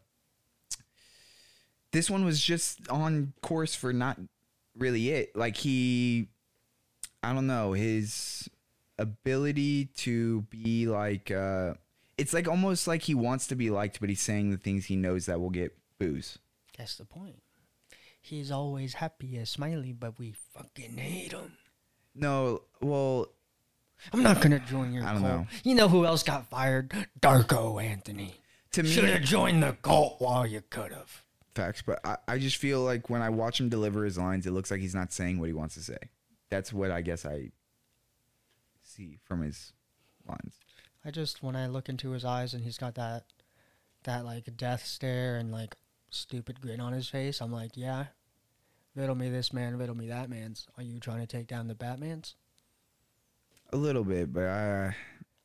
this 1.93 2.11
one 2.11 2.25
was 2.25 2.41
just 2.41 2.89
on 2.89 3.33
course 3.43 3.75
for 3.75 3.93
not 3.93 4.19
really 4.77 5.11
it. 5.11 5.37
Like 5.37 5.57
he, 5.57 6.29
I 7.23 7.33
don't 7.33 7.47
know, 7.47 7.73
his 7.73 8.49
ability 8.99 9.87
to 9.97 10.43
be 10.43 10.87
like, 10.87 11.31
uh, 11.31 11.75
it's 12.19 12.33
like 12.33 12.49
almost 12.49 12.87
like 12.87 13.03
he 13.03 13.15
wants 13.15 13.47
to 13.49 13.57
be 13.57 13.71
liked, 13.71 14.01
but 14.01 14.09
he's 14.09 14.21
saying 14.21 14.51
the 14.51 14.57
things 14.57 14.87
he 14.87 14.97
knows 14.97 15.27
that 15.27 15.41
will 15.41 15.51
get 15.51 15.77
boos. 15.99 16.39
That's 16.77 16.97
the 16.97 17.05
point. 17.05 17.43
He's 18.23 18.51
always 18.53 18.95
happy 18.95 19.37
and 19.37 19.47
smiley, 19.49 19.93
but 19.93 20.19
we 20.19 20.33
fucking 20.55 20.97
hate 20.97 21.33
him. 21.33 21.53
No, 22.15 22.63
well, 22.81 23.27
I'm 24.13 24.23
not 24.23 24.41
gonna 24.41 24.61
join 24.61 24.93
your 24.93 25.05
I 25.05 25.13
don't 25.13 25.23
cult. 25.23 25.33
know. 25.33 25.47
You 25.65 25.75
know 25.75 25.89
who 25.89 26.07
else 26.07 26.23
got 26.23 26.49
fired? 26.49 26.93
Darko 27.21 27.83
Anthony. 27.83 28.35
to 28.73 28.85
me, 28.85 28.89
Should 28.89 29.05
have 29.05 29.23
joined 29.23 29.63
the 29.63 29.77
cult 29.83 30.21
while 30.21 30.47
you 30.47 30.63
could 30.71 30.93
have. 30.93 31.25
Facts, 31.55 31.83
but 31.85 31.99
I, 32.05 32.17
I 32.29 32.39
just 32.39 32.57
feel 32.57 32.81
like 32.83 33.11
when 33.11 33.23
I 33.23 33.29
watch 33.29 33.61
him 33.61 33.69
deliver 33.69 34.05
his 34.05 34.17
lines, 34.17 34.47
it 34.47 34.53
looks 34.53 34.71
like 34.71 34.81
he's 34.81 34.95
not 34.95 35.13
saying 35.13 35.39
what 35.39 35.47
he 35.47 35.53
wants 35.53 35.75
to 35.75 35.81
say. 35.83 35.99
That's 36.49 36.73
what 36.73 36.91
I 36.91 37.03
guess 37.03 37.27
I 37.27 37.51
see 38.83 39.19
from 39.25 39.43
his 39.43 39.73
lines. 40.27 40.55
I 41.05 41.11
just 41.11 41.43
when 41.43 41.57
I 41.57 41.67
look 41.67 41.89
into 41.89 42.11
his 42.13 42.25
eyes 42.25 42.55
and 42.55 42.63
he's 42.65 42.79
got 42.79 42.95
that 42.95 43.25
that 44.05 44.25
like 44.25 44.57
death 44.57 44.85
stare 44.87 45.37
and 45.37 45.51
like 45.51 45.75
stupid 46.13 46.61
grin 46.61 46.81
on 46.81 46.93
his 46.93 47.09
face, 47.09 47.41
I'm 47.41 47.53
like, 47.53 47.73
yeah, 47.75 48.07
riddle 48.95 49.15
me 49.15 49.29
this 49.29 49.53
man, 49.53 49.77
riddle 49.77 49.97
me 49.97 50.09
that 50.09 50.31
man's. 50.31 50.67
Are 50.77 50.83
you 50.83 51.01
trying 51.01 51.21
to 51.21 51.27
take 51.27 51.47
down 51.47 51.69
the 51.69 51.75
Batman's? 51.75 52.37
A 53.73 53.77
little 53.77 54.05
bit, 54.05 54.33
but 54.33 54.47
I 54.47 54.97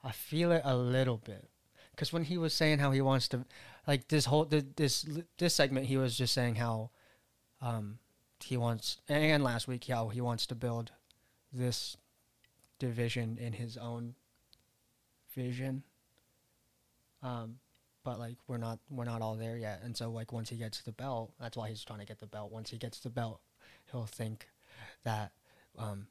I 0.04 0.12
feel 0.12 0.52
it 0.52 0.62
a 0.64 0.76
little 0.76 1.18
bit. 1.18 1.50
Cause 1.96 2.14
when 2.14 2.26
he 2.26 2.38
was 2.38 2.54
saying 2.54 2.78
how 2.78 2.92
he 2.92 3.02
wants 3.02 3.28
to, 3.30 3.44
like 3.88 4.08
this 4.10 4.26
whole 4.26 4.46
this 4.46 5.08
this 5.38 5.54
segment, 5.54 5.88
he 5.88 5.98
was 5.98 6.16
just 6.16 6.34
saying 6.34 6.56
how, 6.56 6.92
um, 7.60 7.98
he 8.44 8.56
wants 8.56 8.98
and 9.10 9.44
last 9.44 9.68
week 9.68 9.88
how 9.88 10.10
he 10.10 10.22
wants 10.22 10.46
to 10.48 10.56
build 10.56 10.92
this 11.52 11.98
division 12.78 13.38
in 13.40 13.54
his 13.54 13.78
own 13.78 14.14
vision. 15.34 15.84
Um, 17.24 17.58
but 18.08 18.20
like 18.20 18.38
we're 18.48 18.58
not 18.58 18.80
we're 18.90 19.04
not 19.04 19.22
all 19.22 19.36
there 19.36 19.58
yet, 19.58 19.82
and 19.84 19.98
so 19.98 20.10
like 20.10 20.32
once 20.32 20.48
he 20.48 20.56
gets 20.56 20.80
the 20.80 20.94
belt, 20.94 21.34
that's 21.42 21.58
why 21.58 21.68
he's 21.68 21.84
trying 21.84 22.00
to 22.00 22.06
get 22.06 22.20
the 22.20 22.26
belt. 22.26 22.54
Once 22.54 22.70
he 22.70 22.78
gets 22.78 23.02
the 23.02 23.10
belt, 23.10 23.42
he'll 23.92 24.06
think 24.06 24.48
that 25.04 25.34
um, 25.78 26.08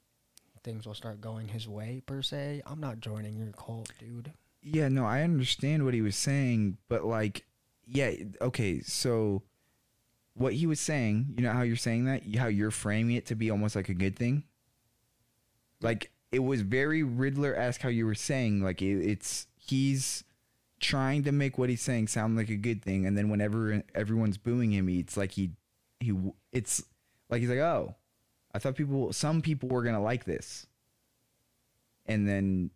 things 0.63 0.87
will 0.87 0.93
start 0.93 1.23
going 1.23 1.49
his 1.49 1.67
way 1.67 2.03
per 2.05 2.21
se. 2.21 2.61
I'm 2.67 2.81
not 2.81 3.01
joining 3.01 3.35
your 3.35 3.51
cult, 3.53 3.91
dude. 3.99 4.31
yeah, 4.61 4.89
no, 4.89 5.07
I 5.07 5.23
understand 5.23 5.87
what 5.87 5.95
he 5.95 6.03
was 6.03 6.17
saying, 6.17 6.77
but 6.91 7.07
like, 7.07 7.47
yeah, 7.87 8.11
okay, 8.43 8.83
so 8.83 9.43
what 10.35 10.53
he 10.53 10.67
was 10.67 10.79
saying, 10.79 11.33
you 11.35 11.45
know 11.45 11.53
how 11.53 11.63
you're 11.63 11.77
saying 11.77 12.05
that, 12.05 12.25
how 12.37 12.49
you're 12.49 12.71
framing 12.71 13.17
it 13.17 13.25
to 13.27 13.35
be 13.35 13.51
almost 13.51 13.75
like 13.75 13.89
a 13.89 13.95
good 13.95 14.17
thing, 14.19 14.45
like 15.81 16.11
it 16.31 16.41
was 16.41 16.61
very 16.61 17.03
Riddler 17.03 17.57
esque 17.57 17.81
how 17.81 17.89
you 17.89 18.05
were 18.05 18.15
saying, 18.15 18.63
like 18.63 18.83
it, 18.83 19.01
it's 19.01 19.47
he's 19.57 20.25
trying 20.87 21.25
to 21.25 21.33
make 21.33 21.59
what 21.59 21.69
he's 21.69 21.83
saying 21.83 22.07
sound 22.07 22.37
like 22.37 22.49
a 22.49 22.57
good 22.57 22.83
thing, 22.83 23.07
and 23.07 23.19
then 23.19 23.29
whenever 23.29 23.83
everyone's 23.95 24.39
booing 24.39 24.73
him, 24.73 24.89
it's 24.89 25.17
like 25.17 25.33
he 25.33 25.51
he 25.99 26.15
it's 26.53 26.83
like 27.29 27.41
he's 27.41 27.51
like, 27.51 27.59
oh, 27.59 27.97
I 28.55 28.61
thought 28.61 28.77
people, 28.77 29.13
some 29.13 29.43
people 29.43 29.69
were 29.69 29.83
gonna 29.83 30.03
like 30.03 30.25
this, 30.25 30.67
and 32.07 32.29
then 32.29 32.71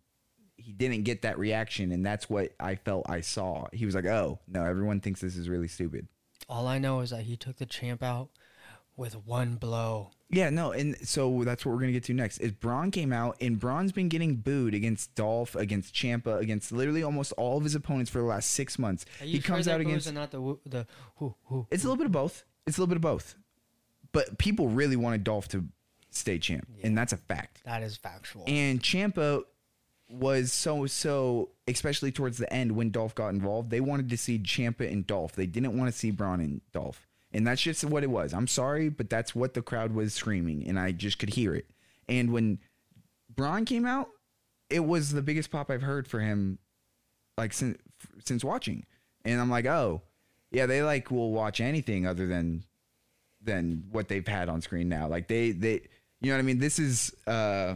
he 0.57 0.73
didn't 0.73 1.03
get 1.03 1.21
that 1.21 1.39
reaction, 1.39 1.91
and 1.91 2.05
that's 2.05 2.29
what 2.29 2.51
I 2.59 2.75
felt 2.75 3.09
I 3.09 3.21
saw. 3.21 3.67
He 3.71 3.85
was 3.85 3.95
like, 3.95 4.05
oh 4.05 4.39
no, 4.47 4.65
everyone 4.65 4.99
thinks 4.99 5.21
this 5.21 5.37
is 5.37 5.47
really 5.47 5.69
stupid. 5.69 6.07
All 6.49 6.67
I 6.67 6.79
know 6.79 6.99
is 6.99 7.11
that 7.11 7.23
he 7.23 7.37
took 7.37 7.57
the 7.57 7.65
champ 7.65 8.03
out 8.03 8.29
with 8.95 9.15
one 9.25 9.55
blow. 9.55 10.11
Yeah, 10.29 10.49
no, 10.49 10.71
and 10.71 10.95
so 11.05 11.43
that's 11.43 11.65
what 11.65 11.73
we're 11.73 11.79
gonna 11.81 11.91
get 11.91 12.05
to 12.05 12.13
next. 12.13 12.37
Is 12.37 12.51
Bron 12.51 12.89
came 12.91 13.11
out 13.11 13.35
and 13.41 13.59
Bron's 13.59 13.91
been 13.91 14.07
getting 14.09 14.37
booed 14.37 14.73
against 14.73 15.13
Dolph, 15.15 15.55
against 15.55 15.93
Ciampa, 15.93 16.39
against 16.39 16.71
literally 16.71 17.03
almost 17.03 17.33
all 17.33 17.57
of 17.57 17.63
his 17.63 17.75
opponents 17.75 18.09
for 18.09 18.19
the 18.19 18.25
last 18.25 18.51
six 18.51 18.79
months. 18.79 19.05
He 19.19 19.39
sure 19.41 19.55
comes 19.55 19.67
out 19.67 19.81
against. 19.81 20.11
not 20.13 20.31
the 20.31 20.39
woo- 20.41 20.59
the 20.65 20.87
who 21.17 21.35
who. 21.45 21.67
It's 21.69 21.83
a 21.83 21.87
little 21.87 21.97
bit 21.97 22.05
of 22.05 22.11
both. 22.13 22.45
It's 22.65 22.77
a 22.77 22.81
little 22.81 22.89
bit 22.89 22.97
of 22.97 23.01
both. 23.01 23.35
But 24.13 24.37
people 24.37 24.67
really 24.69 24.95
wanted 24.95 25.23
Dolph 25.23 25.47
to 25.49 25.65
stay 26.11 26.37
champ, 26.39 26.67
and 26.83 26.97
that's 26.97 27.13
a 27.13 27.17
fact. 27.17 27.61
That 27.65 27.83
is 27.83 27.97
factual. 27.97 28.43
And 28.47 28.81
Ciampa 28.81 29.43
was 30.09 30.51
so 30.51 30.85
so, 30.85 31.49
especially 31.67 32.11
towards 32.11 32.37
the 32.37 32.51
end 32.53 32.73
when 32.73 32.89
Dolph 32.91 33.15
got 33.15 33.29
involved. 33.29 33.69
They 33.69 33.79
wanted 33.81 34.09
to 34.09 34.17
see 34.17 34.37
Ciampa 34.39 34.89
and 34.91 35.07
Dolph. 35.07 35.33
They 35.33 35.45
didn't 35.45 35.77
want 35.77 35.91
to 35.91 35.97
see 35.97 36.11
Bron 36.11 36.39
and 36.41 36.61
Dolph, 36.73 37.07
and 37.33 37.45
that's 37.47 37.61
just 37.61 37.83
what 37.85 38.03
it 38.03 38.09
was. 38.09 38.33
I'm 38.33 38.47
sorry, 38.47 38.89
but 38.89 39.09
that's 39.09 39.33
what 39.33 39.53
the 39.53 39.61
crowd 39.61 39.93
was 39.93 40.13
screaming, 40.13 40.67
and 40.67 40.79
I 40.79 40.91
just 40.91 41.19
could 41.19 41.33
hear 41.33 41.53
it. 41.53 41.69
And 42.07 42.31
when 42.31 42.59
Bron 43.33 43.65
came 43.65 43.85
out, 43.85 44.09
it 44.69 44.81
was 44.81 45.11
the 45.11 45.21
biggest 45.21 45.51
pop 45.51 45.69
I've 45.69 45.81
heard 45.81 46.07
for 46.07 46.19
him, 46.19 46.59
like 47.37 47.53
since 47.53 47.77
since 48.23 48.43
watching. 48.43 48.85
And 49.23 49.39
I'm 49.39 49.49
like, 49.49 49.65
oh, 49.65 50.01
yeah, 50.51 50.65
they 50.65 50.83
like 50.83 51.11
will 51.11 51.31
watch 51.31 51.61
anything 51.61 52.05
other 52.05 52.27
than 52.27 52.63
than 53.41 53.85
what 53.91 54.07
they've 54.07 54.27
had 54.27 54.49
on 54.49 54.61
screen 54.61 54.89
now. 54.89 55.07
Like 55.07 55.27
they 55.27 55.51
they 55.51 55.81
you 56.19 56.29
know 56.29 56.33
what 56.33 56.39
I 56.39 56.43
mean? 56.43 56.59
This 56.59 56.79
is 56.79 57.15
uh 57.25 57.75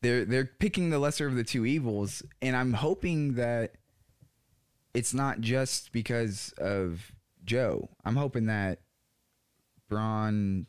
they're 0.00 0.24
they're 0.24 0.44
picking 0.44 0.90
the 0.90 0.98
lesser 0.98 1.26
of 1.26 1.36
the 1.36 1.44
two 1.44 1.64
evils 1.64 2.22
and 2.40 2.56
I'm 2.56 2.72
hoping 2.72 3.34
that 3.34 3.74
it's 4.94 5.14
not 5.14 5.40
just 5.40 5.92
because 5.92 6.52
of 6.58 7.12
Joe. 7.44 7.90
I'm 8.04 8.16
hoping 8.16 8.46
that 8.46 8.80
Bron 9.88 10.66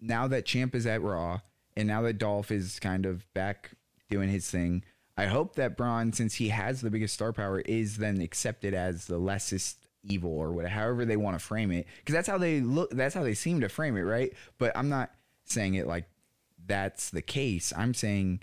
now 0.00 0.28
that 0.28 0.46
Champ 0.46 0.74
is 0.74 0.86
at 0.86 1.02
Raw 1.02 1.40
and 1.76 1.88
now 1.88 2.02
that 2.02 2.18
Dolph 2.18 2.50
is 2.50 2.78
kind 2.78 3.06
of 3.06 3.32
back 3.34 3.72
doing 4.08 4.28
his 4.28 4.50
thing, 4.50 4.84
I 5.16 5.26
hope 5.26 5.56
that 5.56 5.76
Bron, 5.76 6.12
since 6.12 6.34
he 6.34 6.48
has 6.50 6.80
the 6.80 6.90
biggest 6.90 7.14
star 7.14 7.32
power, 7.32 7.60
is 7.60 7.96
then 7.96 8.20
accepted 8.20 8.74
as 8.74 9.06
the 9.06 9.18
lessest 9.18 9.86
evil 10.04 10.30
or 10.30 10.52
whatever, 10.52 10.74
however 10.74 11.04
they 11.04 11.16
want 11.16 11.38
to 11.38 11.44
frame 11.44 11.72
it. 11.72 11.86
Because 11.98 12.14
that's 12.14 12.28
how 12.28 12.38
they 12.38 12.60
look. 12.60 12.90
That's 12.90 13.14
how 13.14 13.22
they 13.22 13.34
seem 13.34 13.60
to 13.60 13.68
frame 13.68 13.96
it, 13.96 14.02
right? 14.02 14.32
But 14.58 14.76
I'm 14.76 14.88
not 14.88 15.10
saying 15.44 15.74
it 15.74 15.86
like 15.86 16.04
that's 16.66 17.10
the 17.10 17.22
case. 17.22 17.72
I'm 17.76 17.94
saying, 17.94 18.40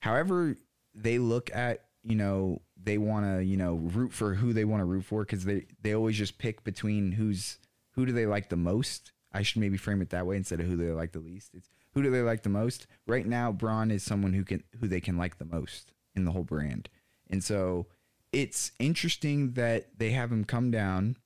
however 0.00 0.56
they 0.94 1.18
look 1.18 1.54
at, 1.54 1.84
you 2.02 2.16
know, 2.16 2.62
they 2.88 2.98
want 2.98 3.26
to, 3.26 3.44
you 3.44 3.58
know, 3.58 3.74
root 3.74 4.12
for 4.12 4.34
who 4.34 4.54
they 4.54 4.64
want 4.64 4.80
to 4.80 4.86
root 4.86 5.04
for 5.04 5.22
because 5.22 5.44
they 5.44 5.66
they 5.82 5.94
always 5.94 6.16
just 6.16 6.38
pick 6.38 6.64
between 6.64 7.12
who's 7.12 7.58
who 7.92 8.06
do 8.06 8.12
they 8.12 8.26
like 8.26 8.48
the 8.48 8.56
most. 8.56 9.12
I 9.30 9.42
should 9.42 9.60
maybe 9.60 9.76
frame 9.76 10.00
it 10.00 10.08
that 10.10 10.26
way 10.26 10.36
instead 10.36 10.58
of 10.58 10.66
who 10.66 10.76
they 10.76 10.90
like 10.90 11.12
the 11.12 11.18
least. 11.18 11.54
It's 11.54 11.68
who 11.92 12.02
do 12.02 12.10
they 12.10 12.22
like 12.22 12.42
the 12.42 12.48
most. 12.48 12.86
Right 13.06 13.26
now, 13.26 13.52
Bron 13.52 13.90
is 13.90 14.02
someone 14.02 14.32
who 14.32 14.42
can 14.42 14.64
who 14.80 14.88
they 14.88 15.00
can 15.00 15.18
like 15.18 15.36
the 15.36 15.44
most 15.44 15.92
in 16.16 16.24
the 16.24 16.32
whole 16.32 16.44
brand, 16.44 16.88
and 17.28 17.44
so 17.44 17.86
it's 18.32 18.72
interesting 18.78 19.52
that 19.52 19.98
they 19.98 20.10
have 20.10 20.32
him 20.32 20.44
come 20.44 20.70
down, 20.70 21.16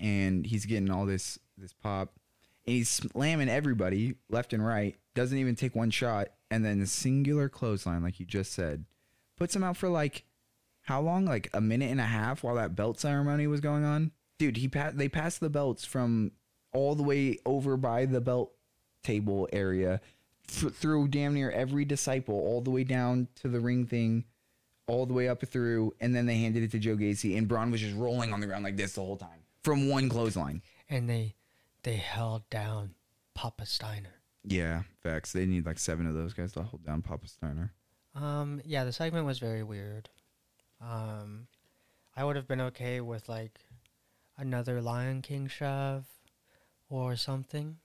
and 0.00 0.44
he's 0.44 0.66
getting 0.66 0.90
all 0.90 1.06
this 1.06 1.38
this 1.56 1.72
pop, 1.72 2.14
and 2.66 2.74
he's 2.74 2.88
slamming 2.88 3.48
everybody 3.48 4.16
left 4.28 4.52
and 4.52 4.66
right. 4.66 4.96
Doesn't 5.14 5.38
even 5.38 5.54
take 5.54 5.76
one 5.76 5.90
shot, 5.90 6.30
and 6.50 6.64
then 6.64 6.80
a 6.80 6.86
singular 6.86 7.48
clothesline, 7.48 8.02
like 8.02 8.18
you 8.18 8.26
just 8.26 8.52
said, 8.52 8.86
puts 9.36 9.54
him 9.54 9.62
out 9.62 9.76
for 9.76 9.88
like 9.88 10.24
how 10.90 11.00
long? 11.00 11.24
Like 11.24 11.48
a 11.54 11.60
minute 11.60 11.90
and 11.90 12.00
a 12.00 12.04
half 12.04 12.42
while 12.42 12.56
that 12.56 12.74
belt 12.74 12.98
ceremony 12.98 13.46
was 13.46 13.60
going 13.60 13.84
on. 13.84 14.10
Dude, 14.38 14.56
he 14.56 14.68
pa- 14.68 14.90
they 14.92 15.08
passed 15.08 15.38
the 15.40 15.48
belts 15.50 15.84
from 15.84 16.32
all 16.72 16.94
the 16.94 17.02
way 17.02 17.38
over 17.46 17.76
by 17.76 18.06
the 18.06 18.20
belt 18.20 18.52
table 19.04 19.48
area 19.52 20.00
f- 20.48 20.72
through 20.74 21.08
damn 21.08 21.34
near 21.34 21.50
every 21.50 21.84
disciple 21.84 22.34
all 22.34 22.60
the 22.60 22.70
way 22.70 22.84
down 22.84 23.28
to 23.36 23.48
the 23.48 23.60
ring 23.60 23.86
thing 23.86 24.24
all 24.86 25.06
the 25.06 25.14
way 25.14 25.28
up 25.28 25.46
through 25.46 25.94
and 26.00 26.14
then 26.14 26.26
they 26.26 26.36
handed 26.38 26.62
it 26.62 26.70
to 26.72 26.78
Joe 26.78 26.96
Gacy 26.96 27.38
and 27.38 27.46
Bron 27.48 27.70
was 27.70 27.80
just 27.80 27.96
rolling 27.96 28.32
on 28.32 28.40
the 28.40 28.46
ground 28.46 28.64
like 28.64 28.76
this 28.76 28.94
the 28.94 29.00
whole 29.02 29.16
time 29.16 29.40
from 29.62 29.88
one 29.88 30.08
clothesline. 30.08 30.62
and 30.88 31.08
they 31.08 31.34
they 31.84 31.96
held 31.96 32.48
down 32.50 32.94
Papa 33.34 33.64
Steiner. 33.66 34.16
Yeah, 34.44 34.82
facts. 35.02 35.32
They 35.32 35.46
need 35.46 35.64
like 35.66 35.78
seven 35.78 36.06
of 36.06 36.14
those 36.14 36.34
guys 36.34 36.52
to 36.52 36.62
hold 36.62 36.84
down 36.84 37.02
Papa 37.02 37.28
Steiner. 37.28 37.72
Um, 38.14 38.60
yeah, 38.64 38.84
the 38.84 38.92
segment 38.92 39.24
was 39.26 39.38
very 39.38 39.62
weird. 39.62 40.08
Um, 40.80 41.46
I 42.16 42.24
would 42.24 42.36
have 42.36 42.48
been 42.48 42.60
okay 42.62 43.00
with 43.00 43.28
like 43.28 43.58
another 44.36 44.80
Lion 44.80 45.22
King 45.22 45.48
shove 45.48 46.06
or 46.88 47.16
something, 47.16 47.76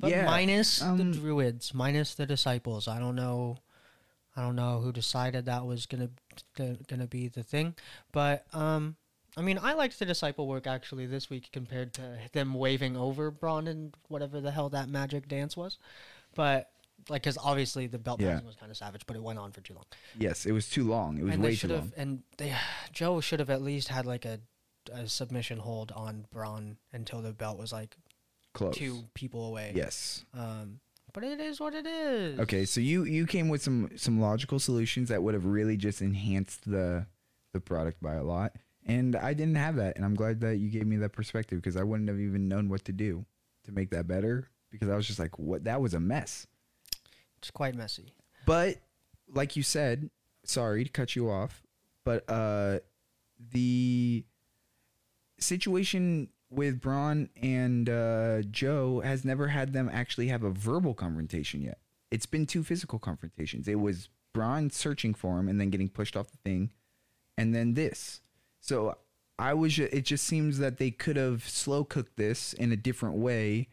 but 0.00 0.10
Yeah, 0.10 0.24
minus 0.24 0.78
the 0.78 0.86
um, 0.86 1.12
druids, 1.12 1.74
minus 1.74 2.14
the 2.14 2.26
disciples. 2.26 2.88
I 2.88 2.98
don't 2.98 3.16
know. 3.16 3.58
I 4.36 4.42
don't 4.42 4.56
know 4.56 4.80
who 4.80 4.92
decided 4.92 5.46
that 5.46 5.64
was 5.64 5.86
gonna 5.86 6.10
to, 6.56 6.78
gonna 6.88 7.06
be 7.06 7.28
the 7.28 7.42
thing, 7.42 7.74
but 8.12 8.46
um, 8.54 8.96
I 9.36 9.42
mean, 9.42 9.58
I 9.62 9.74
liked 9.74 9.98
the 9.98 10.06
disciple 10.06 10.46
work 10.46 10.66
actually 10.66 11.06
this 11.06 11.28
week 11.28 11.50
compared 11.52 11.92
to 11.94 12.18
them 12.32 12.54
waving 12.54 12.96
over 12.96 13.30
Bron 13.30 13.66
and 13.66 13.94
whatever 14.08 14.40
the 14.40 14.50
hell 14.50 14.68
that 14.70 14.88
magic 14.88 15.28
dance 15.28 15.56
was, 15.56 15.78
but 16.34 16.70
like 17.08 17.22
because 17.22 17.38
obviously 17.42 17.86
the 17.86 17.98
belt 17.98 18.20
Yeah. 18.20 18.40
was 18.42 18.56
kind 18.56 18.70
of 18.70 18.76
savage, 18.76 19.02
but 19.06 19.16
it 19.16 19.22
went 19.22 19.38
on 19.38 19.52
for 19.52 19.60
too 19.60 19.74
long 19.74 19.84
Yes, 20.18 20.46
it 20.46 20.52
was 20.52 20.68
too 20.68 20.84
long. 20.84 21.18
It 21.18 21.24
was 21.24 21.34
and 21.34 21.42
way 21.42 21.54
too 21.56 21.68
long. 21.68 21.92
and 21.96 22.22
they, 22.38 22.54
Joe 22.92 23.20
should 23.20 23.40
have 23.40 23.50
at 23.50 23.62
least 23.62 23.88
had 23.88 24.06
like 24.06 24.24
a, 24.24 24.40
a 24.92 25.08
submission 25.08 25.58
hold 25.58 25.92
on 25.92 26.26
Bron 26.32 26.76
until 26.92 27.20
the 27.22 27.32
belt 27.32 27.58
was 27.58 27.72
like 27.72 27.96
Close. 28.54 28.76
two 28.76 29.04
people 29.14 29.46
away. 29.48 29.72
Yes. 29.74 30.24
Um, 30.34 30.80
but 31.12 31.24
it 31.24 31.40
is 31.40 31.60
what 31.60 31.74
it 31.74 31.86
is. 31.86 32.38
Okay, 32.40 32.64
so 32.66 32.80
you 32.80 33.04
you 33.04 33.26
came 33.26 33.48
with 33.48 33.62
some 33.62 33.90
some 33.96 34.20
logical 34.20 34.58
solutions 34.58 35.08
that 35.08 35.22
would 35.22 35.32
have 35.34 35.46
really 35.46 35.76
just 35.76 36.02
enhanced 36.02 36.68
the 36.70 37.06
the 37.54 37.60
product 37.60 38.02
by 38.02 38.14
a 38.16 38.22
lot, 38.22 38.52
and 38.84 39.16
I 39.16 39.32
didn't 39.32 39.54
have 39.54 39.76
that, 39.76 39.96
and 39.96 40.04
I'm 40.04 40.14
glad 40.14 40.40
that 40.40 40.56
you 40.58 40.68
gave 40.68 40.86
me 40.86 40.96
that 40.98 41.12
perspective 41.12 41.58
because 41.58 41.76
I 41.76 41.84
wouldn't 41.84 42.08
have 42.10 42.20
even 42.20 42.48
known 42.48 42.68
what 42.68 42.84
to 42.84 42.92
do 42.92 43.24
to 43.64 43.72
make 43.72 43.90
that 43.90 44.06
better 44.06 44.48
because 44.70 44.90
I 44.90 44.96
was 44.96 45.06
just 45.06 45.18
like, 45.18 45.38
what? 45.38 45.64
That 45.64 45.80
was 45.80 45.94
a 45.94 46.00
mess. 46.00 46.46
It's 47.38 47.50
quite 47.50 47.74
messy. 47.74 48.14
But 48.44 48.78
like 49.32 49.56
you 49.56 49.62
said, 49.62 50.10
sorry 50.44 50.84
to 50.84 50.90
cut 50.90 51.16
you 51.16 51.30
off, 51.30 51.62
but 52.04 52.28
uh 52.28 52.80
the 53.52 54.24
situation 55.38 56.28
with 56.50 56.80
Bron 56.80 57.28
and 57.40 57.88
uh 57.88 58.42
Joe 58.42 59.00
has 59.00 59.24
never 59.24 59.48
had 59.48 59.72
them 59.72 59.90
actually 59.92 60.28
have 60.28 60.42
a 60.42 60.50
verbal 60.50 60.94
confrontation 60.94 61.62
yet. 61.62 61.78
It's 62.10 62.26
been 62.26 62.46
two 62.46 62.62
physical 62.62 62.98
confrontations. 62.98 63.68
It 63.68 63.80
was 63.80 64.08
Bron 64.32 64.70
searching 64.70 65.14
for 65.14 65.38
him 65.38 65.48
and 65.48 65.60
then 65.60 65.70
getting 65.70 65.88
pushed 65.88 66.16
off 66.16 66.30
the 66.30 66.38
thing 66.38 66.70
and 67.36 67.54
then 67.54 67.74
this. 67.74 68.20
So 68.60 68.96
I 69.38 69.54
was 69.54 69.78
it 69.78 70.04
just 70.04 70.24
seems 70.24 70.58
that 70.58 70.78
they 70.78 70.90
could 70.90 71.16
have 71.16 71.46
slow 71.48 71.84
cooked 71.84 72.16
this 72.16 72.52
in 72.54 72.72
a 72.72 72.76
different 72.76 73.16
way 73.16 73.68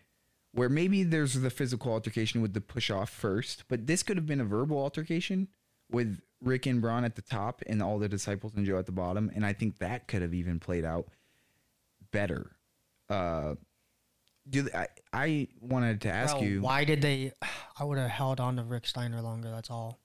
where 0.54 0.70
maybe 0.70 1.04
there's 1.04 1.34
the 1.34 1.50
physical 1.50 1.92
altercation 1.92 2.42
with 2.42 2.54
the 2.54 2.62
push 2.62 2.90
off 2.90 3.10
first, 3.10 3.64
but 3.68 3.88
this 3.88 4.04
could 4.04 4.18
have 4.18 4.28
been 4.28 4.40
a 4.42 4.46
verbal 4.46 4.78
altercation 4.78 5.48
with 5.92 6.22
Rick 6.42 6.66
and 6.68 6.82
Bron 6.82 7.04
at 7.04 7.16
the 7.16 7.22
top 7.22 7.62
and 7.68 7.82
all 7.82 7.98
the 7.98 8.10
disciples 8.10 8.54
and 8.56 8.66
Joe 8.66 8.78
at 8.78 8.86
the 8.86 8.92
bottom, 8.92 9.32
and 9.36 9.46
I 9.46 9.54
think 9.54 9.80
that 9.80 10.08
could 10.08 10.22
have 10.22 10.34
even 10.34 10.60
played 10.60 10.86
out 10.86 11.08
better. 12.12 12.52
Uh, 13.10 13.56
do 14.50 14.68
I, 14.76 14.88
I 15.12 15.48
wanted 15.60 16.02
to 16.02 16.10
ask 16.10 16.36
Bro, 16.36 16.44
you 16.44 16.62
why 16.62 16.84
did 16.84 17.02
they? 17.02 17.32
I 17.80 17.84
would 17.84 17.98
have 17.98 18.10
held 18.12 18.40
on 18.40 18.58
to 18.58 18.64
Rick 18.64 18.86
Steiner 18.86 19.22
longer. 19.22 19.50
That's 19.50 19.72
all. 19.72 20.00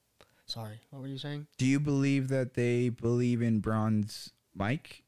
Sorry, 0.47 0.81
what 0.91 1.03
were 1.03 1.09
you 1.09 1.19
saying? 1.19 1.47
do 1.59 1.67
you 1.67 1.79
believe 1.79 2.29
that 2.29 2.55
they 2.55 2.89
believe 2.89 3.43
in 3.43 3.61
Bron's 3.61 4.33
mic 4.55 5.03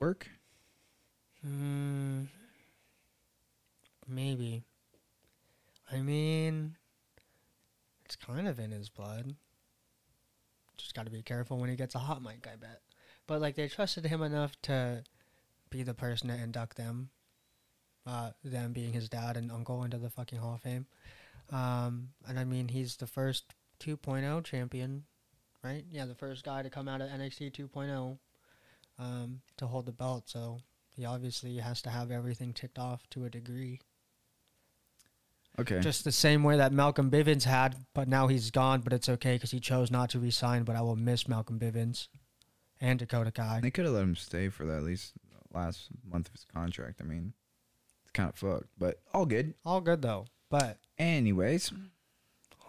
work? 0.00 0.28
Hmm. 1.42 2.24
Maybe. 4.08 4.62
I 5.92 5.98
mean, 5.98 6.76
it's 8.04 8.16
kind 8.16 8.48
of 8.48 8.58
in 8.58 8.70
his 8.70 8.88
blood. 8.88 9.34
Just 10.76 10.94
got 10.94 11.04
to 11.06 11.12
be 11.12 11.22
careful 11.22 11.58
when 11.58 11.68
he 11.70 11.76
gets 11.76 11.94
a 11.94 11.98
hot 11.98 12.22
mic, 12.22 12.46
I 12.50 12.56
bet. 12.56 12.80
But 13.26 13.40
like 13.40 13.56
they 13.56 13.68
trusted 13.68 14.06
him 14.06 14.22
enough 14.22 14.52
to 14.62 15.04
be 15.70 15.82
the 15.82 15.94
person 15.94 16.28
to 16.28 16.34
induct 16.34 16.76
them, 16.76 17.10
uh, 18.06 18.30
them 18.42 18.72
being 18.72 18.92
his 18.92 19.08
dad 19.08 19.36
and 19.36 19.52
uncle 19.52 19.84
into 19.84 19.98
the 19.98 20.10
fucking 20.10 20.38
Hall 20.38 20.54
of 20.54 20.62
Fame. 20.62 20.86
Um, 21.50 22.10
and 22.26 22.38
I 22.38 22.44
mean, 22.44 22.68
he's 22.68 22.96
the 22.96 23.06
first 23.06 23.54
2.0 23.80 24.44
champion, 24.44 25.04
right? 25.62 25.84
Yeah, 25.90 26.06
the 26.06 26.14
first 26.14 26.44
guy 26.44 26.62
to 26.62 26.70
come 26.70 26.88
out 26.88 27.00
of 27.00 27.08
NXT 27.10 27.52
2.0 27.52 28.18
um, 28.98 29.40
to 29.58 29.66
hold 29.66 29.86
the 29.86 29.92
belt. 29.92 30.24
So 30.26 30.58
he 30.90 31.04
obviously 31.04 31.56
has 31.58 31.82
to 31.82 31.90
have 31.90 32.10
everything 32.10 32.52
ticked 32.52 32.78
off 32.78 33.08
to 33.10 33.24
a 33.24 33.30
degree. 33.30 33.80
Okay. 35.58 35.80
Just 35.80 36.04
the 36.04 36.12
same 36.12 36.42
way 36.44 36.56
that 36.56 36.72
Malcolm 36.72 37.10
Bivens 37.10 37.44
had, 37.44 37.76
but 37.94 38.08
now 38.08 38.28
he's 38.28 38.50
gone. 38.50 38.80
But 38.80 38.92
it's 38.92 39.08
okay 39.08 39.34
because 39.34 39.50
he 39.50 39.60
chose 39.60 39.90
not 39.90 40.10
to 40.10 40.20
resign. 40.20 40.64
But 40.64 40.76
I 40.76 40.82
will 40.82 40.96
miss 40.96 41.26
Malcolm 41.28 41.58
Bivens 41.58 42.08
and 42.80 42.98
Dakota 42.98 43.30
Kai. 43.32 43.60
they 43.60 43.70
could 43.70 43.84
have 43.84 43.94
let 43.94 44.04
him 44.04 44.16
stay 44.16 44.48
for 44.48 44.64
the, 44.64 44.76
at 44.76 44.82
least 44.82 45.14
last 45.52 45.88
month 46.08 46.28
of 46.28 46.32
his 46.34 46.44
contract. 46.44 47.00
I 47.00 47.04
mean, 47.04 47.32
It's 48.02 48.12
kind 48.12 48.28
of 48.28 48.36
fucked, 48.36 48.68
but 48.78 49.00
all 49.12 49.26
good. 49.26 49.54
All 49.64 49.80
good 49.80 50.02
though. 50.02 50.26
But 50.50 50.78
Anyways, 50.98 51.72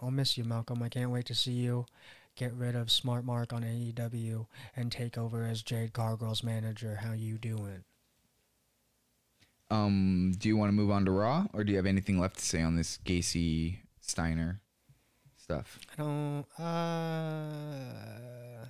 I'll 0.00 0.10
miss 0.10 0.38
you, 0.38 0.44
Malcolm. 0.44 0.82
I 0.82 0.88
can't 0.88 1.10
wait 1.10 1.26
to 1.26 1.34
see 1.34 1.52
you 1.52 1.86
get 2.36 2.52
rid 2.54 2.74
of 2.76 2.90
Smart 2.90 3.24
Mark 3.24 3.52
on 3.52 3.62
AEW 3.62 4.46
and 4.76 4.90
take 4.90 5.18
over 5.18 5.44
as 5.44 5.62
Jade 5.62 5.92
Cargill's 5.92 6.42
manager. 6.42 7.00
How 7.02 7.12
you 7.12 7.38
doing? 7.38 7.84
Um, 9.70 10.32
do 10.38 10.48
you 10.48 10.56
want 10.56 10.68
to 10.68 10.72
move 10.72 10.90
on 10.90 11.04
to 11.04 11.10
Raw, 11.10 11.46
or 11.52 11.64
do 11.64 11.70
you 11.70 11.76
have 11.76 11.86
anything 11.86 12.18
left 12.18 12.38
to 12.38 12.44
say 12.44 12.62
on 12.62 12.76
this 12.76 12.98
Gacy 13.04 13.78
Steiner 14.00 14.60
stuff? 15.36 15.78
I 15.92 16.02
don't. 16.02 16.46
Uh. 16.58 18.64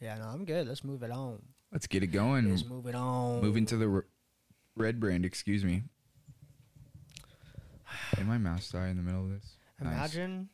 Yeah, 0.00 0.18
no, 0.18 0.24
I'm 0.24 0.44
good. 0.44 0.66
Let's 0.66 0.82
move 0.82 1.02
it 1.02 1.12
on. 1.12 1.40
Let's 1.72 1.86
get 1.86 2.02
it 2.02 2.08
going. 2.08 2.50
Let's 2.50 2.66
move 2.66 2.86
it 2.86 2.94
on. 2.94 3.40
Moving 3.40 3.64
to 3.66 3.76
the 3.76 3.88
r- 3.88 4.06
red 4.76 4.98
brand. 4.98 5.24
Excuse 5.24 5.64
me. 5.64 5.84
Did 8.16 8.26
my 8.26 8.38
mouse 8.38 8.70
die 8.70 8.88
in 8.88 8.96
the 8.96 9.02
middle 9.02 9.24
of 9.24 9.30
this? 9.30 9.56
Nice. 9.80 9.92
Imagine 9.92 10.48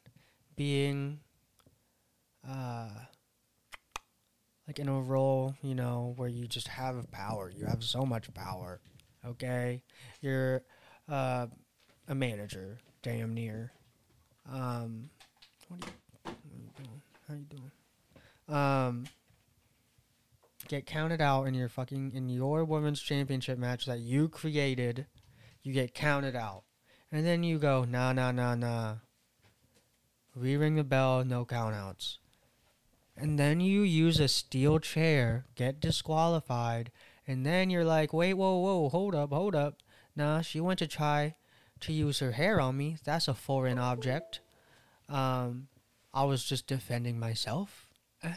being, 0.54 1.20
uh, 2.48 2.90
like 4.66 4.78
in 4.78 4.88
a 4.88 5.00
role, 5.00 5.54
you 5.62 5.74
know, 5.74 6.12
where 6.16 6.28
you 6.28 6.46
just 6.46 6.68
have 6.68 7.10
power. 7.10 7.50
You 7.50 7.66
have 7.66 7.82
so 7.82 8.04
much 8.04 8.32
power. 8.34 8.80
Okay, 9.30 9.82
you're 10.22 10.62
uh, 11.06 11.46
a 12.08 12.14
manager, 12.14 12.78
damn 13.02 13.34
near. 13.34 13.72
Um, 14.50 15.10
what, 15.68 15.84
are 15.84 16.32
you? 16.82 16.88
How 17.28 17.34
you 17.34 17.44
doing? 17.44 17.70
Um, 18.48 19.04
get 20.66 20.86
counted 20.86 21.20
out 21.20 21.44
in 21.44 21.52
your 21.52 21.68
fucking 21.68 22.12
in 22.14 22.30
your 22.30 22.64
women's 22.64 23.02
championship 23.02 23.58
match 23.58 23.84
that 23.84 23.98
you 23.98 24.28
created. 24.28 25.04
You 25.62 25.74
get 25.74 25.92
counted 25.92 26.34
out, 26.34 26.62
and 27.12 27.26
then 27.26 27.42
you 27.42 27.58
go, 27.58 27.84
nah, 27.84 28.14
nah, 28.14 28.32
nah, 28.32 28.54
nah. 28.54 28.94
Re-ring 30.34 30.76
the 30.76 30.84
bell, 30.84 31.22
no 31.24 31.44
countouts. 31.44 32.16
And 33.14 33.38
then 33.38 33.60
you 33.60 33.82
use 33.82 34.20
a 34.20 34.28
steel 34.28 34.78
chair, 34.78 35.44
get 35.54 35.80
disqualified, 35.80 36.90
and 37.28 37.44
then 37.44 37.68
you're 37.68 37.84
like, 37.84 38.14
wait, 38.14 38.34
whoa, 38.34 38.56
whoa, 38.56 38.88
hold 38.88 39.14
up, 39.14 39.30
hold 39.30 39.54
up. 39.54 39.76
Nah, 40.16 40.40
she 40.40 40.60
went 40.60 40.78
to 40.78 40.86
try 40.86 41.34
to 41.80 41.92
use 41.92 42.20
her 42.20 42.32
hair 42.32 42.58
on 42.58 42.76
me. 42.76 42.96
That's 43.04 43.28
a 43.28 43.34
foreign 43.34 43.78
object. 43.78 44.40
Um, 45.10 45.68
I 46.12 46.24
was 46.24 46.42
just 46.42 46.66
defending 46.66 47.20
myself. 47.20 47.86
Eh. 48.22 48.32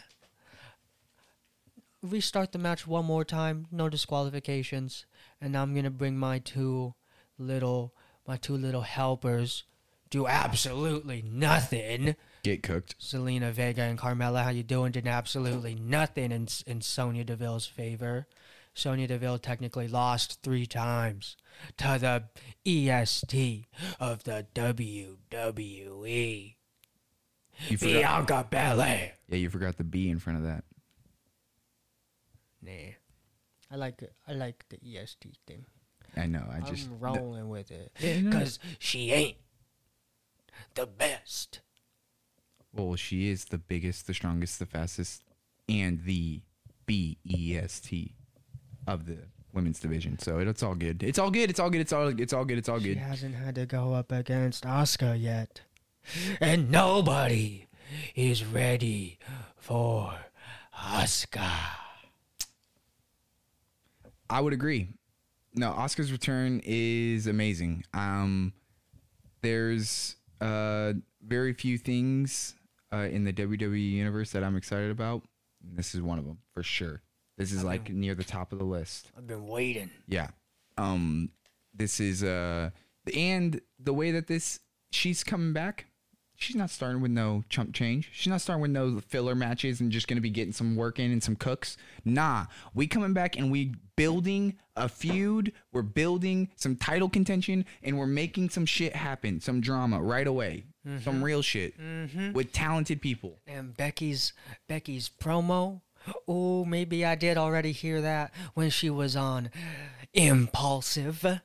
Restart 2.03 2.51
the 2.51 2.59
match 2.59 2.85
one 2.85 3.05
more 3.05 3.23
time, 3.23 3.67
no 3.71 3.87
disqualifications, 3.87 5.05
and 5.39 5.55
I'm 5.55 5.73
gonna 5.73 5.89
bring 5.89 6.17
my 6.17 6.39
two 6.39 6.93
little, 7.37 7.93
my 8.27 8.35
two 8.35 8.57
little 8.57 8.81
helpers, 8.81 9.63
do 10.09 10.27
absolutely 10.27 11.23
nothing. 11.25 12.15
Get 12.43 12.61
cooked. 12.61 12.99
Zelina 12.99 13.51
Vega 13.51 13.83
and 13.83 13.97
Carmella, 13.97 14.43
how 14.43 14.49
you 14.49 14.63
doing? 14.63 14.91
Did 14.91 15.07
absolutely 15.07 15.75
nothing 15.75 16.31
in 16.33 16.47
in 16.67 16.81
Sonya 16.81 17.23
Deville's 17.23 17.67
favor. 17.67 18.27
Sonya 18.73 19.07
Deville 19.07 19.37
technically 19.37 19.87
lost 19.87 20.41
three 20.43 20.65
times 20.65 21.35
to 21.77 21.97
the 21.99 22.23
EST 22.65 23.65
of 23.99 24.23
the 24.23 24.45
WWE. 24.55 26.55
You 27.67 27.77
forgot. 27.77 27.93
Bianca 27.93 28.47
Belair. 28.49 29.11
Yeah, 29.27 29.37
you 29.37 29.49
forgot 29.49 29.77
the 29.77 29.83
B 29.83 30.09
in 30.09 30.19
front 30.19 30.39
of 30.39 30.45
that. 30.45 30.63
Nah, 32.61 32.71
I 33.71 33.75
like. 33.75 34.03
I 34.27 34.33
like 34.33 34.65
the 34.69 34.77
EST 34.97 35.37
thing. 35.45 35.65
I 36.15 36.25
know. 36.27 36.45
I 36.51 36.59
just 36.61 36.87
I'm 36.87 36.99
rolling 36.99 37.49
with 37.49 37.71
it 37.71 37.91
Yeah, 37.99 38.21
no, 38.21 38.21
no. 38.21 38.29
because 38.31 38.59
she 38.79 39.11
ain't 39.11 39.37
the 40.75 40.85
best. 40.85 41.61
Well, 42.73 42.95
she 42.95 43.29
is 43.29 43.45
the 43.45 43.57
biggest, 43.57 44.07
the 44.07 44.13
strongest, 44.13 44.59
the 44.59 44.65
fastest, 44.65 45.23
and 45.69 46.03
the 46.05 46.41
B 46.85 47.17
E 47.25 47.57
S 47.57 47.79
T 47.79 48.15
of 48.87 49.05
the 49.05 49.17
women's 49.53 49.79
division. 49.79 50.17
So 50.19 50.39
it, 50.39 50.47
it's 50.47 50.63
all 50.63 50.75
good. 50.75 51.03
It's 51.03 51.19
all 51.19 51.31
good. 51.31 51.49
It's 51.49 51.59
all 51.59 51.69
good. 51.69 51.81
It's 51.81 51.93
all. 51.93 52.07
It's 52.07 52.33
all 52.33 52.45
good. 52.45 52.57
It's 52.57 52.69
all 52.69 52.79
good. 52.79 52.93
She 52.93 53.03
hasn't 53.03 53.35
had 53.35 53.55
to 53.55 53.65
go 53.65 53.93
up 53.93 54.11
against 54.11 54.63
Asuka 54.63 55.21
yet. 55.21 55.61
And 56.39 56.71
nobody 56.71 57.67
is 58.15 58.43
ready 58.43 59.19
for 59.57 60.13
Asuka. 60.75 61.51
I 64.29 64.41
would 64.41 64.53
agree. 64.53 64.87
No, 65.53 65.71
Asuka's 65.73 66.11
return 66.11 66.61
is 66.63 67.27
amazing. 67.27 67.83
Um, 67.93 68.53
there's 69.41 70.15
uh 70.39 70.93
very 71.23 71.53
few 71.53 71.77
things 71.77 72.55
uh, 72.91 73.07
in 73.11 73.23
the 73.23 73.33
WWE 73.33 73.91
universe 73.91 74.31
that 74.31 74.43
I'm 74.43 74.55
excited 74.55 74.91
about. 74.91 75.23
This 75.61 75.93
is 75.93 76.01
one 76.01 76.17
of 76.17 76.25
them 76.25 76.39
for 76.53 76.63
sure. 76.63 77.01
This 77.41 77.53
is 77.53 77.63
like 77.63 77.89
near 77.89 78.13
the 78.13 78.23
top 78.23 78.53
of 78.53 78.59
the 78.59 78.65
list. 78.65 79.09
I've 79.17 79.25
been 79.25 79.47
waiting. 79.47 79.89
Yeah. 80.07 80.27
Um 80.77 81.31
this 81.73 81.99
is 81.99 82.23
uh 82.23 82.69
and 83.15 83.59
the 83.79 83.93
way 83.93 84.11
that 84.11 84.27
this 84.27 84.59
she's 84.91 85.23
coming 85.23 85.51
back, 85.51 85.87
she's 86.35 86.55
not 86.55 86.69
starting 86.69 87.01
with 87.01 87.09
no 87.09 87.43
chump 87.49 87.73
change. 87.73 88.11
She's 88.13 88.29
not 88.29 88.41
starting 88.41 88.61
with 88.61 88.69
no 88.69 88.99
filler 88.99 89.33
matches 89.33 89.81
and 89.81 89.91
just 89.91 90.07
gonna 90.07 90.21
be 90.21 90.29
getting 90.29 90.53
some 90.53 90.75
work 90.75 90.99
in 90.99 91.11
and 91.11 91.23
some 91.23 91.35
cooks. 91.35 91.77
Nah. 92.05 92.45
We 92.75 92.85
coming 92.85 93.13
back 93.13 93.35
and 93.39 93.51
we 93.51 93.73
building 93.95 94.59
a 94.75 94.87
feud. 94.87 95.51
We're 95.73 95.81
building 95.81 96.49
some 96.57 96.75
title 96.75 97.09
contention 97.09 97.65
and 97.81 97.97
we're 97.97 98.05
making 98.05 98.51
some 98.51 98.67
shit 98.67 98.95
happen, 98.95 99.41
some 99.41 99.61
drama 99.61 99.99
right 99.99 100.27
away. 100.27 100.65
Some 101.03 101.23
real 101.23 101.41
shit 101.43 101.75
with 102.33 102.51
talented 102.53 103.01
people. 103.01 103.39
And 103.47 103.75
Becky's 103.75 104.33
Becky's 104.67 105.09
promo. 105.09 105.81
Oh, 106.27 106.65
maybe 106.65 107.05
I 107.05 107.15
did 107.15 107.37
already 107.37 107.71
hear 107.71 108.01
that 108.01 108.31
when 108.53 108.69
she 108.69 108.89
was 108.89 109.15
on 109.15 109.49
Impaulsive. 110.13 111.41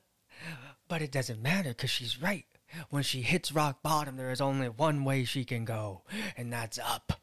But 0.88 1.02
it 1.02 1.12
doesn't 1.12 1.42
matter 1.42 1.70
because 1.70 1.90
she's 1.90 2.20
right. 2.20 2.46
When 2.90 3.02
she 3.02 3.22
hits 3.22 3.52
rock 3.52 3.82
bottom, 3.82 4.16
there 4.16 4.30
is 4.30 4.40
only 4.40 4.68
one 4.68 5.04
way 5.04 5.24
she 5.24 5.44
can 5.44 5.64
go, 5.64 6.02
and 6.36 6.52
that's 6.52 6.78
up. 6.78 7.20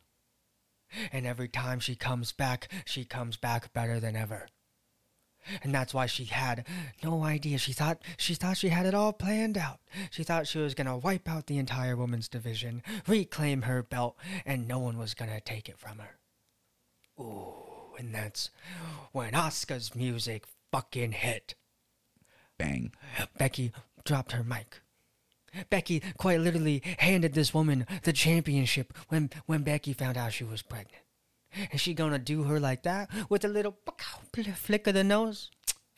And 1.12 1.26
every 1.26 1.48
time 1.48 1.80
she 1.80 1.96
comes 1.96 2.32
back, 2.32 2.68
she 2.86 3.04
comes 3.04 3.38
back 3.38 3.74
better 3.74 4.00
than 4.00 4.16
ever. 4.16 4.48
And 5.62 5.74
that's 5.74 5.94
why 5.94 6.06
she 6.06 6.26
had 6.26 6.66
no 7.04 7.24
idea. 7.24 7.58
She 7.58 7.74
thought 7.74 8.02
she 8.18 8.34
thought 8.34 8.58
she 8.58 8.70
had 8.70 8.86
it 8.86 8.94
all 8.94 9.12
planned 9.12 9.58
out. 9.58 9.82
She 10.10 10.24
thought 10.24 10.48
she 10.48 10.60
was 10.60 10.74
gonna 10.74 10.98
wipe 10.98 11.28
out 11.28 11.48
the 11.48 11.58
entire 11.58 11.98
women's 11.98 12.30
division, 12.30 12.82
reclaim 13.08 13.64
her 13.64 13.84
belt, 13.84 14.18
and 14.46 14.68
no 14.68 14.80
one 14.80 14.98
was 14.98 15.14
gonna 15.14 15.42
take 15.42 15.68
it 15.68 15.78
from 15.78 16.00
her. 16.00 16.20
Ooh, 17.20 17.94
and 17.98 18.14
that's 18.14 18.50
when 19.12 19.34
Asuka's 19.34 19.96
music 19.96 20.46
fucking 20.72 21.12
hit. 21.12 21.56
Bang. 22.58 22.94
Becky 23.38 23.72
dropped 24.04 24.32
her 24.32 24.44
mic. 24.44 24.82
Becky 25.70 26.02
quite 26.18 26.40
literally 26.40 26.82
handed 26.98 27.34
this 27.34 27.54
woman 27.54 27.86
the 28.04 28.14
championship 28.14 28.92
when 29.10 29.30
when 29.46 29.62
Becky 29.62 29.94
found 29.94 30.18
out 30.18 30.34
she 30.34 30.44
was 30.44 30.64
pregnant. 30.64 31.04
And 31.72 31.80
she 31.80 31.94
gonna 31.94 32.18
do 32.18 32.44
her 32.44 32.60
like 32.60 32.82
that 32.84 33.10
with 33.30 33.46
a 33.46 33.48
little 33.48 33.78
flick 34.56 34.88
of 34.88 34.96
the 34.96 35.04
nose. 35.04 35.52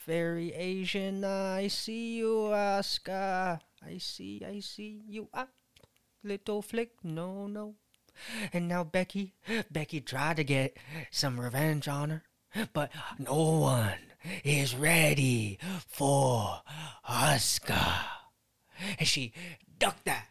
Very 0.05 0.53
Asian. 0.53 1.23
uh, 1.23 1.55
I 1.57 1.67
see 1.67 2.17
you, 2.17 2.51
Asuka. 2.51 3.59
I 3.83 3.97
see, 3.97 4.43
I 4.45 4.59
see 4.59 5.01
you. 5.07 5.29
Ah, 5.33 5.47
little 6.23 6.61
flick. 6.61 6.91
No, 7.03 7.47
no. 7.47 7.75
And 8.53 8.67
now 8.67 8.83
Becky, 8.83 9.33
Becky 9.69 10.01
tried 10.01 10.37
to 10.37 10.43
get 10.43 10.77
some 11.11 11.39
revenge 11.39 11.87
on 11.87 12.09
her, 12.09 12.23
but 12.73 12.91
no 13.19 13.59
one 13.59 13.97
is 14.43 14.75
ready 14.75 15.59
for 15.87 16.61
Asuka. 17.09 18.03
And 18.99 19.07
she 19.07 19.33
ducked 19.79 20.05
that. 20.05 20.27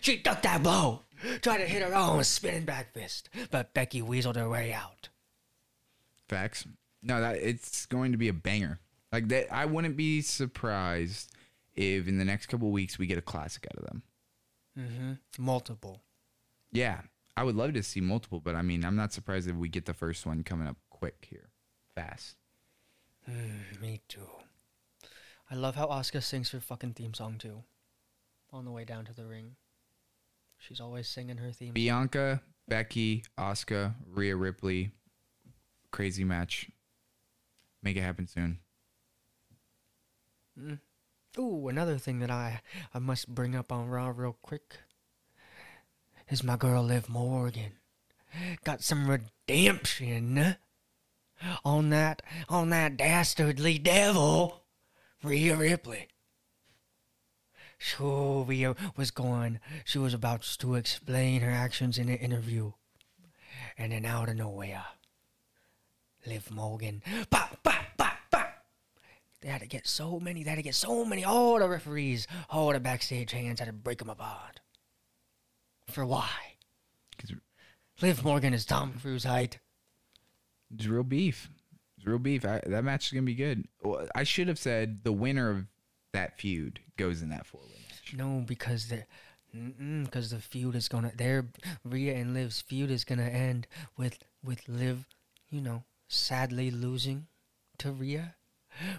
She 0.00 0.16
ducked 0.16 0.42
that 0.44 0.62
blow. 0.62 1.00
Tried 1.40 1.58
to 1.58 1.66
hit 1.66 1.82
her 1.82 1.94
own 1.94 2.22
spinning 2.24 2.64
back 2.64 2.92
fist, 2.92 3.30
but 3.50 3.72
Becky 3.72 4.02
weaseled 4.02 4.36
her 4.36 4.48
way 4.48 4.72
out. 4.72 5.08
Facts. 6.28 6.66
No, 7.02 7.20
that 7.20 7.36
it's 7.36 7.86
going 7.86 8.12
to 8.12 8.18
be 8.18 8.28
a 8.28 8.32
banger. 8.32 8.80
Like 9.12 9.28
that, 9.28 9.52
I 9.54 9.66
wouldn't 9.66 9.96
be 9.96 10.22
surprised 10.22 11.30
if 11.74 12.08
in 12.08 12.18
the 12.18 12.24
next 12.24 12.46
couple 12.46 12.70
weeks 12.70 12.98
we 12.98 13.06
get 13.06 13.18
a 13.18 13.22
classic 13.22 13.66
out 13.70 13.78
of 13.78 13.86
them. 13.86 14.02
Mm-hmm. 14.78 15.44
Multiple. 15.44 16.02
Yeah, 16.74 17.02
I 17.36 17.44
would 17.44 17.54
love 17.54 17.72
to 17.74 17.82
see 17.84 18.00
multiple, 18.00 18.40
but 18.40 18.56
I 18.56 18.62
mean, 18.62 18.84
I'm 18.84 18.96
not 18.96 19.12
surprised 19.12 19.48
if 19.48 19.54
we 19.54 19.68
get 19.68 19.86
the 19.86 19.94
first 19.94 20.26
one 20.26 20.42
coming 20.42 20.66
up 20.66 20.76
quick 20.90 21.26
here, 21.30 21.48
fast. 21.94 22.36
Me 23.80 24.00
too. 24.08 24.28
I 25.48 25.54
love 25.54 25.76
how 25.76 25.86
Asuka 25.86 26.22
sings 26.22 26.50
her 26.50 26.60
fucking 26.60 26.94
theme 26.94 27.14
song 27.14 27.36
too. 27.38 27.62
On 28.52 28.64
the 28.64 28.72
way 28.72 28.84
down 28.84 29.04
to 29.04 29.14
the 29.14 29.24
ring. 29.24 29.54
She's 30.58 30.80
always 30.80 31.08
singing 31.08 31.36
her 31.36 31.52
theme. 31.52 31.74
Bianca, 31.74 32.42
Becky, 32.66 33.24
Asuka, 33.38 33.94
Rhea 34.12 34.34
Ripley, 34.34 34.90
crazy 35.92 36.24
match. 36.24 36.68
Make 37.82 37.96
it 37.96 38.02
happen 38.02 38.26
soon. 38.26 38.58
Mm. 40.58 40.78
Ooh, 41.38 41.68
another 41.68 41.98
thing 41.98 42.18
that 42.18 42.30
I 42.30 42.62
I 42.92 42.98
must 42.98 43.28
bring 43.28 43.54
up 43.54 43.70
on 43.70 43.88
Raw 43.88 44.12
real 44.14 44.36
quick 44.42 44.78
is 46.28 46.42
my 46.42 46.56
girl 46.56 46.82
Liv 46.82 47.08
Morgan 47.08 47.72
got 48.64 48.82
some 48.82 49.08
redemption 49.08 50.56
on 51.64 51.90
that 51.90 52.22
on 52.48 52.70
that 52.70 52.96
dastardly 52.96 53.78
devil 53.78 54.64
Rhea 55.22 55.56
Ripley. 55.56 56.08
So 57.78 58.44
Rhea 58.46 58.74
was 58.96 59.10
going. 59.10 59.60
She 59.84 59.98
was 59.98 60.14
about 60.14 60.42
to 60.58 60.74
explain 60.74 61.40
her 61.40 61.50
actions 61.50 61.98
in 61.98 62.08
an 62.08 62.16
interview, 62.16 62.72
and 63.76 63.92
then 63.92 64.04
out 64.04 64.28
of 64.28 64.36
nowhere, 64.36 64.84
Liv 66.26 66.50
Morgan, 66.50 67.02
pop, 67.30 67.62
pop, 67.62 67.84
pop, 67.96 68.16
pop. 68.30 68.64
They 69.40 69.48
had 69.48 69.60
to 69.60 69.66
get 69.66 69.86
so 69.86 70.20
many. 70.20 70.42
They 70.42 70.50
had 70.50 70.56
to 70.56 70.62
get 70.62 70.74
so 70.74 71.04
many. 71.04 71.24
All 71.24 71.58
the 71.58 71.68
referees, 71.68 72.26
all 72.48 72.72
the 72.72 72.80
backstage 72.80 73.32
hands 73.32 73.60
had 73.60 73.66
to 73.66 73.72
break 73.72 73.98
them 73.98 74.10
apart. 74.10 74.60
For 75.88 76.04
why? 76.04 76.28
Liv 78.02 78.24
Morgan 78.24 78.52
is 78.52 78.64
Tom 78.64 78.94
Cruise 79.00 79.24
height. 79.24 79.60
It's 80.74 80.86
real 80.86 81.04
beef. 81.04 81.48
It's 81.96 82.06
real 82.06 82.18
beef. 82.18 82.44
I, 82.44 82.60
that 82.66 82.82
match 82.84 83.06
is 83.06 83.12
gonna 83.12 83.22
be 83.22 83.34
good. 83.34 83.68
Well, 83.82 84.08
I 84.14 84.24
should 84.24 84.48
have 84.48 84.58
said 84.58 85.04
the 85.04 85.12
winner 85.12 85.50
of 85.50 85.66
that 86.12 86.38
feud 86.38 86.80
goes 86.96 87.22
in 87.22 87.28
that 87.28 87.46
four 87.46 87.60
way 87.62 87.76
match. 87.88 88.14
No, 88.16 88.42
because 88.46 88.88
the, 88.88 89.04
because 90.04 90.30
the 90.30 90.40
feud 90.40 90.74
is 90.74 90.88
gonna. 90.88 91.12
Their 91.16 91.46
Rhea 91.84 92.14
and 92.14 92.34
Liv's 92.34 92.60
feud 92.60 92.90
is 92.90 93.04
gonna 93.04 93.22
end 93.22 93.68
with 93.96 94.18
with 94.42 94.68
Liv, 94.68 95.06
you 95.50 95.60
know, 95.60 95.84
sadly 96.08 96.70
losing 96.70 97.28
to 97.78 97.92
Rhea, 97.92 98.34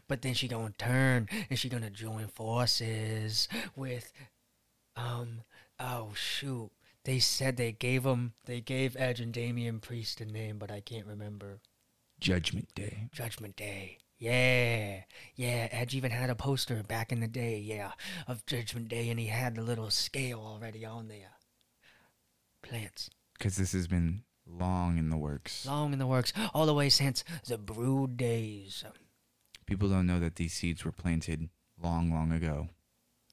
but 0.07 0.21
then 0.21 0.33
she 0.33 0.47
gonna 0.47 0.73
turn 0.77 1.27
and 1.49 1.59
she 1.59 1.69
gonna 1.69 1.89
join 1.89 2.27
forces 2.27 3.47
with, 3.75 4.11
um, 4.95 5.41
shoot, 6.15 6.71
they 7.03 7.19
said 7.19 7.57
they 7.57 7.71
gave 7.71 8.03
him 8.03 8.33
they 8.45 8.61
gave 8.61 8.95
Edge 8.97 9.19
and 9.19 9.33
Damian 9.33 9.79
Priest 9.79 10.21
a 10.21 10.25
name, 10.25 10.57
but 10.57 10.71
I 10.71 10.81
can't 10.81 11.05
remember. 11.05 11.61
Judgment 12.19 12.73
Day. 12.73 13.09
Judgment 13.11 13.55
Day. 13.55 13.99
Yeah, 14.17 15.01
yeah. 15.35 15.67
Edge 15.71 15.93
even 15.93 16.11
had 16.11 16.29
a 16.29 16.35
poster 16.35 16.81
back 16.83 17.11
in 17.11 17.19
the 17.19 17.27
day, 17.27 17.59
yeah, 17.59 17.91
of 18.27 18.45
Judgment 18.45 18.87
Day, 18.87 19.09
and 19.09 19.19
he 19.19 19.27
had 19.27 19.55
the 19.55 19.61
little 19.61 19.89
scale 19.89 20.39
already 20.39 20.85
on 20.85 21.07
there. 21.09 21.33
Plants. 22.61 23.09
Because 23.37 23.57
this 23.57 23.73
has 23.73 23.87
been 23.87 24.23
long 24.47 24.97
in 24.97 25.09
the 25.09 25.17
works. 25.17 25.65
Long 25.65 25.93
in 25.93 25.99
the 25.99 26.07
works, 26.07 26.31
all 26.53 26.65
the 26.65 26.73
way 26.73 26.89
since 26.89 27.23
the 27.45 27.57
Brood 27.57 28.17
days. 28.17 28.83
People 29.65 29.89
don't 29.89 30.07
know 30.07 30.19
that 30.19 30.35
these 30.35 30.53
seeds 30.53 30.85
were 30.85 30.91
planted 30.91 31.49
long, 31.81 32.11
long 32.11 32.31
ago. 32.31 32.69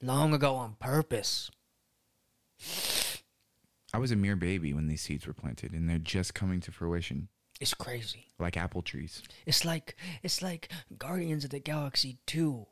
Long 0.03 0.35
ago 0.35 0.57
on 0.57 0.75
purpose. 0.81 1.51
I 3.95 3.99
was 3.99 4.11
a 4.11 4.17
mere 4.17 4.37
baby 4.37 4.73
when 4.73 4.87
these 4.87 5.03
seeds 5.03 5.27
were 5.27 5.35
planted, 5.35 5.73
and 5.73 5.89
they're 5.89 5.99
just 5.99 6.35
coming 6.35 6.61
to 6.63 6.73
fruition, 6.73 7.29
It's 7.61 7.75
crazy. 7.75 8.29
like 8.39 8.57
apple 8.57 8.83
trees, 8.83 9.23
It's 9.47 9.65
like 9.65 9.97
it's 10.23 10.41
like 10.43 10.69
Guardians 10.99 11.45
of 11.45 11.51
the 11.51 11.59
Galaxy 11.61 12.19
2. 12.27 12.67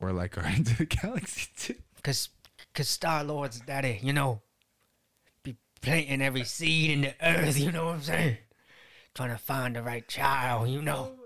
or 0.00 0.12
like 0.12 0.32
Guardians 0.36 0.70
of 0.70 0.78
the 0.78 0.86
Galaxy 0.86 1.48
too. 1.56 1.74
Cause, 2.02 2.30
cause 2.74 2.88
Star 2.88 3.22
Lord's 3.24 3.60
daddy, 3.60 4.00
you 4.02 4.12
know, 4.12 4.40
be 5.42 5.56
planting 5.82 6.22
every 6.22 6.44
seed 6.44 6.90
in 6.90 7.00
the 7.02 7.14
earth. 7.22 7.58
You 7.58 7.72
know 7.72 7.86
what 7.86 7.94
I'm 7.96 8.02
saying? 8.02 8.38
Trying 9.14 9.30
to 9.30 9.38
find 9.38 9.76
the 9.76 9.82
right 9.82 10.06
child. 10.08 10.68
You 10.70 10.80
know, 10.80 11.12
oh 11.12 11.24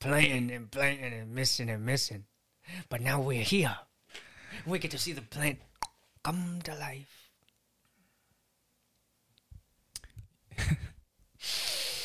planting 0.00 0.50
and 0.50 0.70
planting 0.70 1.12
and 1.14 1.34
missing 1.34 1.70
and 1.70 1.84
missing. 1.86 2.24
But 2.90 3.00
now 3.00 3.20
we're 3.22 3.42
here. 3.42 3.76
We 4.66 4.78
get 4.78 4.90
to 4.90 4.98
see 4.98 5.12
the 5.12 5.22
plant 5.22 5.58
come 6.26 6.60
to 6.64 6.74
life. 6.74 7.30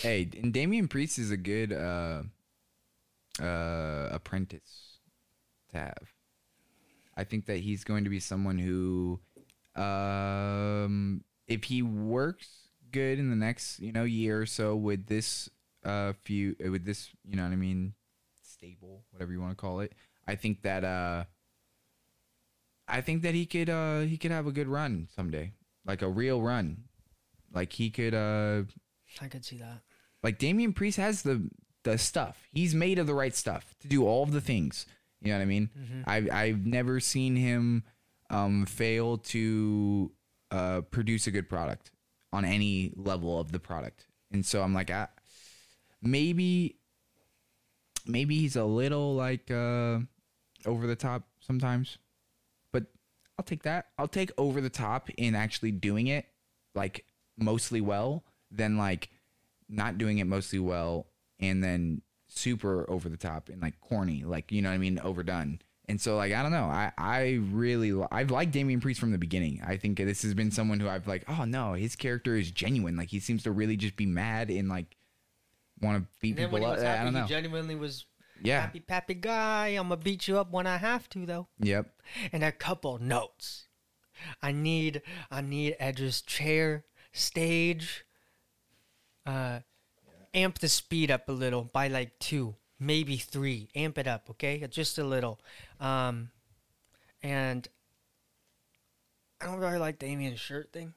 Hey, 0.01 0.27
and 0.41 0.51
Damian 0.51 0.87
Priest 0.87 1.19
is 1.19 1.29
a 1.29 1.37
good 1.37 1.71
uh, 1.71 2.23
uh, 3.39 4.09
apprentice 4.11 4.97
to 5.69 5.77
have. 5.77 6.13
I 7.15 7.23
think 7.23 7.45
that 7.45 7.57
he's 7.57 7.83
going 7.83 8.03
to 8.05 8.09
be 8.09 8.19
someone 8.19 8.57
who, 8.57 9.19
um, 9.75 11.23
if 11.47 11.65
he 11.65 11.83
works 11.83 12.47
good 12.91 13.19
in 13.19 13.29
the 13.29 13.35
next 13.35 13.79
you 13.79 13.91
know 13.91 14.03
year 14.03 14.41
or 14.41 14.45
so 14.45 14.75
with 14.75 15.05
this 15.05 15.49
uh 15.85 16.11
few 16.23 16.55
with 16.59 16.83
this 16.83 17.09
you 17.23 17.37
know 17.37 17.43
what 17.43 17.53
I 17.53 17.55
mean 17.55 17.93
stable 18.43 19.05
whatever 19.11 19.31
you 19.31 19.39
want 19.39 19.51
to 19.51 19.61
call 19.61 19.81
it, 19.81 19.93
I 20.27 20.33
think 20.33 20.63
that 20.63 20.83
uh, 20.83 21.25
I 22.91 23.01
think 23.01 23.21
that 23.23 23.33
he 23.33 23.45
could 23.45 23.69
uh 23.69 24.01
he 24.01 24.17
could 24.17 24.31
have 24.31 24.47
a 24.47 24.51
good 24.51 24.67
run 24.67 25.07
someday, 25.15 25.53
like 25.85 26.01
a 26.01 26.09
real 26.09 26.41
run, 26.41 26.83
like 27.53 27.73
he 27.73 27.89
could 27.89 28.13
uh 28.13 28.63
I 29.21 29.27
could 29.27 29.43
see 29.45 29.57
that. 29.57 29.81
like 30.23 30.37
Damian 30.37 30.73
Priest 30.73 30.97
has 30.97 31.21
the 31.23 31.49
the 31.83 31.97
stuff. 31.97 32.47
He's 32.51 32.75
made 32.75 32.99
of 32.99 33.07
the 33.07 33.13
right 33.15 33.35
stuff 33.35 33.73
to 33.79 33.87
do 33.87 34.05
all 34.05 34.23
of 34.23 34.31
the 34.31 34.41
things. 34.41 34.85
You 35.21 35.31
know 35.31 35.37
what 35.37 35.43
I 35.43 35.45
mean? 35.45 35.69
I've 36.05 36.29
I've 36.31 36.65
never 36.65 36.99
seen 36.99 37.35
him 37.35 37.83
um, 38.29 38.65
fail 38.65 39.17
to 39.17 40.11
uh, 40.51 40.81
produce 40.81 41.27
a 41.27 41.31
good 41.31 41.47
product 41.49 41.91
on 42.33 42.45
any 42.45 42.91
level 42.95 43.39
of 43.39 43.51
the 43.51 43.59
product. 43.59 44.05
And 44.31 44.45
so 44.45 44.61
I'm 44.63 44.73
like, 44.73 44.89
ah, 44.91 45.09
maybe 46.01 46.77
maybe 48.05 48.37
he's 48.39 48.55
a 48.55 48.63
little 48.65 49.15
like 49.15 49.49
uh, 49.51 49.99
over 50.65 50.87
the 50.87 50.95
top 50.95 51.23
sometimes, 51.39 51.97
I'll 53.41 53.45
take 53.45 53.63
that. 53.63 53.87
I'll 53.97 54.07
take 54.07 54.31
over 54.37 54.61
the 54.61 54.69
top 54.69 55.09
in 55.17 55.33
actually 55.33 55.71
doing 55.71 56.05
it 56.05 56.27
like 56.75 57.05
mostly 57.39 57.81
well 57.81 58.23
than 58.51 58.77
like 58.77 59.09
not 59.67 59.97
doing 59.97 60.19
it 60.19 60.25
mostly 60.25 60.59
well 60.59 61.07
and 61.39 61.63
then 61.63 62.03
super 62.27 62.87
over 62.87 63.09
the 63.09 63.17
top 63.17 63.49
and 63.49 63.59
like 63.59 63.81
corny, 63.81 64.23
like 64.23 64.51
you 64.51 64.61
know 64.61 64.69
what 64.69 64.75
I 64.75 64.77
mean, 64.77 64.99
overdone. 64.99 65.59
And 65.89 65.99
so 65.99 66.17
like 66.17 66.33
I 66.33 66.43
don't 66.43 66.51
know, 66.51 66.65
I 66.65 66.91
I 66.99 67.39
really 67.49 67.93
li- 67.93 68.05
I've 68.11 68.29
liked 68.29 68.51
Damian 68.51 68.79
Priest 68.79 68.99
from 68.99 69.11
the 69.11 69.17
beginning. 69.17 69.59
I 69.65 69.75
think 69.75 69.97
this 69.97 70.21
has 70.21 70.35
been 70.35 70.51
someone 70.51 70.79
who 70.79 70.87
I've 70.87 71.07
like, 71.07 71.23
oh 71.27 71.45
no, 71.45 71.73
his 71.73 71.95
character 71.95 72.35
is 72.35 72.51
genuine. 72.51 72.95
Like 72.95 73.09
he 73.09 73.19
seems 73.19 73.41
to 73.43 73.51
really 73.51 73.75
just 73.75 73.95
be 73.95 74.05
mad 74.05 74.51
and 74.51 74.69
like 74.69 74.95
want 75.81 75.97
to 76.03 76.07
beat 76.21 76.37
And 76.37 76.37
then 76.37 76.51
when 76.51 76.61
people 76.61 76.67
he 76.67 76.71
up. 76.73 76.77
was 76.77 76.83
I 76.83 76.87
happy, 76.89 77.03
don't 77.05 77.13
know. 77.15 77.23
he 77.23 77.27
genuinely 77.27 77.75
was 77.75 78.05
Yeah. 78.43 78.61
happy 78.61 78.79
pappy 78.79 79.13
guy. 79.15 79.67
I'm 79.69 79.89
gonna 79.89 79.97
beat 79.97 80.27
you 80.27 80.37
up 80.37 80.51
when 80.51 80.67
I 80.67 80.77
have 80.77 81.09
to, 81.09 81.25
though. 81.25 81.47
Yep. 81.59 81.87
and 82.31 82.43
a 82.43 82.51
couple 82.51 82.97
notes. 82.99 83.67
I 84.41 84.51
need 84.51 85.01
I 85.31 85.41
need 85.41 85.75
Edge's 85.79 86.21
chair, 86.21 86.85
stage. 87.11 88.05
Uh, 89.25 89.59
amp 90.33 90.59
the 90.59 90.69
speed 90.69 91.11
up 91.11 91.27
a 91.29 91.31
little 91.31 91.63
by 91.63 91.87
like 91.87 92.17
two, 92.19 92.55
maybe 92.79 93.17
three. 93.17 93.69
Amp 93.75 93.97
it 93.97 94.07
up, 94.07 94.29
okay? 94.31 94.65
Just 94.69 94.97
a 94.97 95.03
little. 95.03 95.39
Um, 95.79 96.29
and 97.23 97.67
I 99.41 99.45
don't 99.45 99.57
really 99.59 99.77
like 99.77 99.99
Damian's 99.99 100.39
shirt 100.39 100.71
thing, 100.71 100.93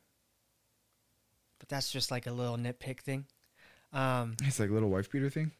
but 1.59 1.69
that's 1.69 1.91
just 1.91 2.11
like 2.11 2.27
a 2.27 2.33
little 2.33 2.57
nitpick 2.57 3.01
thing. 3.01 3.27
Um, 3.93 4.37
It's 4.43 4.59
like 4.61 4.71
a 4.71 4.73
little 4.73 4.91
wife 4.91 5.11
beater 5.11 5.31
thing. 5.31 5.53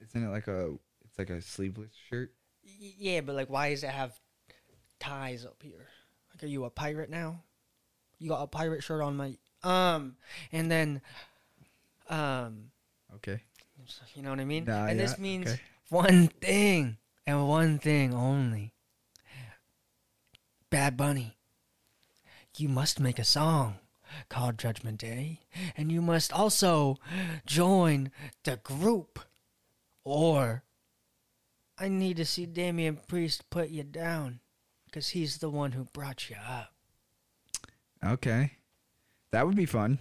Isn't 0.00 0.24
it 0.24 0.28
like 0.30 0.46
a? 0.46 0.74
It's 1.18 1.30
like 1.30 1.36
a 1.38 1.42
sleeveless 1.42 1.90
shirt. 2.08 2.32
yeah, 2.62 3.20
but 3.22 3.34
like, 3.34 3.50
why 3.50 3.70
does 3.70 3.82
it 3.82 3.90
have 3.90 4.12
ties 5.00 5.44
up 5.44 5.62
here? 5.62 5.88
Like, 6.32 6.44
are 6.44 6.46
you 6.46 6.64
a 6.64 6.70
pirate 6.70 7.10
now? 7.10 7.42
You 8.18 8.28
got 8.30 8.42
a 8.42 8.46
pirate 8.46 8.82
shirt 8.84 9.02
on 9.02 9.16
my 9.16 9.36
um, 9.64 10.16
and 10.52 10.70
then 10.70 11.00
um, 12.08 12.70
Okay. 13.16 13.40
you 14.14 14.22
know 14.22 14.30
what 14.30 14.38
I 14.40 14.44
mean? 14.44 14.64
Nah, 14.64 14.86
and 14.86 14.98
yeah, 14.98 15.06
this 15.06 15.18
means 15.18 15.48
okay. 15.48 15.60
one 15.88 16.28
thing 16.28 16.98
and 17.26 17.48
one 17.48 17.78
thing 17.78 18.14
only. 18.14 18.74
Bad 20.70 20.96
Bunny, 20.96 21.36
you 22.56 22.68
must 22.68 23.00
make 23.00 23.18
a 23.18 23.24
song 23.24 23.78
called 24.28 24.58
Judgment 24.58 24.98
Day, 24.98 25.40
and 25.76 25.90
you 25.90 26.00
must 26.02 26.32
also 26.32 26.98
join 27.46 28.10
the 28.44 28.56
group, 28.56 29.18
or 30.04 30.62
I 31.80 31.88
need 31.88 32.16
to 32.16 32.24
see 32.24 32.46
Damian 32.46 32.98
Priest 33.06 33.48
put 33.50 33.70
you 33.70 33.84
down, 33.84 34.40
because 34.86 35.10
he's 35.10 35.38
the 35.38 35.50
one 35.50 35.72
who 35.72 35.84
brought 35.84 36.28
you 36.28 36.36
up. 36.36 36.72
Okay. 38.04 38.52
That 39.30 39.46
would 39.46 39.56
be 39.56 39.66
fun. 39.66 40.00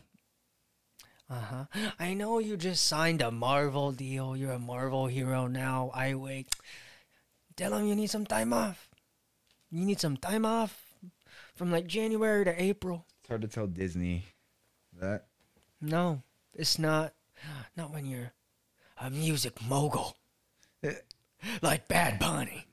Uh 1.29 1.41
huh. 1.41 1.65
I 1.99 2.13
know 2.13 2.39
you 2.39 2.55
just 2.55 2.85
signed 2.85 3.21
a 3.21 3.31
Marvel 3.31 3.91
deal. 3.91 4.37
You're 4.37 4.53
a 4.53 4.59
Marvel 4.59 5.07
hero 5.07 5.47
now. 5.47 5.91
I 5.93 6.15
wait. 6.15 6.47
Tell 7.57 7.75
him 7.75 7.85
you 7.85 7.95
need 7.95 8.09
some 8.09 8.25
time 8.25 8.53
off. 8.53 8.89
You 9.69 9.85
need 9.85 9.99
some 9.99 10.15
time 10.15 10.45
off 10.45 10.93
from 11.55 11.71
like 11.71 11.87
January 11.87 12.45
to 12.45 12.61
April. 12.61 13.05
It's 13.19 13.27
hard 13.27 13.41
to 13.41 13.47
tell 13.47 13.67
Disney 13.67 14.23
that. 14.99 15.25
No, 15.81 16.21
it's 16.53 16.79
not. 16.79 17.13
Not 17.75 17.91
when 17.91 18.05
you're 18.05 18.31
a 18.99 19.09
music 19.09 19.61
mogul. 19.67 20.15
like 21.61 21.87
Bad 21.87 22.19
Bunny. 22.19 22.67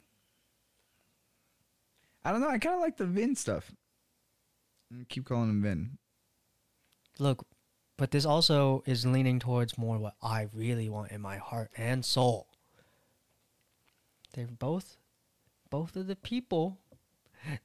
I 2.24 2.32
don't 2.32 2.40
know. 2.40 2.48
I 2.48 2.58
kind 2.58 2.76
of 2.76 2.80
like 2.80 2.96
the 2.96 3.06
Vin 3.06 3.36
stuff. 3.36 3.70
I 4.92 5.04
keep 5.08 5.26
calling 5.26 5.50
him 5.50 5.62
Vin. 5.62 5.98
Look, 7.18 7.46
but 7.96 8.10
this 8.10 8.24
also 8.24 8.82
is 8.86 9.06
leaning 9.06 9.38
towards 9.38 9.78
more 9.78 9.98
what 9.98 10.14
I 10.22 10.48
really 10.52 10.88
want 10.88 11.12
in 11.12 11.20
my 11.20 11.36
heart 11.36 11.70
and 11.76 12.04
soul. 12.04 12.48
They're 14.32 14.46
both, 14.46 14.96
both 15.70 15.94
of 15.94 16.06
the 16.06 16.16
people 16.16 16.78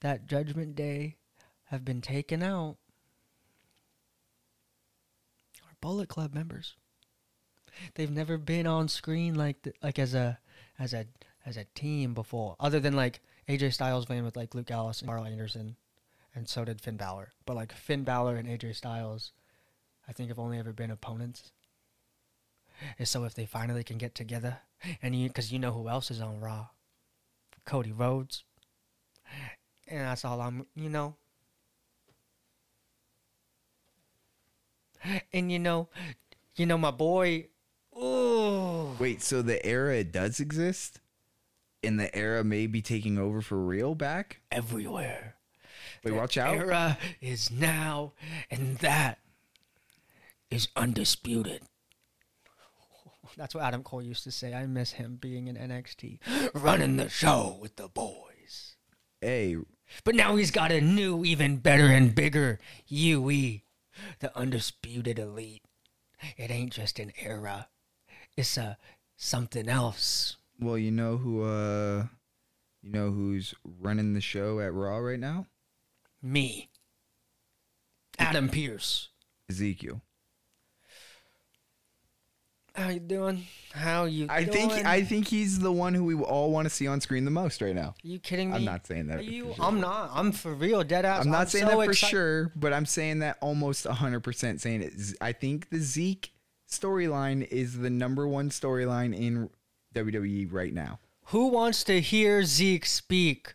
that 0.02 0.28
Judgment 0.28 0.76
Day 0.76 1.16
have 1.66 1.84
been 1.84 2.02
taken 2.02 2.44
out 2.44 2.78
are 5.64 5.76
Bullet 5.82 6.10
Club 6.10 6.34
members. 6.34 6.76
They've 7.96 8.12
never 8.12 8.38
been 8.38 8.68
on 8.68 8.88
screen 8.88 9.36
like 9.36 9.68
like 9.82 9.98
as 9.98 10.14
a 10.14 10.40
as 10.80 10.94
a 10.94 11.06
as 11.46 11.58
a 11.58 11.66
team 11.76 12.14
before, 12.14 12.56
other 12.60 12.80
than 12.80 12.96
like 12.96 13.22
AJ 13.48 13.74
Styles 13.74 14.06
been 14.06 14.24
with 14.24 14.36
like 14.36 14.56
Luke 14.56 14.68
Gallows 14.68 15.02
and 15.02 15.10
Karl 15.10 15.26
Anderson, 15.26 15.76
and 16.34 16.48
so 16.48 16.64
did 16.66 16.82
Finn 16.82 16.98
Balor. 16.98 17.30
But 17.46 17.56
like 17.56 17.74
Finn 17.74 18.04
Balor 18.04 18.38
and 18.38 18.48
AJ 18.48 18.76
Styles, 18.76 19.32
I 20.08 20.14
think 20.14 20.30
have 20.30 20.40
only 20.40 20.60
ever 20.60 20.74
been 20.74 20.92
opponents. 20.92 21.52
And 22.98 23.08
so 23.08 23.26
if 23.26 23.34
they 23.34 23.46
finally 23.46 23.84
can 23.84 23.98
get 23.98 24.16
together, 24.16 24.60
and 25.02 25.16
you 25.16 25.28
because 25.28 25.52
you 25.52 25.60
know 25.60 25.72
who 25.72 25.90
else 25.90 26.12
is 26.12 26.22
on 26.22 26.40
Raw, 26.40 26.68
Cody 27.66 27.92
Rhodes, 27.92 28.44
and 29.88 30.02
that's 30.02 30.24
all 30.24 30.42
I'm 30.42 30.66
you 30.76 30.90
know. 30.90 31.16
And 35.32 35.52
you 35.52 35.60
know, 35.60 35.88
you 36.56 36.66
know 36.66 36.78
my 36.78 36.92
boy. 36.92 37.48
Ooh. 39.00 39.04
Wait, 39.04 39.22
so 39.22 39.42
the 39.42 39.64
era 39.66 40.04
does 40.04 40.40
exist? 40.40 41.00
And 41.84 42.00
the 42.00 42.14
era 42.16 42.44
may 42.44 42.68
be 42.68 42.82
taking 42.82 43.18
over 43.18 43.42
for 43.42 43.58
real 43.58 43.96
back? 43.96 44.42
everywhere. 44.52 45.36
Wait, 46.04 46.12
The 46.12 46.18
watch 46.18 46.38
out. 46.38 46.56
Era 46.56 46.98
is 47.22 47.50
now, 47.52 48.14
and 48.52 48.78
that 48.80 49.20
is 50.52 50.68
undisputed. 50.76 51.62
That's 53.38 53.54
what 53.56 53.64
Adam 53.64 53.84
Cole 53.84 54.02
used 54.02 54.24
to 54.26 54.32
say. 54.32 54.54
I 54.54 54.66
miss 54.66 54.94
him 54.94 55.18
being 55.20 55.48
in 55.48 55.56
NXT, 55.56 56.20
running 56.54 56.98
the 56.98 57.10
show 57.10 57.58
with 57.62 57.76
the 57.76 57.88
boys. 57.88 58.76
Hey, 59.22 59.58
But 60.04 60.16
now 60.16 60.36
he's 60.38 60.52
got 60.52 60.72
a 60.72 60.80
new, 60.82 61.24
even 61.26 61.58
better 61.58 61.88
and 61.88 62.16
bigger 62.16 62.60
UE, 62.88 63.60
the 64.20 64.38
undisputed 64.38 65.20
elite. 65.20 65.64
It 66.38 66.52
ain't 66.52 66.74
just 66.74 67.00
an 67.00 67.12
era; 67.22 67.68
it's 68.40 68.58
a 68.58 68.78
something 69.18 69.68
else. 69.70 70.38
well, 70.60 70.78
you 70.78 70.92
know 70.92 71.18
who 71.18 71.44
uh 71.44 72.06
you 72.82 72.92
know 72.92 73.12
who's 73.12 73.54
running 73.82 74.14
the 74.14 74.22
show 74.22 74.60
at 74.60 74.74
Raw 74.74 74.98
right 74.98 75.20
now? 75.20 75.46
Me, 76.22 76.70
Adam 78.18 78.50
Pearce. 78.50 79.10
Ezekiel. 79.50 80.02
How 82.76 82.90
you 82.90 83.00
doing? 83.00 83.46
How 83.74 84.06
you? 84.06 84.28
I 84.30 84.46
think 84.46 84.72
doing? 84.72 84.86
I 84.86 85.04
think 85.04 85.28
he's 85.28 85.60
the 85.60 85.72
one 85.72 85.94
who 85.94 86.06
we 86.06 86.16
all 86.16 86.52
want 86.52 86.66
to 86.66 86.70
see 86.70 86.88
on 86.88 87.02
screen 87.02 87.26
the 87.26 87.32
most 87.32 87.62
right 87.62 87.76
now. 87.76 87.90
Are 87.90 87.96
you 88.08 88.20
kidding 88.20 88.52
me? 88.52 88.56
I'm 88.56 88.64
not 88.64 88.88
saying 88.88 89.08
that 89.08 89.20
Are 89.20 89.22
you? 89.22 89.54
sure. 89.56 89.66
I'm 89.66 89.82
not. 89.82 90.12
I'm 90.14 90.32
for 90.32 90.54
real, 90.54 90.84
dead 90.84 91.04
ass. 91.04 91.26
I'm 91.26 91.32
not 91.32 91.50
saying 91.50 91.66
so 91.68 91.78
that 91.78 91.86
for 91.86 91.92
exci- 91.92 92.10
sure, 92.10 92.52
but 92.56 92.72
I'm 92.72 92.86
saying 92.86 93.20
that 93.20 93.38
almost 93.42 93.86
100% 93.86 94.60
saying 94.62 94.82
it. 94.82 94.94
I 95.20 95.34
think 95.34 95.70
the 95.72 95.80
Zeke 95.80 96.32
storyline 96.70 97.48
is 97.48 97.80
the 97.80 97.90
number 97.90 98.28
one 98.28 98.50
storyline 98.50 99.18
in 99.18 99.50
WWE 99.96 100.52
right 100.52 100.74
now. 100.74 101.00
Who 101.26 101.48
wants 101.48 101.84
to 101.86 102.02
hear 102.02 102.44
Zeke 102.44 102.86
speak? 102.86 103.54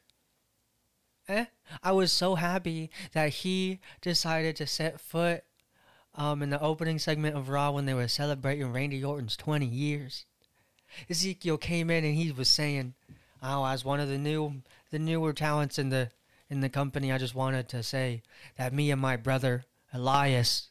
Eh? 1.28 1.46
I 1.82 1.92
was 1.92 2.12
so 2.12 2.34
happy 2.34 2.90
that 3.12 3.30
he 3.30 3.80
decided 4.00 4.56
to 4.56 4.66
set 4.66 5.00
foot 5.00 5.44
um, 6.14 6.42
in 6.42 6.50
the 6.50 6.60
opening 6.60 6.98
segment 6.98 7.36
of 7.36 7.48
Raw 7.48 7.70
when 7.72 7.86
they 7.86 7.94
were 7.94 8.08
celebrating 8.08 8.72
Randy 8.72 9.02
Orton's 9.02 9.36
20 9.36 9.66
years. 9.66 10.26
Ezekiel 11.08 11.58
came 11.58 11.90
in 11.90 12.04
and 12.04 12.14
he 12.14 12.30
was 12.30 12.48
saying, 12.48 12.94
"Oh, 13.42 13.64
as 13.64 13.84
one 13.84 13.98
of 13.98 14.08
the 14.08 14.18
new, 14.18 14.62
the 14.90 14.98
newer 14.98 15.32
talents 15.32 15.78
in 15.78 15.88
the 15.88 16.10
in 16.48 16.60
the 16.60 16.68
company, 16.68 17.10
I 17.10 17.18
just 17.18 17.34
wanted 17.34 17.68
to 17.70 17.82
say 17.82 18.22
that 18.56 18.72
me 18.72 18.90
and 18.90 19.00
my 19.00 19.16
brother 19.16 19.64
Elias 19.92 20.68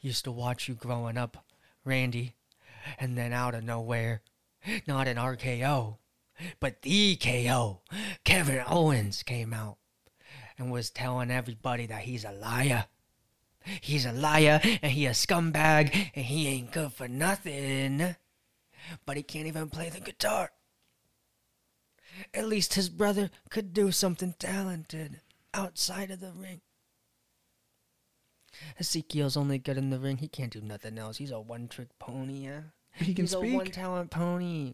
used 0.00 0.24
to 0.24 0.32
watch 0.32 0.68
you 0.68 0.74
growing 0.74 1.18
up, 1.18 1.44
Randy, 1.86 2.34
and 2.98 3.16
then 3.16 3.32
out 3.32 3.54
of 3.54 3.64
nowhere, 3.64 4.22
not 4.86 5.08
an 5.08 5.16
RKO, 5.16 5.98
but 6.60 6.82
the 6.82 7.16
KO, 7.16 7.82
Kevin 8.24 8.62
Owens 8.66 9.22
came 9.22 9.54
out 9.54 9.78
and 10.58 10.70
was 10.70 10.90
telling 10.90 11.30
everybody 11.30 11.86
that 11.86 12.02
he's 12.02 12.24
a 12.24 12.32
liar. 12.32 12.86
He's 13.80 14.06
a 14.06 14.12
liar 14.12 14.60
and 14.62 14.92
he 14.92 15.06
a 15.06 15.10
scumbag 15.10 16.10
and 16.14 16.24
he 16.24 16.48
ain't 16.48 16.72
good 16.72 16.92
for 16.92 17.08
nothing. 17.08 18.16
But 19.04 19.16
he 19.16 19.22
can't 19.22 19.46
even 19.46 19.70
play 19.70 19.88
the 19.88 20.00
guitar. 20.00 20.52
At 22.32 22.46
least 22.46 22.74
his 22.74 22.88
brother 22.88 23.30
could 23.50 23.72
do 23.72 23.92
something 23.92 24.34
talented 24.38 25.20
outside 25.52 26.10
of 26.10 26.20
the 26.20 26.32
ring. 26.32 26.60
Ezekiel's 28.78 29.36
only 29.36 29.58
good 29.58 29.76
in 29.76 29.90
the 29.90 29.98
ring. 29.98 30.18
He 30.18 30.28
can't 30.28 30.52
do 30.52 30.60
nothing 30.60 30.98
else. 30.98 31.16
He's 31.16 31.30
a 31.30 31.40
one 31.40 31.68
trick 31.68 31.88
pony, 31.98 32.44
yeah. 32.46 32.60
He 32.94 33.14
can 33.14 33.26
speak. 33.26 33.44
He's 33.44 33.52
a 33.52 33.56
one 33.56 33.66
talent 33.66 34.10
pony. 34.10 34.72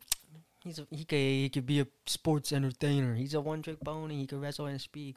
He's 0.64 0.78
a, 0.78 0.86
he 0.90 1.04
could 1.04 1.16
he 1.16 1.48
could 1.48 1.66
be 1.66 1.80
a 1.80 1.86
sports 2.06 2.52
entertainer. 2.52 3.14
He's 3.14 3.34
a 3.34 3.40
one 3.40 3.62
trick 3.62 3.80
pony. 3.84 4.16
He 4.16 4.26
could 4.26 4.40
wrestle 4.40 4.66
and 4.66 4.80
speak. 4.80 5.16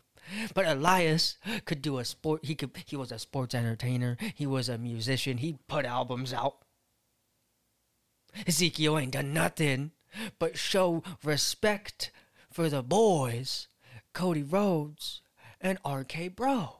But 0.56 0.66
Elias 0.66 1.38
could 1.66 1.84
do 1.84 2.00
a 2.00 2.06
sport. 2.06 2.46
He 2.46 2.56
could 2.56 2.72
he 2.86 2.96
was 2.96 3.12
a 3.12 3.20
sports 3.20 3.54
entertainer. 3.54 4.18
He 4.34 4.48
was 4.48 4.70
a 4.70 4.78
musician. 4.78 5.38
He 5.38 5.58
put 5.68 5.86
albums 5.86 6.34
out. 6.34 6.58
Ezekiel 8.48 8.98
ain't 8.98 9.14
done 9.14 9.34
nothing 9.34 9.92
but 10.40 10.58
show 10.58 11.04
respect 11.24 12.12
for 12.52 12.70
the 12.70 12.82
boys, 12.82 13.68
Cody 14.14 14.44
Rhodes 14.44 15.22
and 15.62 15.78
RK 15.86 16.36
Bro. 16.36 16.76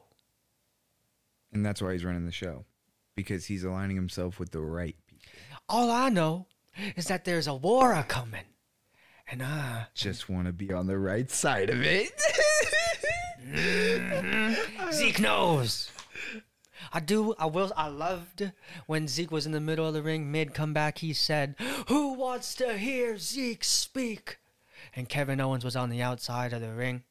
And 1.56 1.64
that's 1.64 1.80
why 1.80 1.92
he's 1.92 2.04
running 2.04 2.26
the 2.26 2.32
show. 2.32 2.66
Because 3.14 3.46
he's 3.46 3.64
aligning 3.64 3.96
himself 3.96 4.38
with 4.38 4.50
the 4.50 4.60
right 4.60 4.94
people. 5.06 5.30
All 5.70 5.90
I 5.90 6.10
know 6.10 6.48
is 6.96 7.06
that 7.06 7.24
there's 7.24 7.46
a 7.46 7.54
war 7.54 7.94
a 7.94 8.04
coming, 8.04 8.44
and 9.26 9.42
I 9.42 9.86
Just 9.94 10.28
want 10.28 10.48
to 10.48 10.52
be 10.52 10.70
on 10.70 10.86
the 10.86 10.98
right 10.98 11.30
side 11.30 11.70
of 11.70 11.80
it. 11.80 12.12
Mm-hmm. 13.42 14.90
Zeke 14.92 15.18
knows. 15.18 15.90
I 16.92 17.00
do. 17.00 17.34
I 17.38 17.46
will. 17.46 17.72
I 17.74 17.88
loved 17.88 18.52
when 18.84 19.08
Zeke 19.08 19.30
was 19.30 19.46
in 19.46 19.52
the 19.52 19.60
middle 19.60 19.88
of 19.88 19.94
the 19.94 20.02
ring, 20.02 20.30
mid 20.30 20.52
comeback. 20.52 20.98
He 20.98 21.14
said, 21.14 21.54
"Who 21.88 22.12
wants 22.12 22.54
to 22.56 22.76
hear 22.76 23.16
Zeke 23.16 23.64
speak?" 23.64 24.40
And 24.94 25.08
Kevin 25.08 25.40
Owens 25.40 25.64
was 25.64 25.74
on 25.74 25.88
the 25.88 26.02
outside 26.02 26.52
of 26.52 26.60
the 26.60 26.74
ring. 26.74 27.04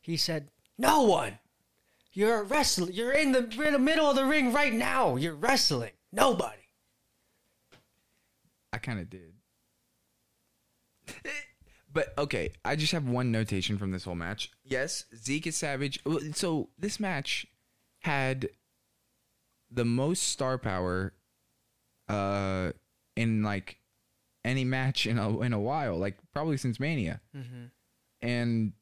He 0.00 0.16
said, 0.16 0.48
"No 0.78 1.02
one. 1.02 1.40
You're 2.16 2.40
a 2.40 2.44
wrestler. 2.44 2.90
You're 2.90 3.12
in 3.12 3.32
the, 3.32 3.46
you're 3.50 3.66
in 3.66 3.74
the 3.74 3.78
middle 3.78 4.08
of 4.08 4.16
the 4.16 4.24
ring 4.24 4.50
right 4.50 4.72
now. 4.72 5.16
You're 5.16 5.34
wrestling. 5.34 5.92
Nobody." 6.10 6.56
I 8.72 8.78
kind 8.78 8.98
of 8.98 9.10
did. 9.10 9.34
But 11.92 12.12
okay, 12.18 12.52
I 12.62 12.76
just 12.76 12.92
have 12.92 13.08
one 13.08 13.32
notation 13.32 13.78
from 13.78 13.90
this 13.90 14.04
whole 14.04 14.14
match. 14.14 14.50
Yes, 14.64 15.06
Zeke 15.16 15.46
is 15.46 15.56
savage. 15.56 15.98
So 16.34 16.68
this 16.78 17.00
match 17.00 17.46
had 18.00 18.50
the 19.70 19.86
most 19.86 20.24
star 20.24 20.58
power 20.58 21.14
uh 22.06 22.72
in 23.16 23.42
like 23.42 23.78
any 24.44 24.62
match 24.62 25.06
in 25.06 25.16
a 25.18 25.40
in 25.40 25.54
a 25.54 25.58
while, 25.58 25.96
like 25.96 26.18
probably 26.34 26.58
since 26.58 26.78
Mania. 26.78 27.22
And 28.20 28.74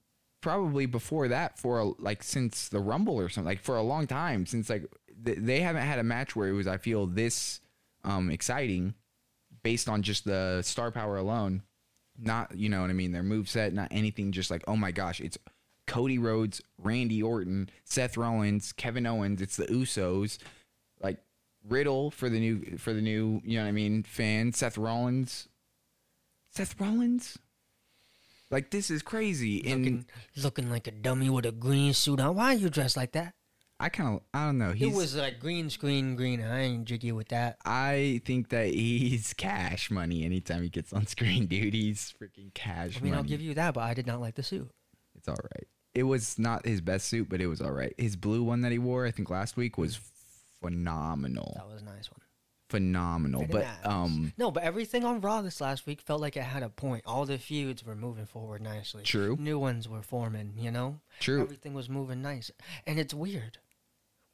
probably 0.44 0.84
before 0.84 1.26
that 1.28 1.58
for 1.58 1.80
a, 1.80 1.84
like 1.98 2.22
since 2.22 2.68
the 2.68 2.78
Rumble 2.78 3.18
or 3.18 3.30
something, 3.30 3.48
like 3.48 3.62
for 3.62 3.76
a 3.76 3.82
long 3.82 4.06
time 4.06 4.44
since 4.44 4.68
like 4.68 4.84
th- 5.24 5.38
they 5.40 5.60
haven't 5.60 5.86
had 5.86 5.98
a 5.98 6.04
match 6.04 6.36
where 6.36 6.48
it 6.48 6.52
was 6.52 6.66
I 6.68 6.76
feel 6.76 7.06
this 7.06 7.60
um 8.04 8.30
exciting 8.30 8.94
based 9.62 9.88
on 9.88 10.02
just 10.02 10.26
the 10.26 10.60
star 10.62 10.90
power 10.90 11.16
alone. 11.16 11.62
Not, 12.16 12.54
you 12.54 12.68
know 12.68 12.82
what 12.82 12.90
I 12.90 12.92
mean, 12.92 13.10
their 13.10 13.24
move 13.24 13.48
set, 13.48 13.72
not 13.72 13.88
anything 13.90 14.30
just 14.30 14.50
like, 14.50 14.62
oh 14.68 14.76
my 14.76 14.92
gosh, 14.92 15.20
it's 15.20 15.38
Cody 15.86 16.18
Rhodes, 16.18 16.60
Randy 16.78 17.22
Orton, 17.22 17.70
Seth 17.84 18.16
Rollins, 18.16 18.72
Kevin 18.72 19.06
Owens, 19.06 19.40
it's 19.40 19.56
the 19.56 19.66
Usos, 19.66 20.38
like 21.02 21.18
Riddle 21.66 22.10
for 22.10 22.28
the 22.28 22.38
new 22.38 22.76
for 22.76 22.92
the 22.92 23.00
new, 23.00 23.40
you 23.44 23.56
know 23.56 23.64
what 23.64 23.68
I 23.68 23.72
mean, 23.72 24.02
fan, 24.02 24.52
Seth 24.52 24.76
Rollins. 24.76 25.48
Seth 26.50 26.78
Rollins? 26.78 27.38
Like 28.50 28.70
this 28.70 28.90
is 28.90 29.02
crazy. 29.02 29.64
And 29.70 29.84
Looking, 29.84 30.06
looking 30.36 30.70
like 30.70 30.86
a 30.86 30.90
dummy 30.90 31.30
with 31.30 31.46
a 31.46 31.52
green 31.52 31.92
suit 31.92 32.20
on. 32.20 32.36
Why 32.36 32.54
are 32.54 32.58
you 32.58 32.68
dressed 32.68 32.96
like 32.96 33.12
that? 33.12 33.34
I 33.80 33.88
kind 33.88 34.16
of 34.16 34.22
I 34.32 34.46
don't 34.46 34.58
know. 34.58 34.70
He's, 34.70 34.92
it 34.92 34.96
was 34.96 35.16
like 35.16 35.40
green 35.40 35.68
screen, 35.68 36.14
green. 36.14 36.40
I 36.40 36.60
ain't 36.60 36.84
jiggy 36.84 37.12
with 37.12 37.28
that. 37.28 37.58
I 37.64 38.20
think 38.24 38.50
that 38.50 38.68
he's 38.68 39.32
cash 39.32 39.90
money 39.90 40.24
anytime 40.24 40.62
he 40.62 40.68
gets 40.68 40.92
on 40.92 41.06
screen, 41.06 41.46
dude. 41.48 41.74
He's 41.74 42.14
freaking 42.20 42.54
cash 42.54 42.96
I 42.96 43.00
mean, 43.00 43.10
money. 43.10 43.22
I'll 43.22 43.28
give 43.28 43.40
you 43.40 43.54
that, 43.54 43.74
but 43.74 43.82
I 43.82 43.94
did 43.94 44.06
not 44.06 44.20
like 44.20 44.36
the 44.36 44.42
suit. 44.42 44.70
It's 45.16 45.28
all 45.28 45.34
right. 45.34 45.66
It 45.94 46.04
was 46.04 46.38
not 46.38 46.66
his 46.66 46.80
best 46.80 47.08
suit, 47.08 47.28
but 47.28 47.40
it 47.40 47.46
was 47.46 47.60
all 47.60 47.72
right. 47.72 47.94
His 47.98 48.16
blue 48.16 48.42
one 48.42 48.62
that 48.62 48.72
he 48.72 48.78
wore, 48.78 49.06
I 49.06 49.10
think 49.10 49.30
last 49.30 49.56
week, 49.56 49.78
was 49.78 49.98
phenomenal. 50.60 51.52
That 51.56 51.68
was 51.68 51.82
a 51.82 51.84
nice 51.84 52.10
one. 52.10 52.20
Phenomenal. 52.78 53.46
But 53.50 53.62
nice. 53.64 53.76
um, 53.84 54.32
no, 54.36 54.50
but 54.50 54.62
everything 54.64 55.04
on 55.04 55.20
Raw 55.20 55.42
this 55.42 55.60
last 55.60 55.86
week 55.86 56.00
felt 56.00 56.20
like 56.20 56.36
it 56.36 56.42
had 56.42 56.62
a 56.62 56.68
point. 56.68 57.04
All 57.06 57.24
the 57.24 57.38
feuds 57.38 57.84
were 57.84 57.94
moving 57.94 58.26
forward 58.26 58.62
nicely. 58.62 59.02
True. 59.04 59.36
New 59.38 59.58
ones 59.58 59.88
were 59.88 60.02
forming. 60.02 60.54
You 60.58 60.70
know. 60.70 61.00
true. 61.20 61.42
Everything 61.42 61.74
was 61.74 61.88
moving 61.88 62.20
nice, 62.22 62.50
and 62.86 62.98
it's 62.98 63.14
weird. 63.14 63.58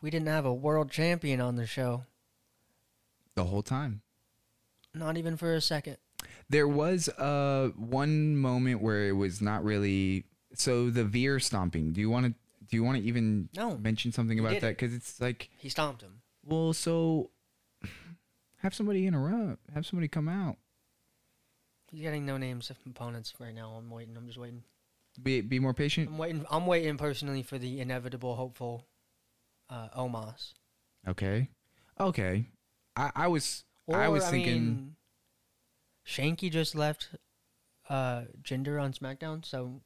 We 0.03 0.09
didn't 0.11 0.28
have 0.28 0.47
a 0.47 0.55
world 0.55 0.91
champion 0.91 1.41
on 1.43 1.57
the 1.57 1.66
show, 1.66 2.05
The 3.34 3.45
whole 3.45 3.62
time. 3.62 4.01
not 4.95 5.16
even 5.18 5.36
for 5.36 5.53
a 5.55 5.61
second. 5.61 5.99
There 6.49 6.66
was 6.68 7.09
uh 7.11 7.70
one 7.76 8.36
moment 8.36 8.80
where 8.82 9.09
it 9.09 9.12
was 9.12 9.41
not 9.41 9.62
really 9.64 10.24
so 10.55 10.91
the 10.91 11.05
veer 11.05 11.38
stomping. 11.41 11.93
Do 11.93 12.01
you 12.01 12.11
want 12.11 12.26
to 12.26 12.34
do 12.68 12.76
you 12.76 12.84
want 12.84 12.99
to 12.99 13.05
even 13.05 13.49
No. 13.55 13.76
mention 13.78 14.12
something 14.12 14.38
about 14.41 14.61
that 14.61 14.78
cuz 14.78 14.93
it's 14.95 15.20
like 15.20 15.51
He 15.59 15.68
stomped 15.68 16.03
him. 16.03 16.22
well 16.45 16.72
so 16.72 17.30
have 18.61 18.74
somebody 18.74 19.06
interrupt, 19.06 19.58
have 19.74 19.86
somebody 19.86 20.08
come 20.08 20.28
out. 20.28 20.56
He's 21.90 22.00
getting 22.02 22.24
no 22.24 22.36
names 22.36 22.70
of 22.70 22.76
opponents 22.86 23.34
right 23.38 23.54
now. 23.54 23.74
I'm 23.76 23.90
waiting. 23.90 24.16
I'm 24.16 24.26
just 24.26 24.38
waiting. 24.38 24.62
Be 25.20 25.40
be 25.40 25.58
more 25.58 25.74
patient. 25.74 26.08
I'm 26.08 26.18
waiting. 26.18 26.46
I'm 26.50 26.66
waiting 26.66 26.96
personally 26.96 27.42
for 27.42 27.58
the 27.58 27.80
inevitable, 27.80 28.36
hopeful, 28.36 28.86
uh, 29.68 29.88
Omos. 29.96 30.52
Okay. 31.08 31.48
Okay. 31.98 32.46
I 32.96 33.11
I 33.16 33.26
was 33.28 33.64
Or 33.86 33.96
I 33.96 34.08
was 34.08 34.24
I 34.24 34.30
thinking 34.30 34.54
mean, 34.54 34.96
Shanky 36.06 36.50
just 36.50 36.74
left 36.74 37.08
uh, 37.88 38.22
Jinder 38.42 38.80
on 38.80 38.92
SmackDown, 38.92 39.44
so 39.44 39.80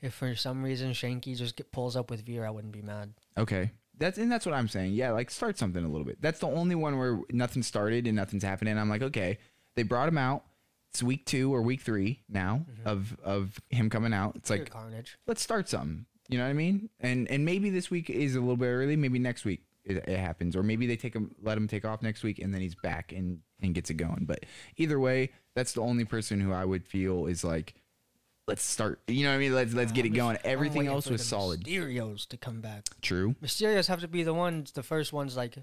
if 0.00 0.14
for 0.14 0.34
some 0.34 0.62
reason 0.62 0.92
Shanky 0.92 1.36
just 1.36 1.56
get, 1.56 1.70
pulls 1.72 1.94
up 1.94 2.10
with 2.10 2.24
Veer, 2.24 2.46
I 2.46 2.50
wouldn't 2.50 2.72
be 2.72 2.82
mad. 2.82 3.12
Okay. 3.36 3.72
That's 4.00 4.18
and 4.18 4.32
that's 4.32 4.46
what 4.46 4.54
I'm 4.54 4.66
saying. 4.66 4.94
Yeah, 4.94 5.12
like 5.12 5.30
start 5.30 5.58
something 5.58 5.84
a 5.84 5.88
little 5.88 6.06
bit. 6.06 6.20
That's 6.20 6.40
the 6.40 6.48
only 6.48 6.74
one 6.74 6.98
where 6.98 7.20
nothing 7.30 7.62
started 7.62 8.06
and 8.06 8.16
nothing's 8.16 8.42
happening. 8.42 8.76
I'm 8.78 8.88
like, 8.88 9.02
okay, 9.02 9.38
they 9.76 9.82
brought 9.82 10.08
him 10.08 10.18
out. 10.18 10.44
It's 10.90 11.02
week 11.02 11.26
two 11.26 11.54
or 11.54 11.62
week 11.62 11.82
three 11.82 12.22
now 12.28 12.64
mm-hmm. 12.68 12.88
of 12.88 13.16
of 13.22 13.60
him 13.68 13.90
coming 13.90 14.14
out. 14.14 14.36
It's 14.36 14.50
Pure 14.50 14.60
like 14.60 14.70
Carnage. 14.70 15.18
let's 15.26 15.42
start 15.42 15.68
something. 15.68 16.06
You 16.28 16.38
know 16.38 16.44
what 16.44 16.50
I 16.50 16.54
mean? 16.54 16.88
And 16.98 17.30
and 17.30 17.44
maybe 17.44 17.70
this 17.70 17.90
week 17.90 18.08
is 18.08 18.34
a 18.34 18.40
little 18.40 18.56
bit 18.56 18.66
early. 18.66 18.96
Maybe 18.96 19.18
next 19.18 19.44
week 19.44 19.62
it, 19.84 20.08
it 20.08 20.18
happens, 20.18 20.56
or 20.56 20.62
maybe 20.62 20.86
they 20.86 20.96
take 20.96 21.14
him, 21.14 21.34
let 21.42 21.58
him 21.58 21.68
take 21.68 21.84
off 21.84 22.02
next 22.02 22.22
week, 22.22 22.38
and 22.38 22.54
then 22.54 22.60
he's 22.60 22.74
back 22.74 23.12
and 23.12 23.40
and 23.60 23.74
gets 23.74 23.90
it 23.90 23.94
going. 23.94 24.24
But 24.24 24.46
either 24.76 24.98
way, 24.98 25.30
that's 25.54 25.72
the 25.72 25.82
only 25.82 26.04
person 26.04 26.40
who 26.40 26.52
I 26.52 26.64
would 26.64 26.86
feel 26.86 27.26
is 27.26 27.44
like, 27.44 27.74
let's 28.50 28.62
start. 28.64 28.98
You 29.06 29.22
know 29.24 29.30
what 29.30 29.36
I 29.36 29.38
mean? 29.38 29.54
Let's 29.54 29.72
let's 29.72 29.92
get 29.92 30.04
it 30.04 30.10
going. 30.10 30.36
Everything 30.44 30.86
else 30.88 31.08
was 31.08 31.24
solid. 31.24 31.64
Mysterios 31.64 32.26
to 32.28 32.36
come 32.36 32.60
back. 32.60 32.88
True. 33.00 33.34
Mysterios 33.42 33.86
have 33.86 34.00
to 34.00 34.08
be 34.08 34.22
the 34.24 34.34
ones, 34.34 34.72
the 34.72 34.82
first 34.82 35.12
ones, 35.12 35.36
like 35.36 35.56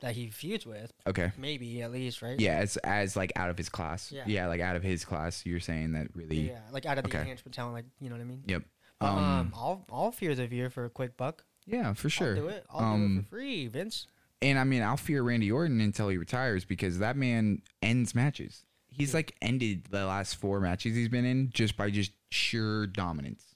that 0.00 0.14
he 0.16 0.28
feuds 0.30 0.66
with. 0.66 0.92
Okay. 1.06 1.32
Maybe 1.38 1.82
at 1.82 1.92
least, 1.92 2.22
right? 2.22 2.38
Yeah, 2.40 2.56
as 2.56 2.76
as 2.78 3.16
like 3.16 3.32
out 3.36 3.50
of 3.50 3.58
his 3.58 3.68
class. 3.68 4.10
Yeah. 4.10 4.24
Yeah, 4.26 4.46
like 4.48 4.60
out 4.60 4.76
of 4.76 4.82
his 4.82 5.04
class. 5.04 5.44
You're 5.46 5.60
saying 5.60 5.92
that 5.92 6.08
really. 6.14 6.48
Yeah, 6.48 6.60
like 6.72 6.86
out 6.86 6.98
of 6.98 7.04
the 7.04 7.10
Okay. 7.10 7.20
enhancement 7.20 7.54
talent, 7.54 7.74
like 7.74 7.84
you 8.00 8.08
know 8.08 8.16
what 8.16 8.22
I 8.22 8.26
mean. 8.26 8.42
Yep. 8.46 8.62
But, 9.00 9.06
Um, 9.06 9.18
um, 9.24 9.52
I'll 9.54 9.86
I'll 9.92 10.12
fear 10.12 10.34
the 10.34 10.46
Veer 10.46 10.70
for 10.70 10.84
a 10.86 10.90
quick 10.90 11.16
buck. 11.16 11.44
yeah, 11.66 11.92
for 11.92 12.08
sure. 12.08 12.30
I'll 12.36 12.42
do 12.42 12.48
it. 12.48 12.66
I'll 12.70 12.80
do 12.80 12.84
it 12.86 12.88
Um, 13.06 13.22
for 13.28 13.36
free, 13.36 13.66
Vince. 13.66 14.06
and 14.42 14.58
I 14.58 14.64
mean, 14.64 14.82
I'll 14.82 14.96
fear 14.96 15.22
Randy 15.22 15.50
Orton 15.52 15.80
until 15.80 16.08
he 16.08 16.16
retires 16.16 16.64
because 16.64 16.98
that 16.98 17.16
man 17.16 17.62
ends 17.82 18.14
matches. 18.14 18.64
He's 18.96 19.14
like 19.14 19.34
ended 19.42 19.86
the 19.90 20.06
last 20.06 20.36
four 20.36 20.60
matches 20.60 20.94
he's 20.94 21.08
been 21.08 21.24
in 21.24 21.50
just 21.50 21.76
by 21.76 21.90
just 21.90 22.12
sheer 22.30 22.86
dominance. 22.86 23.54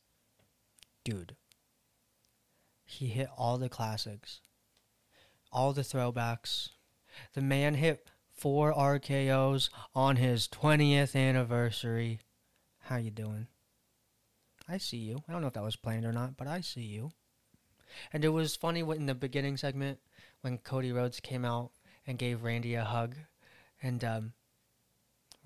dude. 1.05 1.37
He 2.85 3.09
hit 3.09 3.29
all 3.37 3.59
the 3.59 3.69
classics, 3.69 4.41
all 5.53 5.73
the 5.73 5.83
throwbacks. 5.83 6.71
The 7.35 7.43
man 7.43 7.75
hit 7.75 8.09
four 8.33 8.73
RKO's 8.73 9.69
on 9.95 10.17
his 10.17 10.49
20th 10.49 11.15
anniversary. 11.15 12.21
How 12.81 12.97
you 12.97 13.11
doing? 13.11 13.47
I 14.69 14.79
see 14.79 14.99
you. 14.99 15.23
I 15.29 15.33
don't 15.33 15.41
know 15.43 15.49
if 15.49 15.55
that 15.55 15.63
was 15.63 15.77
planned 15.77 16.05
or 16.05 16.13
not, 16.13 16.37
but 16.37 16.47
I 16.47 16.61
see 16.61 16.83
you. 16.83 17.11
And 18.13 18.25
it 18.25 18.29
was 18.31 18.57
funny 18.57 18.81
in 18.81 19.07
the 19.07 19.15
beginning 19.15 19.57
segment 19.57 19.99
when 20.41 20.59
Cody 20.59 20.93
Rhodes 20.93 21.21
came 21.21 21.45
out 21.45 21.73
and 22.07 22.19
gave 22.19 22.43
Randy 22.43 22.75
a 22.75 22.85
hug, 22.85 23.17
and 23.83 24.03
um, 24.05 24.33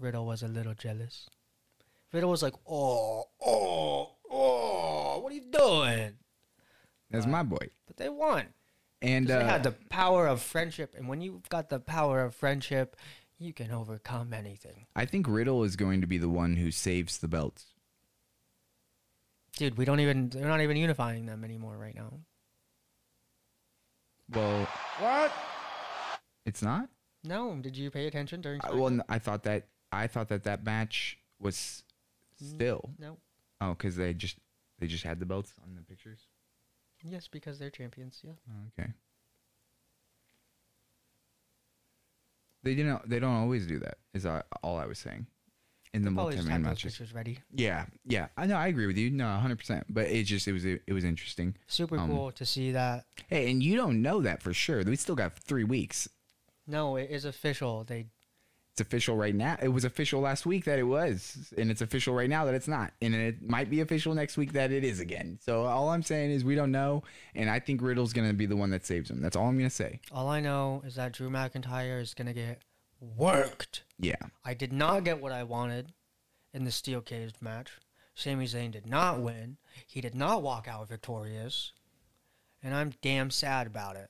Riddle 0.03 0.27
was 0.27 0.43
a 0.43 0.49
little 0.49 0.75
jealous. 0.75 1.29
Riddle 2.13 2.31
was 2.31 2.43
like, 2.43 2.55
"Oh, 2.69 3.25
oh, 3.41 4.17
oh, 4.31 5.21
what 5.21 5.33
are 5.33 5.37
you 5.37 5.51
doing?" 5.51 6.15
That's 7.11 7.27
my 7.27 7.43
boy. 7.43 7.69
But 7.87 7.97
they 7.99 8.09
won. 8.09 8.47
And 9.01 9.27
'Cause 9.27 9.39
they 9.39 9.45
uh, 9.45 9.49
had 9.49 9.63
the 9.63 9.73
power 9.91 10.27
of 10.27 10.41
friendship, 10.43 10.95
and 10.97 11.09
when 11.09 11.21
you've 11.21 11.49
got 11.49 11.69
the 11.71 11.79
power 11.81 12.23
of 12.25 12.35
friendship, 12.35 12.97
you 13.39 13.53
can 13.53 13.71
overcome 13.71 14.33
anything. 14.35 14.87
I 14.97 15.07
think 15.07 15.27
Riddle 15.29 15.63
is 15.65 15.77
going 15.77 16.01
to 16.01 16.07
be 16.07 16.19
the 16.19 16.29
one 16.29 16.57
who 16.57 16.71
saves 16.71 17.19
the 17.19 17.29
belts. 17.29 17.67
Dude, 19.57 19.77
we 19.77 19.85
don't 19.85 20.01
even 20.01 20.31
they're 20.31 20.49
not 20.49 20.61
even 20.63 20.77
unifying 20.77 21.27
them 21.27 21.45
anymore 21.45 21.77
right 21.77 21.95
now. 21.95 22.21
Well, 24.33 24.67
What? 24.99 25.33
it's 26.47 26.63
not. 26.63 26.89
No, 27.25 27.55
did 27.61 27.77
you 27.77 27.91
pay 27.91 28.07
attention 28.07 28.41
during 28.41 28.61
I, 28.65 28.71
well, 28.71 28.89
SmackDown? 28.91 28.93
n- 29.01 29.03
I 29.09 29.19
thought 29.19 29.43
that 29.45 29.69
I 29.93 30.07
thought 30.07 30.29
that 30.29 30.45
that 30.45 30.65
match 30.65 31.19
was 31.39 31.83
still. 32.41 32.91
No. 32.99 33.19
Oh, 33.61 33.75
because 33.75 33.97
they 33.97 34.15
just 34.15 34.37
they 34.79 34.87
just 34.87 35.05
had 35.05 35.21
the 35.21 35.27
belts 35.27 35.53
on 35.63 35.75
the 35.77 35.83
pictures. 35.83 36.21
Yes, 37.05 37.29
because 37.29 37.59
they're 37.59 37.71
champions, 37.71 38.21
yeah. 38.25 38.33
Oh, 38.49 38.69
okay. 38.81 38.91
They 42.63 42.75
didn't. 42.75 43.09
They 43.09 43.19
don't 43.19 43.35
always 43.35 43.67
do 43.67 43.79
that. 43.81 43.99
Is 44.15 44.25
I- 44.25 44.43
all 44.63 44.79
I 44.79 44.87
was 44.87 44.99
saying. 44.99 45.27
In 45.95 46.03
the 46.03 46.11
Probably 46.11 46.37
just 46.37 46.47
multi-man 46.49 46.65
have 46.65 46.71
those 46.77 46.85
matches. 46.85 46.93
pictures 46.99 47.15
ready. 47.15 47.39
Yeah, 47.55 47.85
yeah. 48.07 48.29
I 48.39 48.47
know. 48.47 48.57
I 48.57 48.69
agree 48.69 48.87
with 48.87 48.97
you. 48.97 49.11
No, 49.11 49.29
hundred 49.37 49.59
percent. 49.59 49.85
But 49.91 50.07
it 50.07 50.25
just 50.25 50.49
it 50.49 50.53
was 50.53 50.65
it 50.65 50.81
was 50.91 51.05
interesting. 51.05 51.55
Super 51.67 51.99
Um, 51.99 52.11
cool 52.11 52.33
to 52.33 52.47
see 52.47 52.71
that. 52.73 53.05
Hey, 53.29 53.51
and 53.51 53.63
you 53.63 53.77
don't 53.77 54.01
know 54.01 54.23
that 54.23 54.43
for 54.43 54.55
sure. 54.55 54.83
We 54.85 54.97
still 54.97 55.17
got 55.17 55.35
three 55.39 55.65
weeks. 55.65 56.09
No, 56.67 56.97
it 56.97 57.11
is 57.11 57.25
official. 57.27 57.85
They 57.85 58.07
It's 58.73 58.81
official 58.81 59.17
right 59.17 59.35
now. 59.35 59.59
It 59.61 59.69
was 59.69 59.85
official 59.85 60.23
last 60.23 60.47
week 60.47 60.65
that 60.65 60.79
it 60.79 60.85
was, 60.85 61.53
and 61.59 61.71
it's 61.71 61.83
official 61.83 62.15
right 62.15 62.31
now 62.31 62.47
that 62.47 62.55
it's 62.55 62.69
not, 62.69 62.95
and 63.03 63.15
it 63.15 63.43
might 63.43 63.69
be 63.69 63.83
official 63.83 64.15
next 64.15 64.39
week 64.39 64.53
that 64.55 64.73
it 64.73 64.83
is 64.83 64.99
again. 64.99 65.39
So 65.45 65.65
all 65.65 65.91
I'm 65.91 66.03
saying 66.03 66.31
is 66.31 66.43
we 66.43 66.55
don't 66.55 66.73
know, 66.73 67.03
and 67.35 67.51
I 67.51 67.59
think 67.59 67.83
Riddle's 67.83 68.15
gonna 68.15 68.33
be 68.33 68.47
the 68.47 68.57
one 68.57 68.71
that 68.71 68.87
saves 68.87 69.11
him. 69.11 69.21
That's 69.21 69.37
all 69.37 69.47
I'm 69.47 69.59
gonna 69.59 69.69
say. 69.69 70.01
all 70.11 70.29
I 70.31 70.41
know 70.41 70.83
is 70.87 70.95
that 70.95 71.13
Drew 71.13 71.29
McIntyre 71.29 72.01
is 72.01 72.15
gonna 72.15 72.33
get 72.33 72.63
worked. 72.99 73.83
Yeah. 73.99 74.17
I 74.43 74.55
did 74.55 74.73
not 74.73 75.05
get 75.05 75.21
what 75.21 75.33
I 75.33 75.43
wanted 75.43 75.93
in 76.55 76.65
the 76.65 76.71
steel 76.71 77.03
cage 77.03 77.35
match. 77.43 77.73
Sami 78.15 78.47
Zayn 78.47 78.71
did 78.71 78.87
not 78.87 79.21
win. 79.21 79.59
He 79.87 80.01
did 80.01 80.15
not 80.15 80.43
walk 80.43 80.67
out 80.67 80.89
victorious. 80.89 81.73
And 82.63 82.75
I'm 82.75 82.93
damn 83.03 83.31
sad 83.31 83.67
about 83.67 83.97
it. 83.97 84.09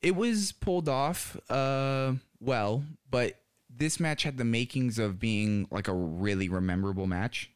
it 0.00 0.14
was 0.14 0.52
pulled 0.52 0.88
off 0.88 1.36
uh 1.50 2.12
well 2.40 2.82
but 3.10 3.40
this 3.74 4.00
match 4.00 4.22
had 4.22 4.36
the 4.36 4.44
makings 4.44 4.98
of 4.98 5.18
being 5.18 5.66
like 5.70 5.88
a 5.88 5.94
really 5.94 6.48
rememberable 6.48 7.06
match 7.06 7.50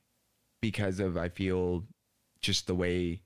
because 0.60 1.00
of 1.00 1.16
i 1.16 1.28
feel 1.28 1.84
just 2.40 2.66
the 2.66 2.74
way 2.74 3.20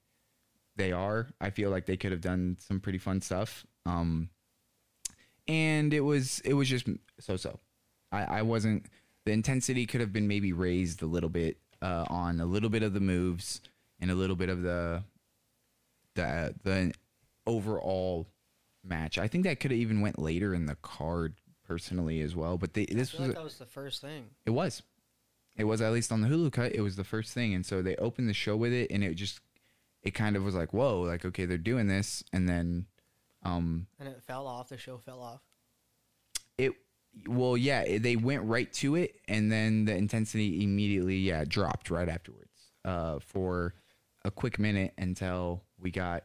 they 0.77 0.93
are 0.93 1.29
i 1.41 1.51
feel 1.51 1.71
like 1.71 1.87
they 1.87 1.97
could 1.97 2.13
have 2.13 2.21
done 2.21 2.57
some 2.61 2.81
pretty 2.81 2.99
fun 2.99 3.21
stuff 3.21 3.67
um 3.87 4.29
and 5.47 5.93
it 5.93 6.01
was 6.01 6.41
it 6.41 6.55
was 6.55 6.69
just 6.69 6.87
so 7.19 7.37
so 7.37 7.59
i 8.13 8.25
i 8.25 8.43
wasn't 8.43 8.87
the 9.25 9.33
intensity 9.33 9.87
could 9.87 10.01
have 10.01 10.13
been 10.13 10.29
maybe 10.29 10.53
raised 10.53 11.03
a 11.03 11.07
little 11.07 11.29
bit 11.29 11.59
uh 11.83 12.05
on 12.09 12.41
a 12.41 12.47
little 12.47 12.71
bit 12.71 12.83
of 12.83 12.95
the 12.95 13.01
moves 13.01 13.61
and 14.01 14.11
a 14.11 14.15
little 14.15 14.37
bit 14.37 14.49
of 14.49 14.63
the 14.63 15.03
the 16.15 16.55
the 16.63 16.93
overall 17.47 18.29
match. 18.85 19.19
I 19.19 19.29
think 19.29 19.45
that 19.45 19.61
could 19.61 19.71
have 19.71 19.81
even 19.81 20.01
went 20.01 20.19
later 20.19 20.55
in 20.55 20.67
the 20.67 20.77
card 20.77 21.35
personally 21.69 22.21
as 22.23 22.35
well. 22.35 22.57
But 22.59 22.73
they, 22.75 22.87
this 22.87 23.11
feel 23.11 23.21
was 23.21 23.29
like 23.29 23.37
that 23.37 23.45
was 23.45 23.59
the 23.59 23.67
first 23.67 24.01
thing. 24.01 24.31
it 24.47 24.51
was 24.51 24.83
it 25.57 25.65
was 25.65 25.81
at 25.81 25.93
least 25.93 26.11
on 26.11 26.23
the 26.23 26.29
Hulu 26.29 26.51
cut. 26.53 26.73
It 26.75 26.81
was 26.81 26.97
the 26.97 27.05
first 27.05 27.33
thing, 27.35 27.55
and 27.55 27.65
so 27.65 27.83
they 27.83 27.95
opened 27.97 28.29
the 28.29 28.35
show 28.35 28.57
with 28.57 28.73
it, 28.73 28.91
and 28.91 29.05
it 29.05 29.15
just 29.15 29.41
it 30.03 30.13
kind 30.13 30.35
of 30.37 30.45
was 30.45 30.55
like 30.55 30.73
whoa, 30.73 31.03
like 31.03 31.25
okay, 31.25 31.45
they're 31.45 31.59
doing 31.59 31.87
this, 31.87 32.25
and 32.33 32.49
then 32.49 32.87
um 33.45 33.87
And 34.01 34.09
it 34.09 34.23
fell 34.23 34.47
off. 34.47 34.71
The 34.71 34.79
show 34.79 34.99
fell 34.99 35.21
off. 35.21 35.43
it 36.57 36.73
well 37.27 37.57
yeah 37.57 37.81
it- 37.83 38.03
they 38.03 38.17
went 38.17 38.45
right 38.45 38.73
to 38.75 38.95
it, 38.97 39.21
and 39.29 39.53
then 39.53 39.85
the 39.85 39.95
intensity 39.95 40.63
immediately 40.65 41.19
yeah 41.19 41.45
dropped 41.47 41.91
right 41.91 42.09
afterwards 42.09 42.73
uh 42.85 43.19
for 43.19 43.75
a 44.25 44.31
quick 44.31 44.59
minute 44.59 44.93
until 44.99 45.63
we 45.81 45.91
got 45.91 46.25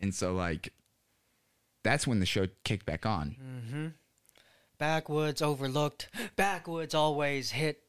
and 0.00 0.14
so 0.14 0.32
like 0.34 0.72
that's 1.82 2.06
when 2.06 2.20
the 2.20 2.26
show 2.26 2.46
kicked 2.64 2.86
back 2.86 3.06
on. 3.06 3.94
Backwoods 4.78 5.42
overlooked. 5.42 6.08
Backwoods 6.36 6.94
always 6.94 7.50
hit. 7.50 7.82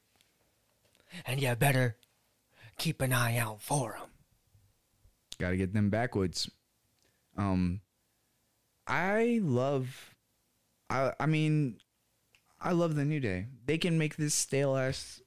And 1.25 1.41
you 1.41 1.55
better 1.55 1.97
keep 2.77 3.01
an 3.01 3.13
eye 3.13 3.37
out 3.37 3.61
for 3.61 3.97
them. 3.99 4.09
Got 5.39 5.51
to 5.51 5.57
get 5.57 5.73
them 5.73 5.89
backwoods. 5.89 6.49
Um, 7.37 7.81
I 8.87 9.39
love. 9.41 10.15
I 10.89 11.13
I 11.19 11.25
mean, 11.25 11.77
I 12.59 12.71
love 12.73 12.95
the 12.95 13.05
New 13.05 13.19
Day. 13.19 13.47
They 13.65 13.77
can 13.77 13.97
make 13.97 14.17
this 14.17 14.35
stale 14.35 14.75
ass 14.75 15.21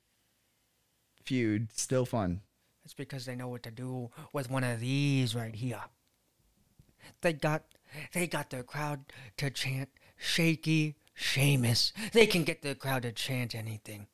feud 1.24 1.68
still 1.72 2.04
fun. 2.04 2.42
It's 2.84 2.94
because 2.94 3.24
they 3.24 3.34
know 3.34 3.48
what 3.48 3.62
to 3.62 3.70
do 3.70 4.10
with 4.32 4.50
one 4.50 4.64
of 4.64 4.80
these 4.80 5.34
right 5.34 5.54
here. 5.54 5.80
They 7.20 7.32
got 7.32 7.64
they 8.12 8.26
got 8.26 8.50
the 8.50 8.62
crowd 8.62 9.04
to 9.36 9.50
chant 9.50 9.88
shaky 10.16 10.96
Sheamus. 11.14 11.92
They 12.12 12.26
can 12.26 12.42
get 12.44 12.62
the 12.62 12.74
crowd 12.74 13.02
to 13.02 13.12
chant 13.12 13.54
anything. 13.54 14.08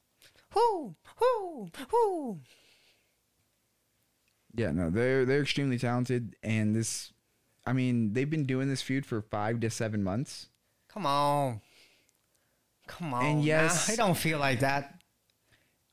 Whoo, 0.55 0.97
whoo, 1.21 1.71
whoo. 1.93 2.41
Yeah, 4.55 4.73
no, 4.73 4.91
they're 4.91 5.25
they're 5.25 5.43
extremely 5.43 5.79
talented, 5.79 6.35
and 6.43 6.75
this, 6.75 7.13
I 7.67 7.73
mean, 7.73 8.13
they've 8.15 8.29
been 8.29 8.47
doing 8.47 8.69
this 8.69 8.83
feud 8.83 9.07
for 9.07 9.23
five 9.23 9.61
to 9.61 9.71
seven 9.71 10.03
months. 10.03 10.49
Come 10.89 11.07
on. 11.07 11.61
Come 12.89 13.15
on. 13.15 13.39
now. 13.39 13.45
yes- 13.45 13.89
I 13.89 13.95
don't 13.97 14.17
feel 14.17 14.39
like 14.41 14.61
that. 14.61 15.01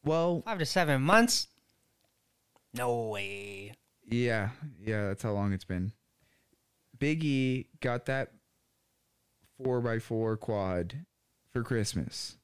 Well, 0.03 0.41
Five 0.45 0.59
to 0.59 0.65
seven 0.65 1.01
months? 1.03 1.47
No 2.73 3.07
way. 3.09 3.73
yeah, 4.09 4.49
yeah, 4.83 5.07
that's 5.09 5.21
how 5.23 5.31
long 5.31 5.53
it's 5.53 5.65
been. 5.65 5.91
Big 6.99 7.23
E 7.23 7.67
got 7.81 8.05
that 8.05 8.31
four 9.61 9.81
by 9.81 9.99
four 9.99 10.37
quad 10.37 11.05
for 11.51 11.63
Christmas. 11.63 12.37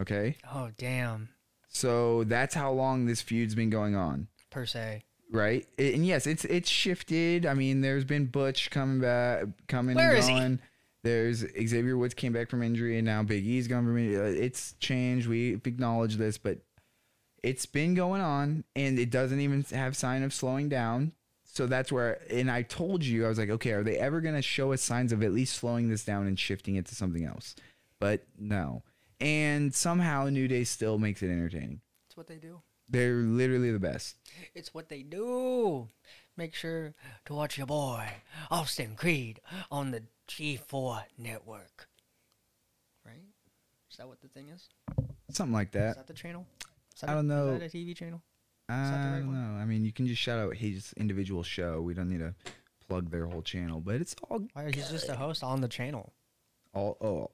Okay, 0.00 0.36
Oh 0.52 0.70
damn. 0.76 1.30
so 1.68 2.24
that's 2.24 2.54
how 2.54 2.70
long 2.72 3.06
this 3.06 3.22
feud's 3.22 3.54
been 3.54 3.70
going 3.70 3.94
on. 3.94 4.28
Per 4.50 4.66
se. 4.66 5.04
right? 5.32 5.66
And 5.78 6.06
yes, 6.06 6.26
it's 6.26 6.44
it's 6.44 6.68
shifted. 6.68 7.46
I 7.46 7.54
mean, 7.54 7.80
there's 7.80 8.04
been 8.04 8.26
Butch 8.26 8.70
coming 8.70 9.00
back, 9.00 9.44
coming 9.68 9.96
Where 9.96 10.10
and 10.10 10.18
is 10.18 10.26
he? 10.28 10.34
going. 10.34 10.60
There's 11.02 11.38
Xavier 11.38 11.96
Woods 11.96 12.14
came 12.14 12.32
back 12.32 12.50
from 12.50 12.62
injury, 12.62 12.98
and 12.98 13.06
now 13.06 13.22
Big 13.22 13.44
E's 13.46 13.68
gone 13.68 13.84
from 13.84 13.96
injury. 13.96 14.18
Uh, 14.18 14.42
It's 14.44 14.74
changed. 14.80 15.28
We 15.28 15.54
acknowledge 15.54 16.16
this, 16.16 16.36
but 16.36 16.58
it's 17.42 17.64
been 17.64 17.94
going 17.94 18.20
on, 18.20 18.64
and 18.74 18.98
it 18.98 19.10
doesn't 19.10 19.40
even 19.40 19.64
have 19.70 19.96
sign 19.96 20.22
of 20.24 20.34
slowing 20.34 20.68
down. 20.68 21.12
So 21.56 21.66
that's 21.66 21.90
where, 21.90 22.20
and 22.30 22.50
I 22.50 22.60
told 22.60 23.02
you, 23.02 23.24
I 23.24 23.28
was 23.28 23.38
like, 23.38 23.48
okay, 23.48 23.70
are 23.70 23.82
they 23.82 23.96
ever 23.96 24.20
going 24.20 24.34
to 24.34 24.42
show 24.42 24.74
us 24.74 24.82
signs 24.82 25.10
of 25.10 25.22
at 25.22 25.32
least 25.32 25.56
slowing 25.56 25.88
this 25.88 26.04
down 26.04 26.26
and 26.26 26.38
shifting 26.38 26.76
it 26.76 26.84
to 26.88 26.94
something 26.94 27.24
else? 27.24 27.56
But 27.98 28.26
no. 28.38 28.82
And 29.20 29.74
somehow 29.74 30.26
New 30.28 30.48
Day 30.48 30.64
still 30.64 30.98
makes 30.98 31.22
it 31.22 31.30
entertaining. 31.30 31.80
It's 32.08 32.16
what 32.18 32.26
they 32.26 32.36
do. 32.36 32.60
They're 32.90 33.14
literally 33.14 33.72
the 33.72 33.78
best. 33.78 34.16
It's 34.54 34.74
what 34.74 34.90
they 34.90 35.00
do. 35.02 35.88
Make 36.36 36.54
sure 36.54 36.94
to 37.24 37.32
watch 37.32 37.56
your 37.56 37.66
boy, 37.66 38.06
Austin 38.50 38.94
Creed, 38.94 39.40
on 39.70 39.92
the 39.92 40.02
G4 40.28 41.04
network. 41.16 41.88
Right? 43.02 43.24
Is 43.90 43.96
that 43.96 44.06
what 44.08 44.20
the 44.20 44.28
thing 44.28 44.50
is? 44.50 44.68
Something 45.30 45.54
like 45.54 45.68
Is 45.68 45.72
that. 45.72 45.96
that 45.96 46.06
the 46.06 46.12
channel? 46.12 46.46
Is 46.94 47.00
that 47.00 47.08
I 47.08 47.12
a- 47.14 47.16
don't 47.16 47.28
know. 47.28 47.54
Is 47.54 47.60
that 47.60 47.74
a 47.74 47.78
TV 47.78 47.96
channel? 47.96 48.20
I 48.68 48.74
that 48.76 48.90
the 49.04 49.10
right 49.12 49.18
don't 49.20 49.26
one? 49.28 49.54
know. 49.56 49.60
I 49.62 49.64
mean, 49.64 49.84
you 49.84 49.92
can 49.92 50.06
just 50.06 50.20
shout 50.20 50.38
out 50.38 50.56
his 50.56 50.92
individual 50.96 51.42
show. 51.42 51.80
We 51.82 51.94
don't 51.94 52.08
need 52.08 52.18
to 52.20 52.34
plug 52.88 53.10
their 53.10 53.26
whole 53.26 53.42
channel, 53.42 53.80
but 53.80 53.96
it's 53.96 54.14
all 54.28 54.46
Why, 54.54 54.70
he's 54.74 54.90
just 54.90 55.08
a 55.08 55.16
host 55.16 55.42
on 55.44 55.60
the 55.60 55.68
channel. 55.68 56.12
all 56.74 56.96
oh, 57.00 57.30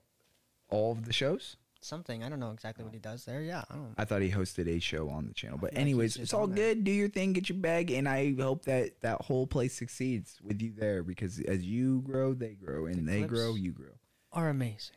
all 0.68 0.92
of 0.92 1.04
the 1.06 1.12
shows. 1.12 1.56
Something. 1.80 2.22
I 2.22 2.28
don't 2.28 2.38
know 2.38 2.52
exactly 2.52 2.84
what 2.84 2.94
he 2.94 3.00
does 3.00 3.24
there. 3.24 3.40
Yeah, 3.42 3.64
I 3.68 3.74
don't 3.74 3.94
I 3.98 4.04
thought 4.04 4.22
he 4.22 4.30
hosted 4.30 4.68
a 4.68 4.78
show 4.78 5.08
on 5.08 5.26
the 5.26 5.34
channel, 5.34 5.58
but 5.60 5.70
feel 5.72 5.78
like 5.80 5.86
he's 5.86 5.92
anyways, 5.94 6.12
just 6.14 6.22
it's 6.22 6.32
all 6.34 6.42
on 6.44 6.54
there. 6.54 6.74
good. 6.74 6.84
Do 6.84 6.92
your 6.92 7.08
thing, 7.08 7.32
get 7.32 7.48
your 7.48 7.58
bag, 7.58 7.90
and 7.90 8.08
I 8.08 8.34
hope 8.38 8.66
that 8.66 9.00
that 9.00 9.22
whole 9.22 9.46
place 9.48 9.74
succeeds 9.74 10.38
with 10.44 10.62
you 10.62 10.72
there 10.76 11.02
because 11.02 11.40
as 11.40 11.64
you 11.64 12.00
grow, 12.02 12.34
they 12.34 12.50
grow, 12.54 12.86
and 12.86 12.96
The 13.08 13.10
they 13.12 13.18
clips- 13.20 13.32
grow, 13.32 13.54
you 13.56 13.72
grow. 13.72 13.94
are 14.32 14.48
amazing. 14.48 14.94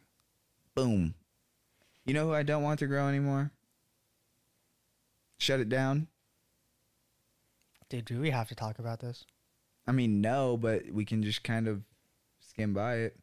Boom. 0.76 1.16
You 2.06 2.14
know 2.14 2.28
who 2.28 2.34
I 2.34 2.44
don't 2.44 2.62
want 2.62 2.78
to 2.80 2.88
grow 2.88 3.08
anymore? 3.08 3.52
Shut 5.40 5.60
it 5.60 5.70
down. 5.70 6.08
Dude, 7.90 8.06
do 8.06 8.20
we 8.20 8.32
have 8.32 8.48
to 8.50 8.56
talk 8.56 8.80
about 8.80 9.00
this? 9.00 9.26
I 9.88 9.92
mean, 9.92 10.22
no, 10.22 10.58
but 10.58 10.90
we 10.92 11.06
can 11.06 11.22
just 11.22 11.44
kind 11.44 11.68
of 11.68 11.84
skim 12.40 12.74
by 12.74 12.96
it. 12.96 13.18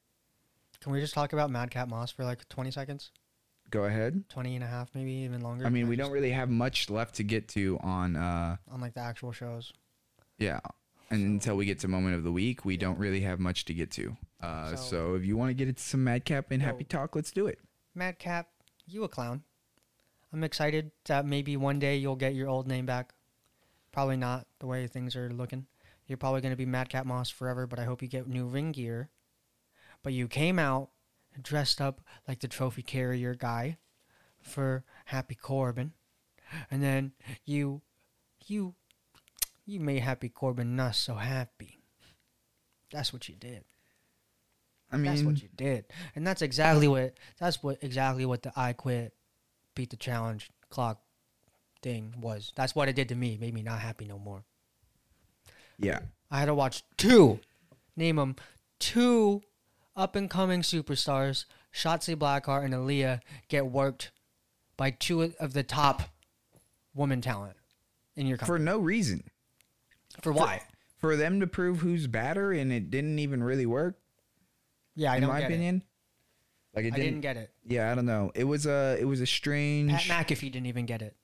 Can 0.80 0.92
we 0.92 1.00
just 1.00 1.14
talk 1.14 1.32
about 1.32 1.50
Madcap 1.50 1.88
Moss 1.88 2.10
for 2.12 2.24
like 2.24 2.48
20 2.48 2.70
seconds? 2.70 3.10
Go 3.70 3.84
ahead. 3.84 4.24
20 4.28 4.54
and 4.56 4.64
a 4.64 4.66
half, 4.66 4.90
maybe 4.94 5.10
even 5.12 5.40
longer? 5.40 5.66
I 5.66 5.70
mean, 5.70 5.88
we 5.88 5.96
just 5.96 6.06
don't 6.06 6.12
really 6.14 6.30
have 6.30 6.50
much 6.50 6.90
left 6.90 7.14
to 7.16 7.22
get 7.24 7.48
to 7.48 7.78
on, 7.82 8.16
uh, 8.16 8.56
On 8.70 8.80
like 8.80 8.94
the 8.94 9.00
actual 9.00 9.32
shows. 9.32 9.72
yeah. 10.38 10.60
And 11.10 11.26
until 11.26 11.56
we 11.56 11.66
get 11.66 11.78
to 11.80 11.88
moment 11.88 12.14
of 12.14 12.22
the 12.24 12.32
week, 12.32 12.64
we 12.64 12.78
don't 12.78 12.98
really 12.98 13.20
have 13.20 13.38
much 13.38 13.66
to 13.66 13.74
get 13.74 13.90
to. 13.92 14.16
Uh, 14.40 14.70
So- 14.70 14.76
so, 14.76 15.14
if 15.14 15.24
you 15.26 15.36
want 15.36 15.50
to 15.50 15.54
get 15.54 15.68
into 15.68 15.82
some 15.82 16.02
madcap 16.04 16.50
and 16.50 16.62
happy 16.62 16.84
talk, 16.84 17.14
let's 17.14 17.30
do 17.30 17.46
it. 17.46 17.58
Madcap, 17.94 18.48
you 18.86 19.04
a 19.04 19.08
clown. 19.08 19.42
I'm 20.32 20.42
excited 20.42 20.90
that 21.04 21.26
maybe 21.26 21.54
one 21.58 21.78
day 21.78 21.98
you'll 21.98 22.16
get 22.16 22.34
your 22.34 22.48
old 22.48 22.66
name 22.66 22.86
back. 22.86 23.12
Probably 23.92 24.16
not 24.16 24.46
the 24.58 24.66
way 24.66 24.86
things 24.86 25.14
are 25.16 25.30
looking. 25.30 25.66
You're 26.06 26.18
probably 26.18 26.40
going 26.40 26.52
to 26.52 26.56
be 26.56 26.66
Madcap 26.66 27.06
Moss 27.06 27.30
forever, 27.30 27.66
but 27.66 27.78
I 27.78 27.84
hope 27.84 28.02
you 28.02 28.08
get 28.08 28.26
new 28.26 28.46
ring 28.46 28.72
gear. 28.72 29.10
But 30.02 30.12
you 30.12 30.28
came 30.28 30.58
out 30.58 30.90
dressed 31.40 31.80
up 31.80 32.00
like 32.28 32.40
the 32.40 32.48
trophy 32.48 32.82
carrier 32.82 33.34
guy 33.34 33.78
for 34.40 34.84
Happy 35.06 35.34
Corbin. 35.34 35.92
And 36.70 36.82
then 36.82 37.12
you 37.44 37.82
you 38.46 38.74
you 39.64 39.80
made 39.80 40.00
Happy 40.00 40.28
Corbin 40.28 40.76
not 40.76 40.96
so 40.96 41.14
happy. 41.14 41.78
That's 42.90 43.12
what 43.12 43.28
you 43.28 43.34
did. 43.34 43.64
I 44.90 44.96
mean, 44.96 45.06
That's 45.06 45.22
what 45.22 45.42
you 45.42 45.48
did, 45.56 45.86
and 46.14 46.26
that's 46.26 46.42
exactly 46.42 46.86
what 46.86 47.14
that's 47.38 47.62
what 47.62 47.78
exactly 47.80 48.26
what 48.26 48.42
the 48.42 48.52
I 48.54 48.74
quit, 48.74 49.14
beat 49.74 49.88
the 49.88 49.96
challenge 49.96 50.50
clock 50.68 51.00
thing 51.82 52.14
was. 52.20 52.52
That's 52.54 52.74
what 52.74 52.88
it 52.88 52.96
did 52.96 53.08
to 53.10 53.14
me. 53.14 53.36
Made 53.40 53.54
me 53.54 53.62
not 53.62 53.80
happy 53.80 54.04
no 54.06 54.18
more. 54.18 54.44
yeah. 55.78 56.00
I 56.30 56.38
had 56.38 56.46
to 56.46 56.54
watch 56.54 56.82
two, 56.96 57.40
name 57.94 58.16
them, 58.16 58.36
two 58.78 59.42
up 59.94 60.16
and 60.16 60.30
coming 60.30 60.62
superstars, 60.62 61.44
Shotzi 61.74 62.16
Blackheart 62.16 62.64
and 62.64 62.72
Aliyah, 62.72 63.20
get 63.48 63.66
worked 63.66 64.12
by 64.78 64.92
two 64.92 65.34
of 65.38 65.52
the 65.52 65.62
top 65.62 66.02
woman 66.94 67.20
talent 67.20 67.56
in 68.16 68.26
your 68.26 68.38
For 68.38 68.58
no 68.58 68.78
reason. 68.78 69.24
For, 70.22 70.32
why? 70.32 70.62
For 70.96 71.16
them 71.16 71.40
to 71.40 71.46
prove 71.46 71.80
who's 71.80 72.06
better 72.06 72.50
and 72.52 72.72
it 72.72 72.90
didn't 72.90 73.18
even 73.18 73.42
really 73.44 73.66
work, 73.66 73.98
Yeah, 74.94 75.12
I 75.12 75.16
in 75.16 75.22
don't 75.22 75.30
my 75.30 75.40
get 75.40 75.50
opinion. 75.50 75.82
Like 76.74 76.86
it 76.86 76.88
it. 76.88 76.94
I 76.94 76.96
didn't, 76.96 77.06
didn't 77.10 77.20
get 77.20 77.36
it. 77.36 77.50
Yeah, 77.66 77.92
I 77.92 77.94
don't 77.94 78.06
know. 78.06 78.32
It 78.34 78.44
was 78.44 78.64
a 78.64 78.96
it 78.98 79.04
was 79.04 79.20
a 79.20 79.26
strange. 79.26 79.92
Pat 79.92 80.26
McAfee 80.28 80.50
didn't 80.50 80.64
even 80.66 80.86
get 80.86 81.02
it. 81.02 81.14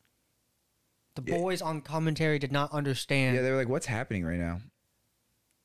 The 1.19 1.33
Yeah. 1.33 1.39
boys 1.39 1.61
on 1.63 1.81
commentary 1.81 2.39
did 2.39 2.53
not 2.53 2.71
understand. 2.73 3.35
yeah, 3.35 3.43
they 3.43 3.51
were 3.51 3.57
like, 3.57 3.69
"What's 3.69 3.87
happening 3.87 4.25
right 4.25 4.39
now? 4.39 4.61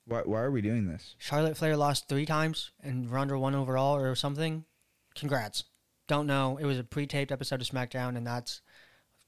Why 0.05 0.21
why 0.21 0.39
are 0.41 0.49
we 0.51 0.61
doing 0.61 0.87
this?" 0.87 1.15
Charlotte 1.19 1.55
Flair 1.57 1.77
lost 1.77 2.07
three 2.09 2.25
times 2.25 2.71
and 2.81 3.09
Ronda 3.09 3.37
won 3.37 3.53
overall 3.53 3.95
or 3.95 4.15
something. 4.15 4.65
Congrats. 5.15 5.65
Don't 6.07 6.25
know. 6.27 6.57
It 6.57 6.65
was 6.65 6.79
a 6.79 6.83
pre-taped 6.83 7.31
episode 7.31 7.61
of 7.61 7.67
SmackDown, 7.67 8.17
and 8.17 8.25
that's 8.25 8.61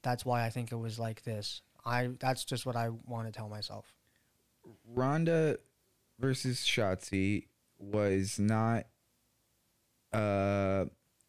that's 0.02 0.24
why 0.26 0.44
I 0.44 0.50
think 0.50 0.72
it 0.72 0.76
was 0.76 0.98
like 0.98 1.22
this. 1.22 1.62
I 1.84 2.08
that's 2.18 2.44
just 2.44 2.66
what 2.66 2.74
I 2.76 2.88
want 2.88 3.28
to 3.28 3.32
tell 3.32 3.48
myself. 3.48 3.94
Ronda 4.84 5.58
versus 6.18 6.60
Shotzi 6.64 7.46
was 7.78 8.38
not. 8.40 8.86
Uh, 10.12 10.86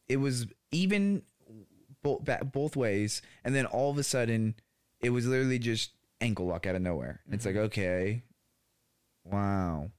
it 0.08 0.18
was 0.18 0.48
even 0.72 1.22
both 2.02 2.28
both 2.52 2.76
ways, 2.76 3.22
and 3.44 3.54
then 3.54 3.66
all 3.68 3.92
of 3.92 3.98
a 3.98 4.04
sudden, 4.04 4.56
it 5.02 5.10
was 5.12 5.26
literally 5.28 5.60
just 5.60 5.92
ankle 6.22 6.46
lock 6.48 6.66
out 6.66 6.76
of 6.76 6.82
nowhere. 6.82 7.22
And 7.26 7.34
It's 7.36 7.46
like 7.46 7.56
okay, 7.56 8.24
wow, 9.26 9.92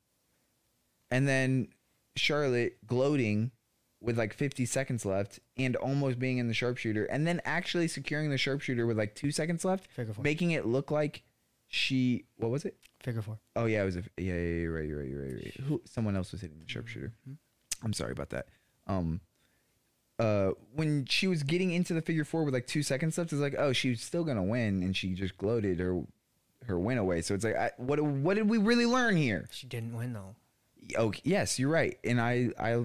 and 1.10 1.26
then 1.28 1.68
Charlotte 2.16 2.78
gloating 2.86 3.52
with 4.00 4.16
like 4.16 4.32
50 4.32 4.64
seconds 4.64 5.04
left 5.04 5.40
and 5.56 5.74
almost 5.76 6.18
being 6.18 6.38
in 6.38 6.46
the 6.48 6.54
sharpshooter, 6.54 7.04
and 7.06 7.26
then 7.26 7.40
actually 7.44 7.88
securing 7.88 8.30
the 8.30 8.38
sharpshooter 8.38 8.86
with 8.86 8.96
like 8.98 9.14
two 9.14 9.30
seconds 9.32 9.64
left, 9.64 9.90
Figure 9.92 10.14
four. 10.14 10.22
making 10.22 10.52
it 10.52 10.66
look 10.66 10.90
like 10.90 11.22
she 11.66 12.24
what 12.36 12.50
was 12.50 12.64
it? 12.64 12.76
Figure 13.02 13.22
four. 13.22 13.38
Oh 13.56 13.66
yeah, 13.66 13.82
it 13.82 13.84
was 13.86 13.96
a 13.96 14.02
yeah, 14.16 14.32
yeah, 14.32 14.34
yeah 14.34 14.40
you're 14.60 14.72
right, 14.74 14.86
you're 14.88 14.98
right, 15.00 15.08
you're 15.08 15.20
right, 15.22 15.30
you're 15.30 15.38
right. 15.38 15.60
Who 15.66 15.82
someone 15.84 16.16
else 16.16 16.32
was 16.32 16.40
hitting 16.40 16.58
the 16.58 16.68
sharpshooter. 16.68 17.12
I'm 17.82 17.92
sorry 17.92 18.12
about 18.12 18.30
that. 18.30 18.46
Um 18.86 19.20
uh 20.18 20.50
when 20.74 21.04
she 21.06 21.26
was 21.26 21.42
getting 21.42 21.70
into 21.70 21.94
the 21.94 22.02
figure 22.02 22.24
four 22.24 22.44
with 22.44 22.54
like 22.54 22.66
two 22.66 22.82
seconds 22.82 23.16
left, 23.18 23.32
it's 23.32 23.40
like, 23.40 23.54
oh, 23.58 23.72
she's 23.72 24.02
still 24.02 24.24
gonna 24.24 24.42
win 24.42 24.82
and 24.82 24.96
she 24.96 25.14
just 25.14 25.36
gloated 25.38 25.80
or 25.80 26.04
her 26.66 26.78
win 26.78 26.98
away. 26.98 27.22
So 27.22 27.34
it's 27.34 27.44
like, 27.44 27.56
I, 27.56 27.70
what 27.76 28.00
what 28.00 28.34
did 28.34 28.48
we 28.48 28.58
really 28.58 28.86
learn 28.86 29.16
here? 29.16 29.48
She 29.50 29.66
didn't 29.66 29.96
win 29.96 30.12
though. 30.12 30.34
Oh, 30.96 31.12
yes, 31.22 31.58
you're 31.58 31.70
right, 31.70 31.98
and 32.02 32.20
I 32.20 32.50
I 32.58 32.84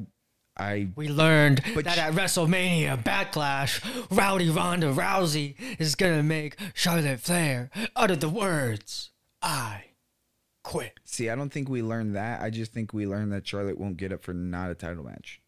I 0.58 0.90
We 0.96 1.08
learned 1.10 1.60
that 1.76 1.96
sh- 1.96 2.00
at 2.00 2.14
WrestleMania 2.14 3.02
Backlash, 3.04 3.82
Rowdy 4.16 4.50
Ronda 4.50 4.94
Rousey 4.94 5.56
is 5.80 5.96
gonna 5.96 6.24
make 6.24 6.58
Charlotte 6.74 7.20
Flair 7.20 7.72
utter 7.96 8.16
the 8.16 8.30
words, 8.30 9.12
"I 9.42 9.86
quit." 10.64 11.00
see. 11.06 11.30
I 11.30 11.36
don't 11.36 11.50
think 11.52 11.70
we 11.70 11.82
learned 11.82 12.16
that. 12.16 12.42
I 12.42 12.50
just 12.50 12.74
think 12.74 12.94
we 12.94 13.08
learned 13.08 13.32
that 13.32 13.48
Charlotte 13.48 13.78
won't 13.80 13.98
get 13.98 14.12
up 14.12 14.24
for 14.24 14.34
not 14.34 14.70
a 14.70 14.76
title 14.76 15.04
match. 15.04 15.40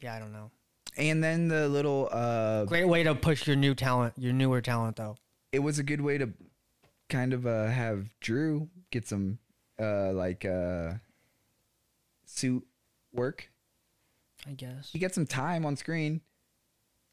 Yeah, 0.00 0.14
I 0.14 0.18
don't 0.18 0.32
know. 0.32 0.50
And 0.96 1.22
then 1.22 1.48
the 1.48 1.68
little 1.68 2.08
uh, 2.10 2.64
Great 2.64 2.88
way 2.88 3.02
to 3.04 3.14
push 3.14 3.46
your 3.46 3.56
new 3.56 3.74
talent, 3.74 4.14
your 4.16 4.32
newer 4.32 4.60
talent 4.60 4.96
though. 4.96 5.16
it 5.52 5.60
was 5.60 5.78
a 5.78 5.82
good 5.82 6.00
way 6.00 6.18
to 6.18 6.30
kind 7.08 7.32
of 7.32 7.46
uh, 7.46 7.66
have 7.66 8.08
Drew 8.20 8.68
get 8.90 9.06
some 9.06 9.38
uh, 9.80 10.12
like 10.12 10.44
uh, 10.44 10.94
suit 12.24 12.64
work. 13.12 13.50
I 14.48 14.52
guess 14.52 14.90
He 14.92 14.98
got 14.98 15.12
some 15.12 15.26
time 15.26 15.66
on 15.66 15.76
screen. 15.76 16.22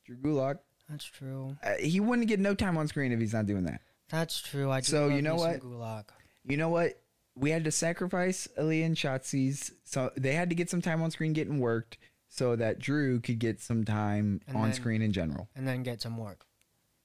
Drew 0.05 0.15
Gulak. 0.17 0.59
that's 0.89 1.03
true. 1.05 1.57
Uh, 1.61 1.73
he 1.79 1.99
wouldn't 1.99 2.27
get 2.29 2.39
no 2.39 2.55
time 2.55 2.77
on 2.77 2.88
screen 2.88 3.11
if 3.11 3.19
he's 3.19 3.33
not 3.33 3.45
doing 3.45 3.65
that. 3.65 3.81
That's 4.09 4.39
true. 4.39 4.71
I 4.71 4.79
do 4.79 4.85
So, 4.85 5.01
love 5.07 5.11
you 5.11 5.21
know 5.21 5.33
me 5.33 5.39
some 5.41 5.51
what? 5.51 5.59
Gulak. 5.59 6.03
You 6.45 6.55
know 6.57 6.69
what? 6.69 7.01
We 7.35 7.51
had 7.51 7.65
to 7.65 7.71
sacrifice 7.71 8.47
Aliyah 8.57 8.85
and 8.85 8.95
Shotzi's, 8.95 9.73
so 9.83 10.11
they 10.15 10.33
had 10.33 10.49
to 10.49 10.55
get 10.55 10.69
some 10.69 10.81
time 10.81 11.01
on 11.01 11.11
screen 11.11 11.33
getting 11.33 11.59
worked, 11.59 11.97
so 12.30 12.55
that 12.55 12.80
Drew 12.80 13.19
could 13.19 13.39
get 13.39 13.59
some 13.61 13.84
time 13.84 14.41
And 14.47 14.57
on 14.57 14.63
then- 14.63 14.73
screen 14.73 15.01
in 15.01 15.11
general. 15.13 15.49
and 15.55 15.67
then 15.67 15.84
get 15.84 16.01
some 16.01 16.17
work. 16.17 16.45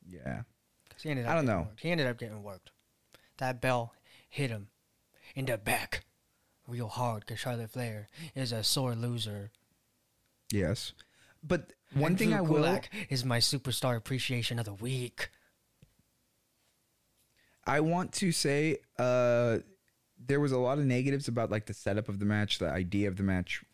Yeah, 0.09 0.43
he 1.03 1.11
ended 1.11 1.27
up 1.27 1.31
I 1.33 1.35
don't 1.37 1.45
getting 1.47 1.59
know. 1.61 1.67
worked. 1.69 1.81
He 1.81 1.91
ended 1.91 2.07
up 2.07 2.19
getting 2.19 2.43
worked. 2.43 2.71
That 3.39 3.61
bell 3.61 3.95
hit 4.29 4.51
him 4.51 4.69
in 5.35 5.47
the 5.47 5.57
back 5.59 6.05
real 6.67 6.89
hard 6.89 7.21
because 7.21 7.39
Charlotte 7.41 7.71
Flair 7.71 8.09
is 8.35 8.53
a 8.53 8.63
sore 8.65 8.95
loser. 8.95 9.51
yes. 10.51 10.93
But 11.45 11.73
one 11.93 12.13
And 12.13 12.19
thing 12.19 12.29
Drew 12.29 12.39
I 12.39 12.41
will, 12.43 12.63
Gulak 12.63 12.85
is 13.09 13.25
my 13.25 13.39
superstar 13.39 13.97
appreciation 13.97 14.59
of 14.61 14.65
the 14.65 14.75
week. 14.75 15.29
I 17.67 17.81
want 17.81 18.13
to 18.15 18.33
say, 18.33 18.79
uh, 18.99 19.59
there 20.25 20.41
was 20.41 20.53
a 20.53 20.59
lot 20.59 20.79
of 20.79 20.85
negatives 20.85 21.29
about 21.29 21.51
like 21.51 21.67
the 21.67 21.75
setup 21.75 22.09
of 22.09 22.19
the 22.19 22.25
match, 22.25 22.59
the 22.59 22.69
idea 22.71 23.09
of 23.09 23.17
the 23.17 23.23
match, 23.23 23.65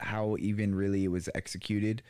how 0.00 0.36
even 0.38 0.74
really 0.74 1.04
it 1.04 1.08
was 1.08 1.28
executed. 1.34 2.02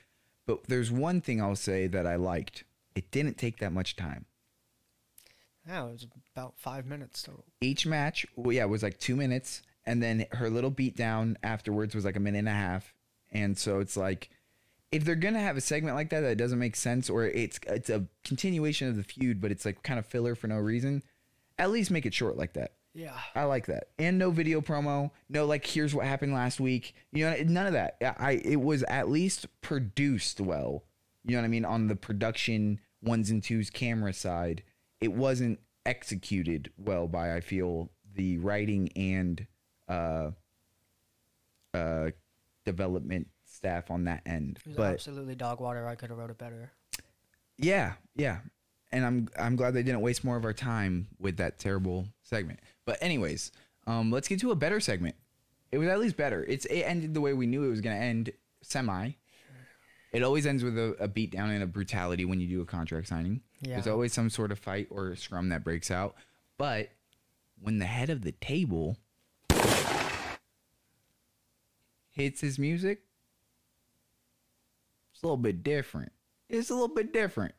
But 0.46 0.64
there's 0.64 0.90
one 0.90 1.20
thing 1.20 1.40
I'll 1.42 1.56
say 1.56 1.86
that 1.88 2.06
I 2.06 2.16
liked. 2.16 2.64
It 2.94 3.10
didn't 3.10 3.36
take 3.38 3.58
that 3.58 3.72
much 3.72 3.96
time. 3.96 4.24
Yeah, 5.66 5.86
it 5.86 5.92
was 5.92 6.06
about 6.34 6.54
five 6.56 6.86
minutes 6.86 7.22
total. 7.22 7.44
each 7.60 7.84
match 7.86 8.24
well, 8.36 8.52
yeah 8.52 8.64
was 8.64 8.82
like 8.82 8.98
two 8.98 9.14
minutes 9.14 9.60
and 9.84 10.02
then 10.02 10.24
her 10.32 10.48
little 10.48 10.70
beat 10.70 10.96
down 10.96 11.36
afterwards 11.42 11.94
was 11.94 12.06
like 12.06 12.16
a 12.16 12.20
minute 12.20 12.38
and 12.38 12.48
a 12.48 12.52
half 12.52 12.94
and 13.32 13.58
so 13.58 13.80
it's 13.80 13.94
like 13.96 14.30
if 14.92 15.04
they're 15.04 15.14
gonna 15.14 15.38
have 15.40 15.58
a 15.58 15.60
segment 15.60 15.94
like 15.94 16.08
that 16.08 16.20
that 16.20 16.38
doesn't 16.38 16.58
make 16.58 16.74
sense 16.74 17.10
or 17.10 17.26
it's 17.26 17.60
it's 17.66 17.90
a 17.90 18.06
continuation 18.24 18.88
of 18.88 18.96
the 18.96 19.02
feud 19.02 19.42
but 19.42 19.50
it's 19.50 19.66
like 19.66 19.82
kind 19.82 19.98
of 19.98 20.06
filler 20.06 20.34
for 20.34 20.46
no 20.46 20.56
reason 20.56 21.02
at 21.58 21.70
least 21.70 21.90
make 21.90 22.06
it 22.06 22.14
short 22.14 22.38
like 22.38 22.54
that 22.54 22.72
Yeah. 22.98 23.16
i 23.34 23.44
like 23.44 23.66
that 23.66 23.88
and 23.98 24.18
no 24.18 24.30
video 24.30 24.60
promo 24.60 25.10
no 25.28 25.46
like 25.46 25.64
here's 25.64 25.94
what 25.94 26.06
happened 26.06 26.32
last 26.34 26.58
week 26.58 26.94
you 27.12 27.24
know 27.24 27.36
none 27.46 27.66
of 27.66 27.72
that 27.74 27.96
i 28.18 28.32
it 28.44 28.60
was 28.60 28.82
at 28.88 29.08
least 29.08 29.46
produced 29.60 30.40
well 30.40 30.82
you 31.24 31.32
know 31.32 31.42
what 31.42 31.44
i 31.44 31.48
mean 31.48 31.64
on 31.64 31.86
the 31.86 31.96
production 31.96 32.80
ones 33.00 33.30
and 33.30 33.44
twos 33.44 33.70
camera 33.70 34.12
side 34.12 34.62
it 35.00 35.12
wasn't 35.12 35.60
executed 35.86 36.70
well 36.76 37.08
by 37.08 37.34
I 37.34 37.40
feel 37.40 37.90
the 38.14 38.38
writing 38.38 38.90
and 38.94 39.46
uh 39.88 40.32
uh 41.72 42.10
development 42.64 43.28
staff 43.46 43.90
on 43.90 44.04
that 44.04 44.22
end. 44.26 44.58
It 44.60 44.68
was 44.68 44.76
But 44.76 44.92
absolutely 44.94 45.34
dog 45.34 45.60
water. 45.60 45.86
I 45.88 45.94
could 45.94 46.10
have 46.10 46.18
wrote 46.18 46.30
it 46.30 46.38
better. 46.38 46.72
yeah, 47.56 47.94
yeah. 48.14 48.40
And 48.92 49.04
I'm 49.04 49.28
I'm 49.38 49.56
glad 49.56 49.72
they 49.72 49.82
didn't 49.82 50.02
waste 50.02 50.24
more 50.24 50.36
of 50.36 50.44
our 50.44 50.52
time 50.52 51.08
with 51.18 51.38
that 51.38 51.58
terrible 51.58 52.08
segment. 52.22 52.60
But 52.88 52.96
anyways, 53.02 53.52
um 53.86 54.10
let's 54.10 54.28
get 54.28 54.40
to 54.40 54.50
a 54.50 54.56
better 54.56 54.80
segment. 54.80 55.14
It 55.70 55.76
was 55.76 55.88
at 55.88 56.00
least 56.00 56.16
better. 56.16 56.42
It's 56.48 56.64
it 56.64 56.80
ended 56.80 57.12
the 57.12 57.20
way 57.20 57.34
we 57.34 57.46
knew 57.46 57.64
it 57.64 57.68
was 57.68 57.82
going 57.82 57.94
to 57.94 58.02
end, 58.02 58.30
semi. 58.62 59.10
It 60.10 60.22
always 60.22 60.46
ends 60.46 60.64
with 60.64 60.78
a, 60.78 60.96
a 60.98 61.06
beatdown 61.06 61.50
and 61.50 61.62
a 61.62 61.66
brutality 61.66 62.24
when 62.24 62.40
you 62.40 62.48
do 62.48 62.62
a 62.62 62.64
contract 62.64 63.08
signing. 63.08 63.42
Yeah. 63.60 63.74
There's 63.74 63.88
always 63.88 64.14
some 64.14 64.30
sort 64.30 64.52
of 64.52 64.58
fight 64.58 64.86
or 64.88 65.14
scrum 65.16 65.50
that 65.50 65.64
breaks 65.64 65.90
out. 65.90 66.14
But 66.56 66.88
when 67.60 67.78
the 67.78 67.84
head 67.84 68.08
of 68.08 68.22
the 68.22 68.32
table 68.32 68.96
hits 72.08 72.40
his 72.40 72.58
music, 72.58 73.02
it's 75.12 75.22
a 75.22 75.26
little 75.26 75.36
bit 75.36 75.62
different. 75.62 76.12
It's 76.48 76.70
a 76.70 76.72
little 76.72 76.88
bit 76.94 77.12
different. 77.12 77.54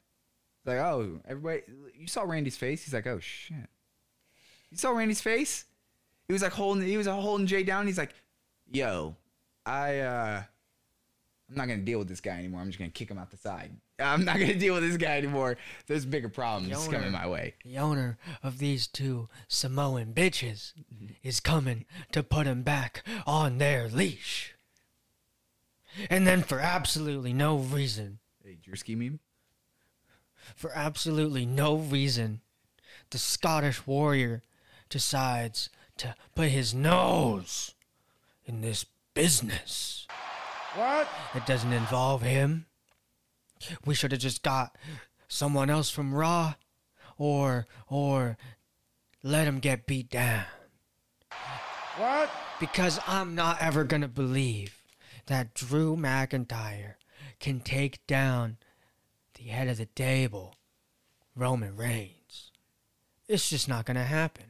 It's 0.57 0.69
like, 0.69 0.79
oh, 0.79 1.19
everybody, 1.27 1.61
you 1.93 2.07
saw 2.07 2.23
Randy's 2.23 2.57
face. 2.57 2.83
He's 2.83 2.95
like, 2.95 3.05
oh 3.05 3.19
shit. 3.19 3.69
You 4.71 4.77
saw 4.77 4.91
Randy's 4.91 5.21
face. 5.21 5.65
He 6.27 6.33
was 6.33 6.41
like 6.41 6.51
holding, 6.51 6.87
he 6.87 6.97
was 6.97 7.07
holding 7.07 7.47
Jey 7.47 7.63
down. 7.63 7.87
He's 7.87 7.97
like, 7.97 8.13
yo, 8.71 9.15
I, 9.65 9.99
uh, 9.99 10.43
I'm 11.49 11.55
not 11.55 11.67
gonna 11.67 11.79
deal 11.81 11.97
with 11.99 12.07
this 12.07 12.21
guy 12.21 12.37
anymore. 12.37 12.61
I'm 12.61 12.67
just 12.67 12.77
gonna 12.77 12.91
kick 12.91 13.09
him 13.09 13.17
out 13.17 13.31
the 13.31 13.37
side. 13.37 13.71
I'm 13.97 14.23
not 14.23 14.39
gonna 14.39 14.53
deal 14.55 14.75
with 14.75 14.83
this 14.83 14.97
guy 14.97 15.17
anymore. 15.17 15.57
There's 15.87 16.05
bigger 16.05 16.29
problems 16.29 16.71
Yoner. 16.71 16.91
coming 16.91 17.11
my 17.11 17.27
way. 17.27 17.55
The 17.65 17.79
owner 17.79 18.17
of 18.43 18.59
these 18.59 18.85
two 18.85 19.27
Samoan 19.47 20.13
bitches 20.13 20.73
is 21.23 21.39
coming 21.39 21.85
to 22.11 22.21
put 22.21 22.45
him 22.45 22.61
back 22.61 23.03
on 23.25 23.57
their 23.57 23.87
leash. 23.89 24.53
And 26.09 26.27
then, 26.27 26.43
for 26.43 26.59
absolutely 26.59 27.33
no 27.33 27.57
reason, 27.57 28.19
Hey, 28.43 28.57
meme. 28.95 29.19
for 30.55 30.71
absolutely 30.75 31.47
no 31.47 31.75
reason, 31.77 32.41
the 33.09 33.17
Scottish 33.17 33.87
warrior 33.87 34.43
decides 34.89 35.69
to 35.97 36.15
put 36.35 36.49
his 36.49 36.73
nose 36.73 37.75
in 38.45 38.61
this 38.61 38.85
business. 39.13 40.07
What? 40.75 41.07
It 41.35 41.45
doesn't 41.45 41.73
involve 41.73 42.21
him. 42.21 42.65
We 43.85 43.93
should 43.93 44.11
have 44.11 44.21
just 44.21 44.43
got 44.43 44.75
someone 45.27 45.69
else 45.69 45.89
from 45.89 46.13
Raw 46.13 46.55
or 47.17 47.67
or 47.87 48.37
let 49.21 49.47
him 49.47 49.59
get 49.59 49.85
beat 49.85 50.09
down. 50.09 50.45
What? 51.97 52.29
Because 52.59 52.99
I'm 53.05 53.35
not 53.35 53.61
ever 53.61 53.83
going 53.83 54.01
to 54.01 54.07
believe 54.07 54.81
that 55.25 55.53
Drew 55.53 55.95
McIntyre 55.95 56.93
can 57.39 57.59
take 57.59 58.05
down 58.07 58.57
the 59.35 59.45
head 59.45 59.67
of 59.67 59.77
the 59.77 59.85
table, 59.85 60.55
Roman 61.35 61.75
Reigns. 61.75 62.51
It's 63.27 63.49
just 63.49 63.67
not 63.67 63.85
going 63.85 63.95
to 63.97 64.03
happen. 64.03 64.45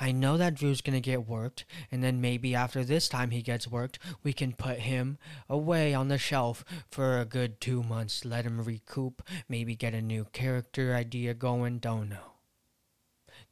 I 0.00 0.12
know 0.12 0.36
that 0.36 0.54
Drew's 0.54 0.80
going 0.80 0.94
to 0.94 1.00
get 1.00 1.26
worked, 1.26 1.64
and 1.90 2.02
then 2.02 2.20
maybe 2.20 2.54
after 2.54 2.84
this 2.84 3.08
time 3.08 3.30
he 3.30 3.42
gets 3.42 3.66
worked, 3.66 3.98
we 4.22 4.32
can 4.32 4.52
put 4.52 4.78
him 4.78 5.18
away 5.48 5.92
on 5.92 6.08
the 6.08 6.18
shelf 6.18 6.64
for 6.90 7.18
a 7.18 7.24
good 7.24 7.60
two 7.60 7.82
months, 7.82 8.24
let 8.24 8.44
him 8.44 8.62
recoup, 8.62 9.22
maybe 9.48 9.74
get 9.74 9.94
a 9.94 10.02
new 10.02 10.26
character 10.32 10.94
idea 10.94 11.34
going, 11.34 11.78
don't 11.78 12.08
know. 12.08 12.34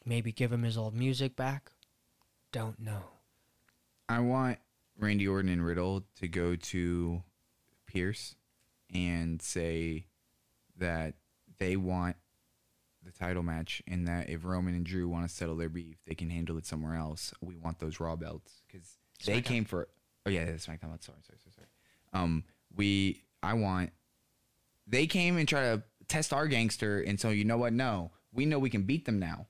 Maybe 0.04 0.30
give 0.30 0.52
him 0.52 0.62
his 0.62 0.78
old 0.78 0.94
music 0.94 1.34
back, 1.34 1.72
don't 2.52 2.78
know. 2.78 3.02
I 4.08 4.20
want 4.20 4.58
Randy 4.98 5.26
Orton 5.26 5.50
and 5.50 5.64
Riddle 5.64 6.04
to 6.20 6.28
go 6.28 6.54
to 6.54 7.22
Pierce 7.86 8.36
and 8.94 9.42
say 9.42 10.06
that 10.78 11.14
they 11.58 11.76
want 11.76 12.16
the 13.06 13.12
title 13.12 13.42
match 13.42 13.82
and 13.86 14.06
that 14.08 14.28
if 14.28 14.44
Roman 14.44 14.74
and 14.74 14.84
Drew 14.84 15.08
want 15.08 15.28
to 15.28 15.34
settle 15.34 15.56
their 15.56 15.68
beef, 15.68 15.96
they 16.06 16.14
can 16.14 16.28
handle 16.28 16.58
it 16.58 16.66
somewhere 16.66 16.96
else. 16.96 17.32
We 17.40 17.56
want 17.56 17.78
those 17.78 18.00
Raw 18.00 18.16
belts 18.16 18.62
because 18.66 18.98
they 19.24 19.40
came 19.40 19.64
for. 19.64 19.88
Oh 20.26 20.30
yeah, 20.30 20.44
that's 20.44 20.66
SmackDown. 20.66 21.02
Sorry, 21.02 21.18
sorry, 21.22 21.38
sorry, 21.38 21.54
sorry. 21.54 21.68
Um, 22.12 22.44
we 22.74 23.22
I 23.42 23.54
want 23.54 23.90
they 24.86 25.06
came 25.06 25.38
and 25.38 25.48
try 25.48 25.62
to 25.62 25.82
test 26.08 26.32
our 26.32 26.46
gangster, 26.48 27.00
and 27.00 27.18
so 27.18 27.30
you 27.30 27.44
know 27.44 27.58
what? 27.58 27.72
No, 27.72 28.10
we 28.32 28.44
know 28.44 28.58
we 28.58 28.70
can 28.70 28.82
beat 28.82 29.04
them 29.04 29.18
now. 29.18 29.46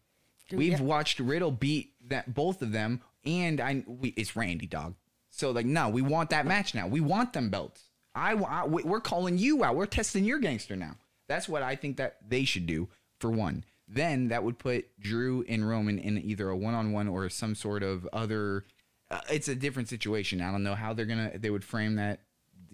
Dude, 0.48 0.58
We've 0.58 0.72
yeah. 0.72 0.82
watched 0.82 1.18
Riddle 1.18 1.50
beat 1.50 1.94
that 2.08 2.32
both 2.34 2.62
of 2.62 2.72
them, 2.72 3.00
and 3.24 3.60
I 3.60 3.82
we, 3.86 4.10
it's 4.10 4.36
Randy 4.36 4.66
dog. 4.66 4.94
So 5.30 5.50
like, 5.50 5.66
no, 5.66 5.88
we 5.88 6.02
want 6.02 6.30
that 6.30 6.46
match 6.46 6.74
now. 6.74 6.86
We 6.86 7.00
want 7.00 7.32
them 7.32 7.50
belts. 7.50 7.82
I, 8.14 8.32
I 8.32 8.66
we're 8.66 9.00
calling 9.00 9.38
you 9.38 9.64
out. 9.64 9.76
We're 9.76 9.86
testing 9.86 10.24
your 10.24 10.38
gangster 10.38 10.76
now. 10.76 10.96
That's 11.28 11.48
what 11.48 11.62
I 11.62 11.74
think 11.74 11.96
that 11.96 12.18
they 12.26 12.44
should 12.44 12.66
do 12.66 12.88
for 13.18 13.30
one. 13.30 13.64
Then 13.88 14.28
that 14.28 14.42
would 14.42 14.58
put 14.58 14.86
Drew 14.98 15.44
and 15.48 15.68
Roman 15.68 15.98
in 15.98 16.18
either 16.18 16.48
a 16.48 16.56
one-on-one 16.56 17.08
or 17.08 17.28
some 17.28 17.54
sort 17.54 17.82
of 17.82 18.08
other. 18.12 18.64
Uh, 19.10 19.20
it's 19.30 19.48
a 19.48 19.54
different 19.54 19.88
situation. 19.88 20.40
I 20.40 20.50
don't 20.50 20.64
know 20.64 20.74
how 20.74 20.92
they're 20.92 21.06
gonna 21.06 21.32
they 21.38 21.50
would 21.50 21.64
frame 21.64 21.96
that, 21.96 22.20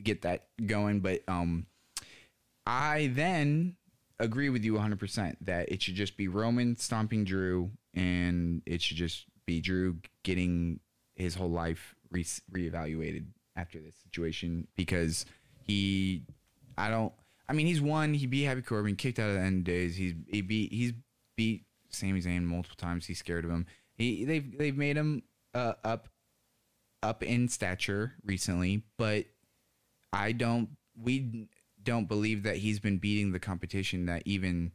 get 0.02 0.22
that 0.22 0.46
going, 0.66 1.00
but 1.00 1.22
um, 1.28 1.66
I 2.66 3.10
then 3.14 3.76
agree 4.18 4.48
with 4.48 4.64
you 4.64 4.74
100% 4.74 5.36
that 5.42 5.70
it 5.70 5.82
should 5.82 5.96
just 5.96 6.16
be 6.16 6.28
Roman 6.28 6.76
stomping 6.76 7.24
Drew 7.24 7.70
and 7.92 8.62
it 8.66 8.80
should 8.80 8.96
just 8.96 9.26
be 9.46 9.60
Drew 9.60 9.98
getting 10.22 10.80
his 11.14 11.34
whole 11.34 11.50
life 11.50 11.94
re- 12.10 12.24
reevaluated 12.52 13.26
after 13.56 13.80
this 13.80 13.96
situation 13.96 14.66
because 14.76 15.26
he 15.64 16.22
I 16.78 16.88
don't 16.88 17.12
I 17.52 17.54
mean 17.54 17.66
he's 17.66 17.82
won 17.82 18.14
he 18.14 18.24
beat 18.24 18.44
Happy 18.44 18.62
Corbin 18.62 18.96
kicked 18.96 19.18
out 19.18 19.28
of 19.28 19.34
the 19.34 19.42
end 19.42 19.64
days. 19.64 19.94
He's 19.94 20.14
he 20.26 20.40
beat 20.40 20.72
he's 20.72 20.94
beat 21.36 21.66
Sami 21.90 22.22
Zayn 22.22 22.44
multiple 22.44 22.78
times. 22.78 23.04
He's 23.04 23.18
scared 23.18 23.44
of 23.44 23.50
him. 23.50 23.66
He 23.94 24.24
they've 24.24 24.56
they've 24.56 24.76
made 24.76 24.96
him 24.96 25.22
uh, 25.52 25.74
up 25.84 26.08
up 27.02 27.22
in 27.22 27.48
stature 27.48 28.14
recently 28.24 28.84
but 28.96 29.26
I 30.14 30.32
don't 30.32 30.70
we 30.96 31.48
don't 31.82 32.08
believe 32.08 32.44
that 32.44 32.56
he's 32.56 32.80
been 32.80 32.96
beating 32.96 33.32
the 33.32 33.38
competition 33.38 34.06
that 34.06 34.22
even 34.24 34.72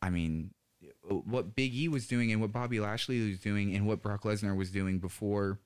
I 0.00 0.10
mean 0.10 0.54
what 1.02 1.56
Big 1.56 1.74
E 1.74 1.88
was 1.88 2.06
doing 2.06 2.30
and 2.30 2.40
what 2.40 2.52
Bobby 2.52 2.78
Lashley 2.78 3.28
was 3.30 3.40
doing 3.40 3.74
and 3.74 3.84
what 3.88 4.00
Brock 4.00 4.22
Lesnar 4.22 4.56
was 4.56 4.70
doing 4.70 5.00
before 5.00 5.58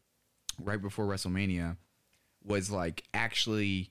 right 0.59 0.81
before 0.81 1.05
WrestleMania 1.05 1.77
was 2.43 2.71
like 2.71 3.03
actually 3.13 3.91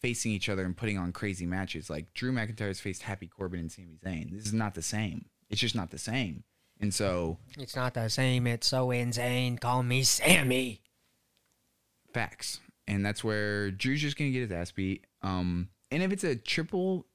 facing 0.00 0.32
each 0.32 0.48
other 0.48 0.64
and 0.64 0.76
putting 0.76 0.98
on 0.98 1.12
crazy 1.12 1.46
matches. 1.46 1.88
Like 1.90 2.12
Drew 2.14 2.32
McIntyre's 2.32 2.80
faced 2.80 3.02
Happy 3.02 3.26
Corbin 3.26 3.60
and 3.60 3.72
Sami 3.72 3.98
Zayn. 4.04 4.32
This 4.32 4.46
is 4.46 4.52
not 4.54 4.74
the 4.74 4.82
same. 4.82 5.26
It's 5.48 5.60
just 5.60 5.74
not 5.74 5.90
the 5.90 5.98
same. 5.98 6.44
And 6.80 6.92
so 6.92 7.38
It's 7.58 7.74
not 7.76 7.94
the 7.94 8.08
same. 8.10 8.46
It's 8.46 8.66
so 8.66 8.90
insane. 8.90 9.56
Call 9.58 9.82
me 9.82 10.02
Sammy. 10.02 10.82
facts. 12.12 12.60
And 12.86 13.04
that's 13.04 13.24
where 13.24 13.70
Drew's 13.70 14.00
just 14.00 14.16
gonna 14.16 14.30
get 14.30 14.42
his 14.42 14.52
ass 14.52 14.70
beat. 14.72 15.06
Um 15.22 15.68
and 15.90 16.02
if 16.02 16.12
it's 16.12 16.24
a 16.24 16.36
triple 16.36 17.06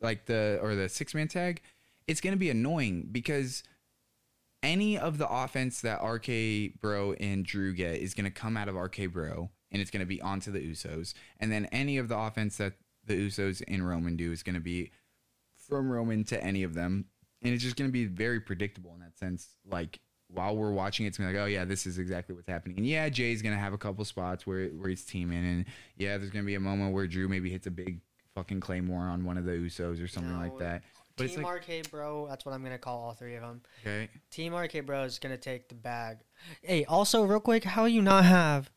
like 0.00 0.26
the 0.26 0.58
or 0.62 0.74
the 0.74 0.88
six 0.88 1.14
man 1.14 1.28
tag, 1.28 1.60
it's 2.06 2.20
gonna 2.20 2.36
be 2.36 2.50
annoying 2.50 3.08
because 3.10 3.62
any 4.62 4.98
of 4.98 5.18
the 5.18 5.28
offense 5.28 5.80
that 5.82 6.02
RK 6.02 6.80
Bro 6.80 7.12
and 7.14 7.44
Drew 7.44 7.72
get 7.74 7.96
is 7.96 8.14
gonna 8.14 8.30
come 8.30 8.56
out 8.56 8.68
of 8.68 8.76
RK 8.76 9.06
Bro 9.12 9.50
and 9.70 9.80
it's 9.80 9.90
gonna 9.90 10.06
be 10.06 10.20
onto 10.20 10.50
the 10.50 10.60
Usos. 10.60 11.14
And 11.40 11.50
then 11.52 11.66
any 11.66 11.98
of 11.98 12.08
the 12.08 12.16
offense 12.18 12.56
that 12.58 12.74
the 13.04 13.14
Usos 13.14 13.62
and 13.66 13.86
Roman 13.86 14.16
do 14.16 14.32
is 14.32 14.42
gonna 14.42 14.60
be 14.60 14.90
from 15.56 15.90
Roman 15.90 16.24
to 16.24 16.42
any 16.42 16.62
of 16.62 16.74
them. 16.74 17.06
And 17.42 17.54
it's 17.54 17.62
just 17.62 17.76
gonna 17.76 17.90
be 17.90 18.06
very 18.06 18.40
predictable 18.40 18.92
in 18.94 19.00
that 19.00 19.18
sense. 19.18 19.48
Like 19.70 20.00
while 20.28 20.56
we're 20.56 20.72
watching 20.72 21.06
it, 21.06 21.10
it's 21.10 21.18
gonna 21.18 21.30
be 21.30 21.36
like, 21.36 21.44
oh 21.44 21.46
yeah, 21.46 21.64
this 21.64 21.86
is 21.86 21.98
exactly 21.98 22.34
what's 22.34 22.48
happening. 22.48 22.76
And 22.76 22.86
yeah, 22.86 23.08
Jey's 23.08 23.42
gonna 23.42 23.56
have 23.56 23.72
a 23.72 23.78
couple 23.78 24.04
spots 24.04 24.46
where 24.46 24.68
where 24.68 24.88
he's 24.88 25.04
teaming, 25.04 25.44
and 25.44 25.64
yeah, 25.96 26.18
there's 26.18 26.30
gonna 26.30 26.44
be 26.44 26.54
a 26.54 26.60
moment 26.60 26.92
where 26.92 27.06
Drew 27.06 27.28
maybe 27.28 27.50
hits 27.50 27.66
a 27.66 27.70
big 27.70 28.00
fucking 28.34 28.60
claymore 28.60 29.04
on 29.04 29.24
one 29.24 29.38
of 29.38 29.44
the 29.44 29.52
Usos 29.52 30.02
or 30.02 30.08
something 30.08 30.38
like 30.38 30.56
that. 30.58 30.82
But 31.16 31.30
Team 31.30 31.42
like 31.42 31.68
RK 31.68 31.90
Bro. 31.90 32.28
That's 32.28 32.44
what 32.44 32.54
I'm 32.54 32.62
gonna 32.62 32.78
call 32.78 33.00
all 33.00 33.12
three 33.12 33.34
of 33.34 33.42
them. 33.42 33.62
okay, 33.82 34.08
Team 34.30 34.54
RK 34.54 34.86
Bro 34.86 35.04
is 35.04 35.18
gonna 35.18 35.36
take 35.36 35.68
the 35.68 35.74
bag. 35.74 36.18
Hey, 36.62 36.84
also 36.84 37.24
real 37.24 37.40
quick, 37.40 37.64
how 37.64 37.86
you 37.86 38.02
not 38.02 38.24
have 38.24 38.70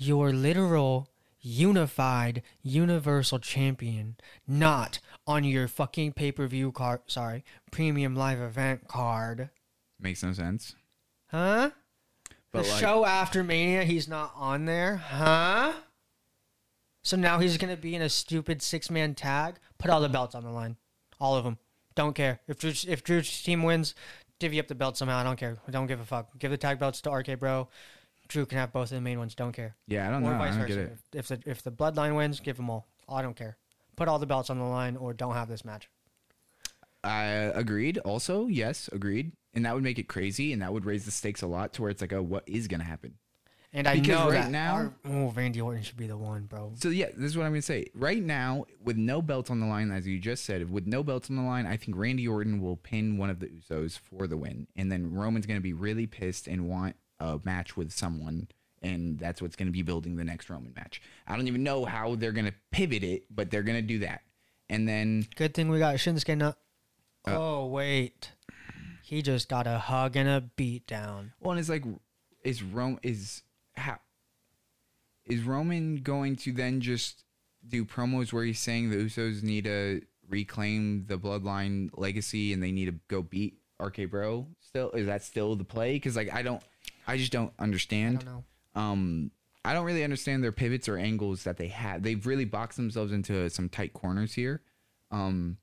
your 0.00 0.32
literal 0.32 1.08
unified 1.42 2.42
universal 2.62 3.38
champion 3.38 4.16
not 4.46 4.98
on 5.26 5.44
your 5.44 5.68
fucking 5.68 6.12
pay 6.12 6.32
per 6.32 6.46
view 6.46 6.72
card? 6.72 7.00
Sorry, 7.06 7.44
premium 7.70 8.16
live 8.16 8.40
event 8.40 8.88
card, 8.88 9.50
makes 10.00 10.22
no 10.22 10.32
sense. 10.32 10.74
huh? 11.30 11.70
But 12.52 12.64
the 12.64 12.70
like, 12.70 12.80
show 12.80 13.04
after 13.04 13.44
Mania, 13.44 13.84
he's 13.84 14.08
not 14.08 14.32
on 14.34 14.64
there, 14.64 14.96
huh? 14.96 15.72
So 17.04 17.16
now 17.16 17.38
he's 17.38 17.58
gonna 17.58 17.76
be 17.76 17.94
in 17.94 18.02
a 18.02 18.08
stupid 18.08 18.62
six 18.62 18.90
man 18.90 19.14
tag. 19.14 19.56
Put 19.78 19.90
all 19.90 20.00
the 20.00 20.08
belts 20.08 20.34
on 20.34 20.44
the 20.44 20.50
line, 20.50 20.76
all 21.20 21.36
of 21.36 21.44
them. 21.44 21.58
Don't 21.94 22.14
care 22.14 22.40
if 22.48 22.58
Drew's, 22.58 22.84
if 22.86 23.04
Drew's 23.04 23.42
team 23.42 23.62
wins, 23.62 23.94
divvy 24.38 24.58
up 24.58 24.68
the 24.68 24.74
belts 24.74 24.98
somehow. 24.98 25.18
I 25.18 25.24
don't 25.24 25.38
care. 25.38 25.58
I 25.68 25.70
don't 25.70 25.86
give 25.86 26.00
a 26.00 26.04
fuck. 26.04 26.38
Give 26.38 26.50
the 26.50 26.56
tag 26.56 26.78
belts 26.78 27.00
to 27.02 27.10
RK 27.10 27.38
Bro. 27.38 27.68
Drew 28.30 28.46
can 28.46 28.58
have 28.58 28.72
both 28.72 28.84
of 28.90 28.96
the 28.96 29.00
main 29.00 29.18
ones. 29.18 29.34
Don't 29.34 29.52
care. 29.52 29.76
yeah, 29.86 30.08
I 30.08 30.10
don't 30.10 30.24
or 30.24 30.30
know. 30.30 30.36
I 30.36 30.38
vice 30.38 30.50
don't 30.56 30.60
versa. 30.62 30.74
get 30.74 30.78
it. 30.78 30.98
If, 31.12 31.30
if 31.30 31.42
the 31.44 31.50
if 31.50 31.62
the 31.62 31.72
Bloodline 31.72 32.16
wins, 32.16 32.40
give 32.40 32.56
them 32.56 32.70
all. 32.70 32.86
I 33.08 33.22
don't 33.22 33.36
care. 33.36 33.56
Put 33.96 34.08
all 34.08 34.18
the 34.18 34.26
belts 34.26 34.50
on 34.50 34.58
the 34.58 34.64
line, 34.64 34.96
or 34.96 35.12
don't 35.12 35.34
have 35.34 35.48
this 35.48 35.64
match. 35.64 35.88
I 37.02 37.24
agreed. 37.24 37.98
Also, 37.98 38.46
yes, 38.46 38.88
agreed. 38.92 39.32
And 39.54 39.64
that 39.64 39.74
would 39.74 39.82
make 39.82 39.98
it 39.98 40.06
crazy, 40.08 40.52
and 40.52 40.62
that 40.62 40.72
would 40.72 40.84
raise 40.84 41.04
the 41.04 41.10
stakes 41.10 41.42
a 41.42 41.46
lot 41.46 41.72
to 41.74 41.82
where 41.82 41.90
it's 41.90 42.00
like, 42.00 42.12
oh, 42.12 42.22
what 42.22 42.44
is 42.46 42.68
gonna 42.68 42.84
happen? 42.84 43.14
And 43.72 43.86
I 43.86 43.94
Because 44.00 44.08
know 44.08 44.24
right 44.30 44.42
that 44.42 44.50
now- 44.50 44.74
our, 44.74 44.94
oh, 45.06 45.30
Randy 45.30 45.60
Orton 45.60 45.82
should 45.82 45.96
be 45.96 46.06
the 46.08 46.16
one, 46.16 46.44
bro. 46.44 46.72
So 46.76 46.88
yeah, 46.88 47.06
this 47.16 47.30
is 47.30 47.36
what 47.36 47.46
I'm 47.46 47.52
gonna 47.52 47.62
say. 47.62 47.86
Right 47.94 48.22
now, 48.22 48.64
with 48.82 48.96
no 48.96 49.22
belt 49.22 49.50
on 49.50 49.60
the 49.60 49.66
line, 49.66 49.90
as 49.90 50.06
you 50.06 50.18
just 50.18 50.44
said, 50.44 50.70
with 50.70 50.86
no 50.86 51.02
belts 51.02 51.30
on 51.30 51.36
the 51.36 51.42
line, 51.42 51.66
I 51.66 51.76
think 51.76 51.96
Randy 51.96 52.26
Orton 52.28 52.60
will 52.60 52.76
pin 52.76 53.16
one 53.16 53.30
of 53.30 53.38
the 53.40 53.46
Usos 53.46 53.98
for 53.98 54.26
the 54.26 54.36
win, 54.36 54.66
and 54.76 54.90
then 54.90 55.12
Roman's 55.12 55.46
gonna 55.46 55.60
be 55.60 55.72
really 55.72 56.06
pissed 56.06 56.46
and 56.48 56.68
want 56.68 56.96
a 57.20 57.38
match 57.44 57.76
with 57.76 57.92
someone, 57.92 58.48
and 58.82 59.18
that's 59.18 59.40
what's 59.40 59.54
gonna 59.56 59.70
be 59.70 59.82
building 59.82 60.16
the 60.16 60.24
next 60.24 60.50
Roman 60.50 60.72
match. 60.74 61.00
I 61.28 61.36
don't 61.36 61.46
even 61.48 61.62
know 61.62 61.84
how 61.84 62.16
they're 62.16 62.32
gonna 62.32 62.54
pivot 62.72 63.04
it, 63.04 63.24
but 63.30 63.50
they're 63.50 63.62
gonna 63.62 63.82
do 63.82 64.00
that, 64.00 64.22
and 64.68 64.88
then 64.88 65.26
Good 65.36 65.54
thing 65.54 65.68
we 65.68 65.78
got 65.78 65.96
Shinsuke. 65.96 66.36
No- 66.36 66.54
Uh, 67.28 67.36
oh 67.36 67.66
wait, 67.66 68.32
he 69.02 69.20
just 69.22 69.48
got 69.48 69.66
a 69.66 69.78
hug 69.78 70.16
and 70.16 70.28
a 70.28 70.40
beat 70.56 70.86
down. 70.86 71.32
Well, 71.40 71.52
and 71.52 71.60
it's 71.60 71.68
like, 71.68 71.84
is 72.42 72.62
Rome 72.62 72.98
is 73.02 73.42
how 73.76 73.98
is 75.26 75.42
Roman 75.42 75.96
going 75.96 76.36
to 76.36 76.52
then 76.52 76.80
just 76.80 77.24
do 77.68 77.84
promos 77.84 78.32
where 78.32 78.44
he's 78.44 78.58
saying 78.58 78.90
the 78.90 78.96
Usos 78.96 79.42
need 79.42 79.64
to 79.64 80.00
reclaim 80.28 81.04
the 81.06 81.18
Bloodline 81.18 81.90
legacy 81.92 82.52
and 82.52 82.62
they 82.62 82.72
need 82.72 82.86
to 82.86 82.94
go 83.08 83.22
beat 83.22 83.58
RK 83.78 84.06
Bro? 84.10 84.46
Still, 84.60 84.90
is 84.92 85.06
that 85.06 85.22
still 85.22 85.54
the 85.56 85.64
play? 85.64 85.92
Because 85.94 86.16
like 86.16 86.32
I 86.32 86.42
don't, 86.42 86.62
I 87.06 87.16
just 87.16 87.32
don't 87.32 87.52
I 87.58 87.62
understand. 87.62 88.20
don't 88.20 88.34
know. 88.34 88.44
Um, 88.80 89.30
I 89.64 89.74
don't 89.74 89.84
really 89.84 90.04
understand 90.04 90.42
their 90.42 90.52
pivots 90.52 90.88
or 90.88 90.96
angles 90.96 91.44
that 91.44 91.56
they 91.58 91.68
have. 91.68 92.02
They've 92.02 92.24
really 92.24 92.46
boxed 92.46 92.76
themselves 92.76 93.12
into 93.12 93.48
some 93.50 93.68
tight 93.68 93.92
corners 93.92 94.32
here. 94.34 94.62
Um, 95.10 95.58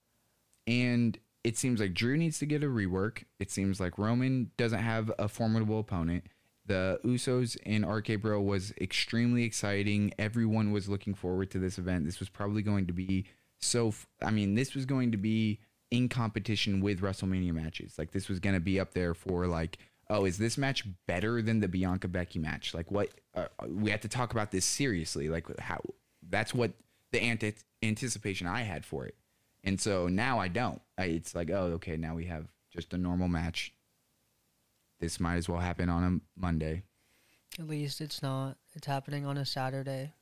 and 0.67 1.17
it 1.43 1.57
seems 1.57 1.79
like 1.79 1.93
Drew 1.93 2.17
needs 2.17 2.39
to 2.39 2.45
get 2.45 2.63
a 2.63 2.67
rework. 2.67 3.23
It 3.39 3.49
seems 3.49 3.79
like 3.79 3.97
Roman 3.97 4.51
doesn't 4.57 4.81
have 4.81 5.11
a 5.17 5.27
formidable 5.27 5.79
opponent. 5.79 6.25
The 6.65 6.99
Usos 7.05 7.57
and 7.65 7.89
RK 7.89 8.21
Bro 8.21 8.41
was 8.41 8.73
extremely 8.81 9.43
exciting. 9.43 10.13
Everyone 10.19 10.71
was 10.73 10.89
looking 10.89 11.13
forward 11.13 11.49
to 11.51 11.59
this 11.59 11.77
event. 11.77 12.05
This 12.05 12.19
was 12.19 12.27
probably 12.27 12.61
going 12.61 12.87
to 12.87 12.93
be 12.93 13.25
so. 13.59 13.87
f- 13.87 14.05
I 14.21 14.31
mean, 14.31 14.55
this 14.55 14.75
was 14.75 14.85
going 14.85 15.11
to 15.13 15.17
be 15.17 15.61
in 15.89 16.09
competition 16.09 16.81
with 16.81 16.99
WrestleMania 16.99 17.53
matches. 17.53 17.97
Like 17.97 18.11
this 18.11 18.27
was 18.27 18.41
going 18.41 18.55
to 18.55 18.59
be 18.59 18.81
up 18.81 18.93
there 18.93 19.13
for 19.13 19.47
like, 19.47 19.77
oh, 20.09 20.25
is 20.25 20.37
this 20.37 20.57
match 20.57 20.85
better 21.07 21.41
than 21.41 21.59
the 21.59 21.67
Bianca 21.67 22.07
Becky 22.07 22.39
match? 22.39 22.73
Like 22.73 22.91
what? 22.91 23.09
Uh, 23.35 23.47
we 23.67 23.91
have 23.91 24.01
to 24.01 24.07
talk 24.07 24.31
about 24.31 24.51
this 24.51 24.65
seriously. 24.65 25.29
Like 25.29 25.59
how? 25.59 25.81
That's 26.27 26.53
what 26.53 26.71
the 27.11 27.21
ante- 27.21 27.55
anticipation 27.83 28.47
I 28.47 28.61
had 28.61 28.85
for 28.85 29.05
it. 29.05 29.15
And 29.63 29.79
so 29.79 30.07
now 30.07 30.39
I 30.39 30.47
don't. 30.47 30.81
I, 30.97 31.05
it's 31.05 31.35
like, 31.35 31.49
oh, 31.49 31.73
okay, 31.75 31.97
now 31.97 32.15
we 32.15 32.25
have 32.25 32.47
just 32.71 32.93
a 32.93 32.97
normal 32.97 33.27
match. 33.27 33.73
This 34.99 35.19
might 35.19 35.35
as 35.35 35.47
well 35.47 35.59
happen 35.59 35.89
on 35.89 36.03
a 36.03 36.39
Monday. 36.39 36.83
At 37.59 37.67
least 37.67 38.01
it's 38.01 38.21
not. 38.21 38.57
It's 38.73 38.87
happening 38.87 39.25
on 39.25 39.37
a 39.37 39.45
Saturday. 39.45 40.13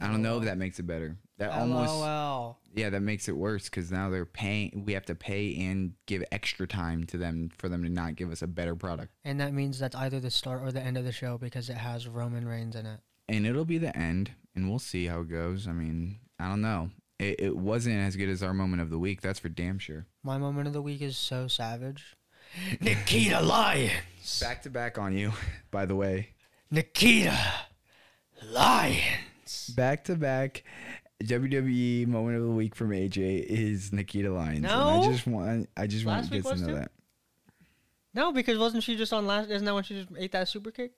I 0.00 0.06
don't 0.06 0.22
know 0.22 0.38
if 0.38 0.44
that 0.44 0.58
makes 0.58 0.78
it 0.78 0.86
better. 0.86 1.16
That 1.38 1.52
almost, 1.52 1.92
LOL. 1.92 2.58
yeah, 2.74 2.90
that 2.90 3.00
makes 3.00 3.28
it 3.28 3.36
worse 3.36 3.64
because 3.68 3.92
now 3.92 4.10
they're 4.10 4.26
paying. 4.26 4.82
We 4.84 4.92
have 4.94 5.04
to 5.06 5.14
pay 5.14 5.56
and 5.66 5.92
give 6.06 6.24
extra 6.32 6.66
time 6.66 7.04
to 7.04 7.16
them 7.16 7.50
for 7.58 7.68
them 7.68 7.84
to 7.84 7.88
not 7.88 8.16
give 8.16 8.32
us 8.32 8.42
a 8.42 8.48
better 8.48 8.74
product. 8.74 9.12
And 9.24 9.40
that 9.40 9.52
means 9.52 9.78
that's 9.78 9.94
either 9.94 10.18
the 10.18 10.32
start 10.32 10.62
or 10.62 10.72
the 10.72 10.80
end 10.82 10.98
of 10.98 11.04
the 11.04 11.12
show 11.12 11.38
because 11.38 11.70
it 11.70 11.76
has 11.76 12.08
Roman 12.08 12.46
Reigns 12.48 12.74
in 12.74 12.86
it. 12.86 12.98
And 13.28 13.46
it'll 13.46 13.64
be 13.64 13.78
the 13.78 13.96
end, 13.96 14.32
and 14.56 14.68
we'll 14.68 14.78
see 14.80 15.06
how 15.06 15.20
it 15.20 15.28
goes. 15.30 15.68
I 15.68 15.72
mean, 15.72 16.18
I 16.40 16.48
don't 16.48 16.60
know. 16.62 16.90
It, 17.20 17.36
it 17.38 17.56
wasn't 17.56 17.96
as 17.96 18.16
good 18.16 18.28
as 18.28 18.42
our 18.42 18.54
moment 18.54 18.82
of 18.82 18.90
the 18.90 18.98
week. 18.98 19.20
That's 19.20 19.38
for 19.38 19.48
damn 19.48 19.78
sure. 19.78 20.06
My 20.24 20.38
moment 20.38 20.66
of 20.66 20.72
the 20.72 20.82
week 20.82 21.02
is 21.02 21.16
so 21.16 21.46
savage. 21.46 22.16
Nikita 22.80 23.40
Lyons. 23.42 24.40
Back 24.40 24.62
to 24.62 24.70
back 24.70 24.98
on 24.98 25.16
you, 25.16 25.32
by 25.70 25.86
the 25.86 25.94
way. 25.94 26.30
Nikita 26.70 27.38
Lyons. 28.50 29.68
back 29.74 30.04
to 30.04 30.14
back 30.16 30.62
WWE 31.24 32.06
moment 32.06 32.36
of 32.36 32.42
the 32.44 32.50
week 32.50 32.74
from 32.74 32.90
AJ 32.90 33.44
is 33.44 33.92
Nikita 33.92 34.30
Lyons. 34.32 34.58
And 34.58 34.64
No. 34.66 35.02
I 35.02 35.08
just 35.08 35.26
want 35.26 35.68
I 35.76 35.86
just 35.86 36.04
want 36.04 36.24
you 36.30 36.36
week 36.36 36.44
guys 36.44 36.60
to 36.60 36.60
know 36.60 36.66
too? 36.68 36.74
that. 36.78 36.90
No, 38.14 38.32
because 38.32 38.58
wasn't 38.58 38.82
she 38.84 38.96
just 38.96 39.12
on 39.12 39.26
last? 39.26 39.50
Isn't 39.50 39.64
that 39.64 39.74
when 39.74 39.84
she 39.84 39.94
just 39.94 40.08
ate 40.16 40.32
that 40.32 40.48
super 40.48 40.70
kick? 40.70 40.92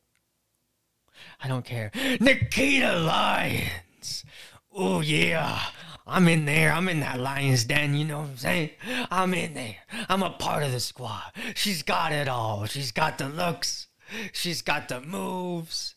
I 1.43 1.49
don't 1.49 1.65
care. 1.65 1.91
Nikita 2.21 2.99
Lyons. 2.99 4.25
Oh 4.73 5.01
yeah, 5.01 5.59
I'm 6.07 6.29
in 6.29 6.45
there. 6.45 6.73
I'm 6.73 6.89
in 6.89 7.01
that 7.01 7.19
Lions 7.19 7.65
den. 7.65 7.95
You 7.95 8.05
know 8.05 8.21
what 8.21 8.29
I'm 8.29 8.37
saying? 8.37 8.71
I'm 9.11 9.35
in 9.35 9.55
there. 9.55 9.77
I'm 10.09 10.23
a 10.23 10.31
part 10.31 10.63
of 10.63 10.73
the 10.73 10.81
squad. 10.81 11.33
She's 11.55 11.83
got 11.83 12.13
it 12.13 12.29
all. 12.29 12.67
She's 12.67 12.93
got 12.93 13.19
the 13.19 13.29
looks. 13.29 13.89
She's 14.33 14.63
got 14.63 14.89
the 14.89 15.01
moves. 15.01 15.95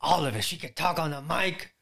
All 0.00 0.26
of 0.26 0.36
it. 0.36 0.44
She 0.44 0.56
can 0.56 0.74
talk 0.74 0.98
on 0.98 1.10
the 1.10 1.22
mic. 1.22 1.72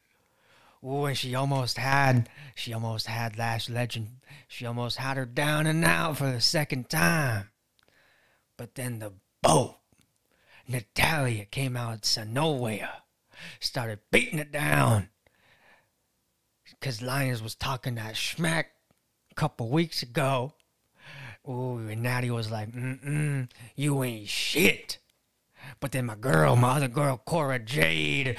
Ooh, 0.83 1.05
and 1.05 1.17
she 1.17 1.33
almost 1.35 1.77
had, 1.77 2.29
she 2.55 2.73
almost 2.73 3.07
had 3.07 3.37
Lash 3.37 3.69
Legend. 3.69 4.17
She 4.47 4.65
almost 4.65 4.97
had 4.97 5.17
her 5.17 5.25
down 5.25 5.67
and 5.67 5.83
out 5.83 6.17
for 6.17 6.31
the 6.31 6.41
second 6.41 6.89
time. 6.89 7.49
But 8.57 8.75
then 8.75 8.99
the 8.99 9.13
boat, 9.41 9.77
Natalya 10.67 11.45
came 11.45 11.75
out 11.75 12.17
of 12.17 12.27
nowhere, 12.27 12.89
started 13.59 13.99
beating 14.11 14.39
it 14.39 14.51
down. 14.51 15.09
Cause 16.79 17.01
Lyons 17.01 17.41
was 17.41 17.55
talking 17.55 17.95
that 17.95 18.13
schmack 18.13 18.65
a 19.31 19.35
couple 19.35 19.69
weeks 19.69 20.03
ago. 20.03 20.53
Ooh, 21.49 21.77
and 21.77 22.03
Natty 22.03 22.29
was 22.29 22.51
like, 22.51 22.71
mm-mm, 22.71 23.49
you 23.75 24.03
ain't 24.03 24.27
shit. 24.27 24.99
But 25.79 25.91
then 25.91 26.05
my 26.05 26.15
girl, 26.15 26.55
my 26.55 26.75
other 26.77 26.87
girl, 26.87 27.21
Cora 27.25 27.59
Jade, 27.59 28.37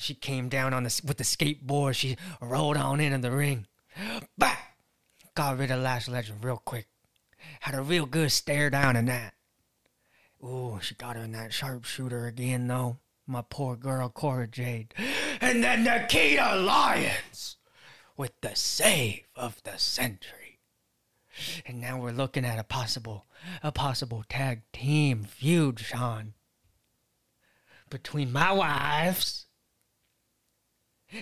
she 0.00 0.14
came 0.14 0.48
down 0.48 0.72
on 0.72 0.84
the 0.84 1.00
with 1.04 1.18
the 1.18 1.24
skateboard. 1.24 1.94
She 1.94 2.16
rolled 2.40 2.76
on 2.76 3.00
into 3.00 3.18
the 3.18 3.30
ring. 3.30 3.66
Bah! 4.38 4.56
Got 5.34 5.58
rid 5.58 5.70
of 5.70 5.80
Lash 5.80 6.08
Legend 6.08 6.44
real 6.44 6.62
quick. 6.64 6.88
Had 7.60 7.74
a 7.74 7.82
real 7.82 8.06
good 8.06 8.32
stare 8.32 8.70
down 8.70 8.96
in 8.96 9.06
that. 9.06 9.34
Ooh, 10.42 10.78
she 10.80 10.94
got 10.94 11.16
her 11.16 11.22
in 11.22 11.32
that 11.32 11.52
sharpshooter 11.52 12.26
again, 12.26 12.66
though. 12.66 12.98
My 13.26 13.42
poor 13.48 13.76
girl, 13.76 14.08
Cora 14.08 14.48
Jade. 14.48 14.94
And 15.40 15.62
then 15.62 15.84
Nikita 15.84 16.56
Lyons 16.56 17.56
with 18.16 18.32
the 18.40 18.54
save 18.54 19.24
of 19.36 19.62
the 19.62 19.76
century. 19.76 20.60
And 21.64 21.80
now 21.80 22.00
we're 22.00 22.10
looking 22.10 22.44
at 22.44 22.58
a 22.58 22.64
possible, 22.64 23.26
a 23.62 23.70
possible 23.70 24.24
tag 24.28 24.62
team 24.72 25.24
feud, 25.24 25.78
Sean 25.78 26.34
between 27.90 28.32
my 28.32 28.52
wives 28.52 29.46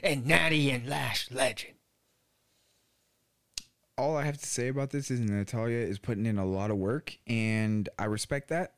and 0.03 0.27
Natty 0.27 0.71
and 0.71 0.87
Lash 0.87 1.31
Legend. 1.31 1.75
all 3.97 4.17
I 4.17 4.25
have 4.25 4.39
to 4.39 4.47
say 4.47 4.69
about 4.69 4.91
this 4.91 5.11
is 5.11 5.21
Natalya 5.21 5.79
is 5.79 5.99
putting 5.99 6.27
in 6.27 6.39
a 6.39 6.47
lot 6.47 6.71
of 6.71 6.77
work, 6.77 7.17
and 7.27 7.89
I 7.99 8.05
respect 8.05 8.49
that. 8.49 8.75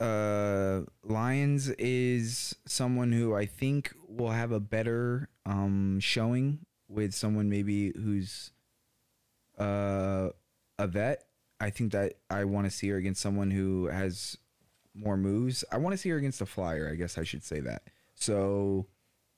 Uh, 0.00 0.82
Lyons 1.04 1.68
is 1.70 2.56
someone 2.66 3.12
who 3.12 3.34
I 3.34 3.46
think 3.46 3.94
will 4.08 4.30
have 4.30 4.50
a 4.50 4.58
better 4.58 5.28
um, 5.46 6.00
showing 6.00 6.66
with 6.88 7.14
someone 7.14 7.48
maybe 7.48 7.92
who's 7.94 8.50
uh, 9.58 10.30
a 10.78 10.86
vet. 10.88 11.24
I 11.60 11.70
think 11.70 11.92
that 11.92 12.14
I 12.28 12.44
want 12.44 12.66
to 12.66 12.70
see 12.70 12.88
her 12.88 12.96
against 12.96 13.22
someone 13.22 13.52
who 13.52 13.86
has 13.86 14.36
more 14.94 15.16
moves. 15.16 15.64
I 15.70 15.78
want 15.78 15.92
to 15.92 15.96
see 15.96 16.08
her 16.10 16.16
against 16.16 16.40
a 16.40 16.46
flyer. 16.46 16.90
I 16.90 16.96
guess 16.96 17.16
I 17.16 17.22
should 17.22 17.44
say 17.44 17.60
that. 17.60 17.82
So 18.16 18.86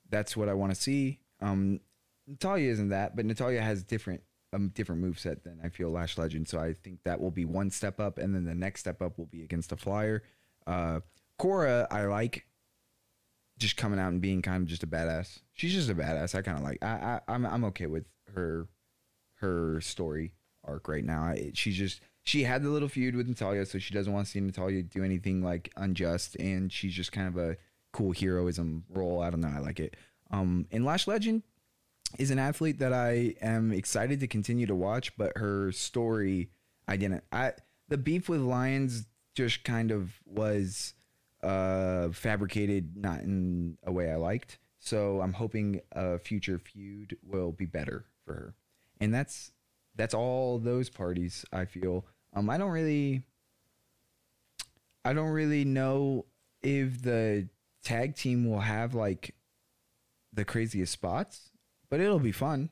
that's 0.09 0.35
what 0.35 0.49
I 0.49 0.53
want 0.53 0.73
to 0.73 0.79
see. 0.79 1.19
Um, 1.41 1.79
Natalya 2.27 2.69
isn't 2.71 2.89
that, 2.89 3.15
but 3.15 3.25
Natalya 3.25 3.61
has 3.61 3.83
different 3.83 4.21
a 4.53 4.59
different 4.59 5.01
move 5.01 5.19
set 5.19 5.43
than 5.43 5.59
I 5.63 5.69
feel 5.69 5.89
Lash 5.89 6.17
Legend. 6.17 6.47
So 6.47 6.59
I 6.59 6.73
think 6.73 6.99
that 7.03 7.19
will 7.19 7.31
be 7.31 7.45
one 7.45 7.69
step 7.69 7.99
up, 7.99 8.17
and 8.17 8.33
then 8.33 8.45
the 8.45 8.55
next 8.55 8.81
step 8.81 9.01
up 9.01 9.17
will 9.17 9.25
be 9.25 9.43
against 9.43 9.71
a 9.71 9.77
flyer. 9.77 10.23
Uh, 10.65 11.01
Cora, 11.37 11.87
I 11.91 12.05
like 12.05 12.45
just 13.57 13.77
coming 13.77 13.99
out 13.99 14.09
and 14.11 14.21
being 14.21 14.41
kind 14.41 14.61
of 14.61 14.67
just 14.67 14.83
a 14.83 14.87
badass. 14.87 15.39
She's 15.53 15.73
just 15.73 15.89
a 15.89 15.95
badass. 15.95 16.35
I 16.35 16.41
kind 16.41 16.57
of 16.57 16.63
like. 16.63 16.83
I, 16.83 16.87
I 17.27 17.33
I'm 17.33 17.45
I'm 17.45 17.63
okay 17.65 17.87
with 17.87 18.05
her 18.33 18.67
her 19.35 19.81
story 19.81 20.33
arc 20.63 20.87
right 20.87 21.03
now. 21.03 21.23
I, 21.23 21.51
she's 21.53 21.75
just 21.75 22.01
she 22.23 22.43
had 22.43 22.63
the 22.63 22.69
little 22.69 22.89
feud 22.89 23.15
with 23.15 23.27
Natalya, 23.27 23.65
so 23.65 23.79
she 23.79 23.93
doesn't 23.93 24.11
want 24.11 24.25
to 24.25 24.31
see 24.31 24.39
Natalya 24.39 24.83
do 24.83 25.03
anything 25.03 25.43
like 25.43 25.71
unjust, 25.77 26.35
and 26.37 26.71
she's 26.71 26.93
just 26.93 27.11
kind 27.11 27.27
of 27.27 27.37
a 27.37 27.57
cool 27.97 28.13
heroism 28.13 28.83
role. 28.89 29.21
I 29.21 29.31
don't 29.31 29.41
know. 29.41 29.51
I 29.53 29.57
like 29.57 29.79
it. 29.79 29.97
Um, 30.29 30.67
and 30.71 30.85
Lash 30.85 31.07
Legend 31.07 31.41
is 32.19 32.29
an 32.29 32.37
athlete 32.37 32.77
that 32.77 32.93
I 32.93 33.33
am 33.41 33.71
excited 33.71 34.19
to 34.19 34.27
continue 34.27 34.67
to 34.67 34.75
watch, 34.75 35.17
but 35.17 35.35
her 35.35 35.71
story, 35.71 36.51
I 36.87 36.95
didn't. 36.97 37.23
I 37.31 37.53
the 37.87 37.97
beef 37.97 38.29
with 38.29 38.41
Lyons 38.41 39.07
just 39.33 39.63
kind 39.63 39.89
of 39.91 40.13
was 40.25 40.93
uh, 41.41 42.09
fabricated, 42.09 42.95
not 42.95 43.21
in 43.21 43.79
a 43.83 43.91
way 43.91 44.11
I 44.11 44.15
liked. 44.15 44.59
So 44.79 45.19
I'm 45.19 45.33
hoping 45.33 45.81
a 45.91 46.19
future 46.19 46.59
feud 46.59 47.17
will 47.23 47.51
be 47.51 47.65
better 47.65 48.05
for 48.25 48.33
her, 48.33 48.53
and 49.01 49.11
that's 49.11 49.51
that's 49.95 50.13
all 50.13 50.59
those 50.59 50.89
parties. 50.89 51.45
I 51.51 51.65
feel. 51.65 52.05
Um, 52.33 52.47
I 52.47 52.59
don't 52.59 52.71
really. 52.71 53.23
I 55.03 55.13
don't 55.13 55.29
really 55.29 55.65
know 55.65 56.25
if 56.61 57.01
the 57.01 57.47
tag 57.83 58.15
team 58.15 58.49
will 58.49 58.61
have 58.61 58.93
like 58.93 59.35
the 60.33 60.45
craziest 60.45 60.91
spots, 60.91 61.51
but 61.89 61.99
it'll 61.99 62.19
be 62.19 62.31
fun. 62.31 62.69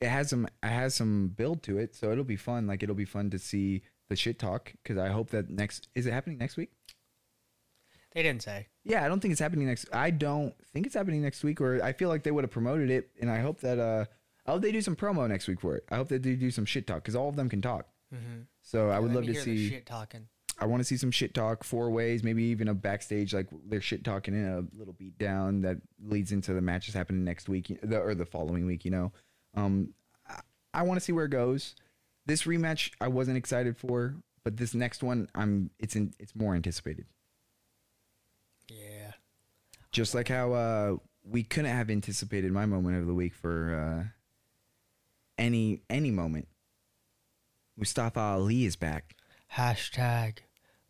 It 0.00 0.08
has 0.08 0.30
some 0.30 0.46
it 0.46 0.68
has 0.68 0.94
some 0.94 1.28
build 1.28 1.62
to 1.64 1.78
it, 1.78 1.94
so 1.94 2.10
it'll 2.12 2.24
be 2.24 2.36
fun. 2.36 2.66
Like 2.66 2.82
it'll 2.82 2.94
be 2.94 3.04
fun 3.04 3.30
to 3.30 3.38
see 3.38 3.82
the 4.08 4.16
shit 4.16 4.38
talk 4.38 4.72
because 4.82 4.98
I 4.98 5.08
hope 5.08 5.30
that 5.30 5.48
next 5.48 5.88
is 5.94 6.06
it 6.06 6.12
happening 6.12 6.38
next 6.38 6.56
week? 6.56 6.70
They 8.12 8.22
didn't 8.22 8.42
say. 8.42 8.68
Yeah, 8.84 9.04
I 9.04 9.08
don't 9.08 9.20
think 9.20 9.32
it's 9.32 9.40
happening 9.40 9.66
next. 9.66 9.86
I 9.92 10.10
don't 10.10 10.54
think 10.72 10.86
it's 10.86 10.94
happening 10.94 11.22
next 11.22 11.42
week, 11.42 11.60
or 11.60 11.82
I 11.82 11.92
feel 11.92 12.08
like 12.08 12.22
they 12.22 12.30
would 12.30 12.44
have 12.44 12.50
promoted 12.50 12.90
it, 12.90 13.10
and 13.20 13.30
I 13.30 13.40
hope 13.40 13.60
that 13.60 13.78
uh, 13.78 14.04
I 14.46 14.52
hope 14.52 14.62
they 14.62 14.72
do 14.72 14.82
some 14.82 14.94
promo 14.94 15.28
next 15.28 15.48
week 15.48 15.60
for 15.60 15.74
it. 15.76 15.84
I 15.90 15.96
hope 15.96 16.08
that 16.08 16.22
they 16.22 16.36
do 16.36 16.50
some 16.50 16.64
shit 16.64 16.86
talk 16.86 17.02
because 17.02 17.16
all 17.16 17.28
of 17.28 17.36
them 17.36 17.48
can 17.48 17.60
talk. 17.62 17.88
So 18.62 18.90
I 18.90 19.00
would 19.00 19.12
love 19.12 19.26
to 19.26 19.34
see. 19.34 19.68
shit 19.68 19.86
talking. 19.86 20.28
I 20.58 20.66
want 20.66 20.80
to 20.80 20.84
see 20.84 20.96
some 20.96 21.10
shit 21.10 21.34
talk 21.34 21.64
four 21.64 21.90
ways, 21.90 22.22
maybe 22.22 22.44
even 22.44 22.68
a 22.68 22.74
backstage 22.74 23.34
like 23.34 23.48
they're 23.66 23.80
shit 23.80 24.04
talking 24.04 24.34
in 24.34 24.46
a 24.46 24.78
little 24.78 24.94
beat 24.94 25.18
down 25.18 25.62
that 25.62 25.78
leads 26.04 26.32
into 26.32 26.52
the 26.52 26.60
matches 26.60 26.94
happening 26.94 27.24
next 27.24 27.48
week 27.48 27.76
the, 27.82 27.98
or 28.00 28.14
the 28.14 28.26
following 28.26 28.66
week. 28.66 28.84
You 28.84 28.90
know, 28.92 29.12
um, 29.54 29.94
I, 30.28 30.40
I 30.72 30.82
want 30.82 30.98
to 30.98 31.04
see 31.04 31.12
where 31.12 31.24
it 31.24 31.30
goes. 31.30 31.74
This 32.26 32.44
rematch 32.44 32.90
I 33.00 33.08
wasn't 33.08 33.36
excited 33.36 33.76
for, 33.76 34.16
but 34.44 34.56
this 34.56 34.74
next 34.74 35.02
one 35.02 35.28
I'm 35.34 35.70
it's 35.78 35.96
in 35.96 36.14
it's 36.18 36.34
more 36.34 36.54
anticipated. 36.54 37.06
Yeah. 38.68 39.12
Just 39.90 40.14
like 40.14 40.28
how 40.28 40.52
uh, 40.52 40.96
we 41.24 41.42
couldn't 41.42 41.70
have 41.70 41.90
anticipated 41.90 42.52
my 42.52 42.66
moment 42.66 42.98
of 42.98 43.06
the 43.06 43.14
week 43.14 43.34
for 43.34 43.74
uh, 43.74 44.08
any 45.38 45.82
any 45.90 46.10
moment. 46.10 46.48
Mustafa 47.76 48.20
Ali 48.20 48.64
is 48.64 48.76
back. 48.76 49.16
Hashtag 49.56 50.38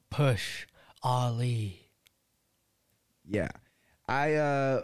push 0.08 0.66
Ali. 1.02 1.90
Yeah. 3.28 3.50
I 4.08 4.34
uh 4.34 4.82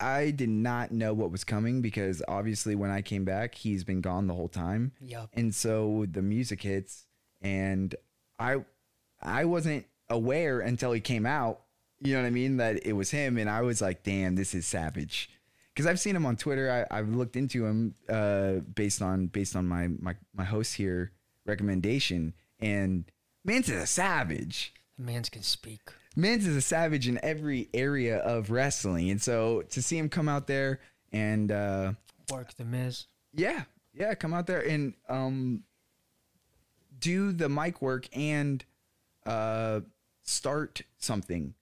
I 0.00 0.32
did 0.32 0.48
not 0.48 0.90
know 0.90 1.14
what 1.14 1.30
was 1.30 1.44
coming 1.44 1.82
because 1.82 2.20
obviously 2.26 2.74
when 2.74 2.90
I 2.90 3.00
came 3.00 3.24
back, 3.24 3.54
he's 3.54 3.84
been 3.84 4.00
gone 4.00 4.26
the 4.26 4.34
whole 4.34 4.48
time. 4.48 4.90
Yup. 5.00 5.30
And 5.34 5.54
so 5.54 6.04
the 6.10 6.20
music 6.20 6.62
hits 6.62 7.06
and 7.40 7.94
I 8.40 8.64
I 9.22 9.44
wasn't 9.44 9.86
aware 10.10 10.58
until 10.58 10.90
he 10.90 11.00
came 11.00 11.24
out, 11.24 11.60
you 12.00 12.14
know 12.14 12.22
what 12.22 12.26
I 12.26 12.30
mean, 12.30 12.56
that 12.56 12.84
it 12.84 12.94
was 12.94 13.12
him 13.12 13.38
and 13.38 13.48
I 13.48 13.60
was 13.60 13.80
like, 13.80 14.02
"Damn, 14.02 14.34
this 14.34 14.52
is 14.52 14.66
savage." 14.66 15.30
Cuz 15.76 15.86
I've 15.86 16.00
seen 16.00 16.16
him 16.16 16.26
on 16.26 16.34
Twitter. 16.36 16.86
I 16.90 16.98
I've 16.98 17.10
looked 17.10 17.36
into 17.36 17.66
him 17.66 17.94
uh 18.08 18.54
based 18.74 19.00
on 19.00 19.28
based 19.28 19.54
on 19.54 19.68
my 19.68 19.86
my 19.86 20.16
my 20.34 20.44
host 20.44 20.74
here 20.74 21.12
recommendation 21.46 22.34
and 22.62 23.11
man's 23.44 23.68
is 23.68 23.82
a 23.82 23.86
savage. 23.86 24.74
Man's 24.98 25.28
can 25.28 25.42
speak. 25.42 25.80
Miz 26.14 26.46
is 26.46 26.56
a 26.56 26.60
savage 26.62 27.08
in 27.08 27.18
every 27.22 27.68
area 27.72 28.18
of 28.18 28.50
wrestling, 28.50 29.10
and 29.10 29.20
so 29.20 29.62
to 29.70 29.82
see 29.82 29.96
him 29.96 30.08
come 30.08 30.28
out 30.28 30.46
there 30.46 30.80
and 31.10 31.50
uh, 31.50 31.92
Work 32.30 32.54
the 32.54 32.64
Miz. 32.64 33.06
yeah, 33.32 33.62
yeah, 33.94 34.14
come 34.14 34.34
out 34.34 34.46
there 34.46 34.60
and 34.60 34.94
um, 35.08 35.62
do 36.98 37.32
the 37.32 37.48
mic 37.48 37.80
work 37.80 38.08
and 38.14 38.64
uh, 39.24 39.80
start 40.22 40.82
something, 40.98 41.54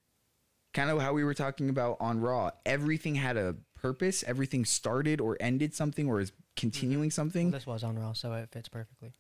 kind 0.75 0.91
of 0.91 1.01
how 1.01 1.13
we 1.13 1.23
were 1.23 1.35
talking 1.35 1.69
about 1.69 1.97
on 2.01 2.21
Raw. 2.21 2.51
Everything 2.67 3.15
had 3.15 3.37
a 3.37 3.55
purpose. 3.75 4.25
Everything 4.27 4.65
started 4.65 5.21
or 5.21 5.37
ended 5.41 5.75
something 5.75 6.09
or 6.09 6.21
is 6.21 6.33
continuing 6.57 7.11
something. 7.11 7.51
This 7.53 7.67
was 7.67 7.85
on 7.85 7.99
Raw, 7.99 8.13
so 8.15 8.33
it 8.35 8.51
fits 8.51 8.69
perfectly. 8.69 9.13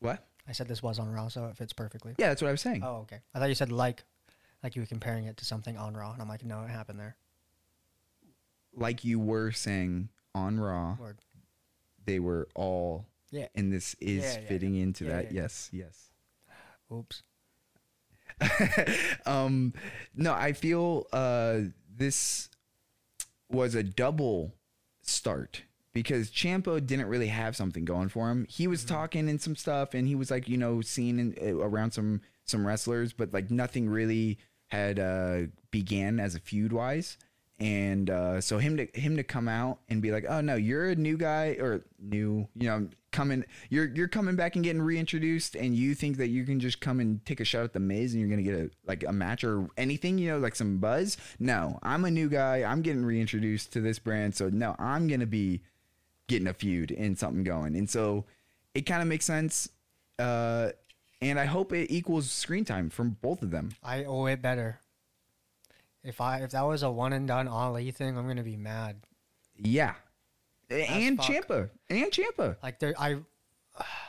What? 0.00 0.26
I 0.48 0.52
said 0.52 0.68
this 0.68 0.82
was 0.82 0.98
on 0.98 1.08
Raw, 1.10 1.28
so 1.28 1.46
it 1.46 1.56
fits 1.56 1.72
perfectly. 1.72 2.14
Yeah, 2.18 2.28
that's 2.28 2.42
what 2.42 2.48
I 2.48 2.52
was 2.52 2.60
saying. 2.60 2.82
Oh, 2.84 2.96
okay. 3.02 3.20
I 3.34 3.38
thought 3.38 3.48
you 3.48 3.54
said 3.54 3.70
like, 3.70 4.04
like 4.62 4.74
you 4.76 4.82
were 4.82 4.86
comparing 4.86 5.24
it 5.26 5.36
to 5.38 5.44
something 5.44 5.76
on 5.76 5.94
Raw, 5.94 6.12
and 6.12 6.20
I'm 6.20 6.28
like, 6.28 6.44
no, 6.44 6.62
it 6.62 6.70
happened 6.70 6.98
there. 6.98 7.16
Like 8.74 9.04
you 9.04 9.18
were 9.18 9.50
saying 9.52 10.08
on 10.34 10.58
Raw, 10.60 10.96
Word. 10.98 11.18
they 12.04 12.18
were 12.20 12.48
all. 12.54 13.06
Yeah. 13.30 13.46
And 13.54 13.72
this 13.72 13.94
is 14.00 14.22
Yeah, 14.24 14.40
yeah, 14.40 14.48
fitting 14.48 14.74
into 14.76 15.04
Yeah, 15.04 15.10
that. 15.16 15.24
yeah, 15.26 15.30
yeah. 15.32 15.42
Yes, 15.42 15.70
yes. 15.72 16.10
Oops. 16.92 17.22
um, 19.26 19.74
no, 20.14 20.32
I 20.32 20.52
feel 20.52 21.06
uh, 21.12 21.60
this 21.96 22.48
was 23.50 23.74
a 23.74 23.82
double 23.82 24.54
start 25.02 25.62
because 25.92 26.30
Ciampa 26.30 26.84
didn't 26.86 27.06
really 27.06 27.28
have 27.28 27.56
something 27.56 27.84
going 27.84 28.08
for 28.08 28.30
him. 28.30 28.46
He 28.48 28.66
was 28.66 28.84
talking 28.84 29.28
and 29.28 29.40
some 29.40 29.56
stuff, 29.56 29.94
and 29.94 30.06
he 30.06 30.14
was 30.14 30.30
like, 30.30 30.48
you 30.48 30.56
know, 30.56 30.80
seen 30.80 31.18
in, 31.18 31.34
uh, 31.42 31.56
around 31.56 31.92
some 31.92 32.20
some 32.44 32.66
wrestlers, 32.66 33.12
but 33.12 33.32
like 33.32 33.50
nothing 33.50 33.88
really 33.88 34.38
had 34.68 34.98
uh, 34.98 35.42
began 35.70 36.20
as 36.20 36.34
a 36.34 36.40
feud 36.40 36.72
wise. 36.72 37.16
and 37.58 38.08
uh, 38.08 38.40
so 38.40 38.58
him 38.58 38.78
to 38.78 38.86
him 38.94 39.16
to 39.16 39.22
come 39.22 39.46
out 39.46 39.80
and 39.90 40.00
be 40.00 40.10
like, 40.10 40.24
"Oh 40.28 40.40
no, 40.40 40.54
you're 40.54 40.88
a 40.90 40.96
new 40.96 41.18
guy 41.18 41.56
or 41.60 41.84
new, 41.98 42.48
you 42.54 42.68
know, 42.68 42.88
coming, 43.12 43.44
you're 43.68 43.84
you're 43.94 44.08
coming 44.08 44.34
back 44.34 44.54
and 44.54 44.64
getting 44.64 44.80
reintroduced, 44.80 45.56
and 45.56 45.74
you 45.76 45.94
think 45.94 46.16
that 46.16 46.28
you 46.28 46.44
can 46.44 46.58
just 46.58 46.80
come 46.80 47.00
and 47.00 47.24
take 47.26 47.38
a 47.40 47.44
shot 47.44 47.64
at 47.64 47.72
the 47.74 47.80
Miz 47.80 48.14
and 48.14 48.20
you're 48.20 48.30
gonna 48.30 48.42
get 48.42 48.54
a 48.54 48.70
like 48.86 49.04
a 49.06 49.12
match 49.12 49.44
or 49.44 49.68
anything, 49.76 50.16
you 50.16 50.28
know, 50.30 50.38
like 50.38 50.56
some 50.56 50.78
buzz? 50.78 51.18
No, 51.38 51.78
I'm 51.82 52.06
a 52.06 52.10
new 52.10 52.30
guy. 52.30 52.62
I'm 52.62 52.80
getting 52.80 53.04
reintroduced 53.04 53.72
to 53.74 53.80
this 53.82 53.98
brand, 53.98 54.34
so 54.34 54.48
no, 54.48 54.74
I'm 54.78 55.06
gonna 55.06 55.26
be 55.26 55.60
getting 56.30 56.46
a 56.48 56.54
feud 56.54 56.90
and 56.92 57.18
something 57.18 57.44
going, 57.44 57.76
and 57.76 57.90
so 57.90 58.24
it 58.74 58.82
kind 58.82 59.02
of 59.02 59.08
makes 59.08 59.26
sense. 59.26 59.68
Uh, 60.18 60.70
and 61.20 61.38
I 61.38 61.44
hope 61.44 61.72
it 61.72 61.90
equals 61.90 62.30
screen 62.30 62.64
time 62.64 62.88
from 62.88 63.18
both 63.20 63.42
of 63.42 63.50
them. 63.50 63.72
I 63.82 64.04
owe 64.04 64.26
it 64.26 64.40
better. 64.40 64.80
If 66.02 66.20
I 66.20 66.38
if 66.38 66.52
that 66.52 66.62
was 66.62 66.82
a 66.82 66.90
one 66.90 67.12
and 67.12 67.28
done 67.28 67.48
Ali 67.48 67.90
thing, 67.90 68.16
I'm 68.16 68.26
gonna 68.26 68.42
be 68.42 68.56
mad. 68.56 68.96
Yeah. 69.56 69.94
and 70.70 71.18
fuck. 71.18 71.26
Ciampa. 71.26 71.70
And 71.90 72.10
Ciampa. 72.10 72.56
Like 72.62 72.78
there, 72.78 72.94
I 72.98 73.18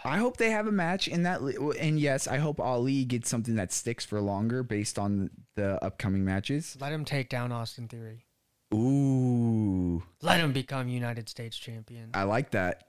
I 0.06 0.18
hope 0.18 0.38
they 0.38 0.52
have 0.52 0.68
a 0.68 0.72
match 0.72 1.08
in 1.08 1.24
that. 1.24 1.42
And 1.42 2.00
yes, 2.00 2.28
I 2.28 2.38
hope 2.38 2.60
Ali 2.60 3.04
gets 3.04 3.30
something 3.30 3.56
that 3.56 3.74
sticks 3.74 4.06
for 4.06 4.22
longer 4.22 4.64
based 4.64 4.98
on 4.98 5.30
the 5.56 5.84
upcoming 5.84 6.24
matches. 6.24 6.78
let 6.80 6.92
him 6.92 7.04
take 7.06 7.30
down 7.30 7.52
Austin 7.52 7.88
Theory. 7.88 8.26
Ooh. 8.74 10.04
Let 10.22 10.40
him 10.40 10.54
become 10.54 10.88
United 10.88 11.28
States 11.30 11.58
champion. 11.58 12.12
I 12.14 12.24
like 12.24 12.52
that. 12.52 12.84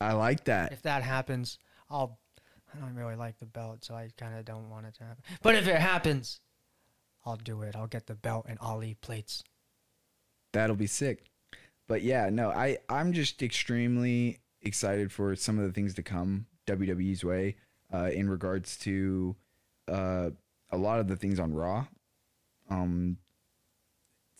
I 0.00 0.12
like 0.12 0.44
that. 0.44 0.72
If 0.72 0.82
that 0.82 1.02
happens, 1.02 1.58
I'll. 1.90 2.18
I 2.74 2.80
don't 2.80 2.94
really 2.96 3.14
like 3.14 3.38
the 3.38 3.46
belt, 3.46 3.84
so 3.84 3.94
I 3.94 4.08
kind 4.18 4.36
of 4.36 4.44
don't 4.44 4.68
want 4.68 4.86
it 4.86 4.94
to 4.94 5.04
happen. 5.04 5.22
But 5.42 5.54
if 5.54 5.68
it 5.68 5.76
happens, 5.76 6.40
I'll 7.24 7.36
do 7.36 7.62
it. 7.62 7.76
I'll 7.76 7.86
get 7.86 8.06
the 8.06 8.16
belt 8.16 8.46
and 8.48 8.58
Ali 8.60 8.96
plates. 9.00 9.44
That'll 10.52 10.74
be 10.74 10.88
sick. 10.88 11.24
But 11.86 12.02
yeah, 12.02 12.30
no, 12.30 12.50
I 12.50 12.78
I'm 12.88 13.12
just 13.12 13.42
extremely 13.42 14.40
excited 14.62 15.12
for 15.12 15.36
some 15.36 15.58
of 15.58 15.66
the 15.66 15.72
things 15.72 15.94
to 15.94 16.02
come 16.02 16.46
WWE's 16.66 17.24
way 17.24 17.56
uh, 17.92 18.10
in 18.12 18.28
regards 18.28 18.76
to 18.78 19.36
uh, 19.88 20.30
a 20.70 20.76
lot 20.76 21.00
of 21.00 21.08
the 21.08 21.16
things 21.16 21.38
on 21.38 21.52
Raw. 21.52 21.86
Um, 22.70 23.18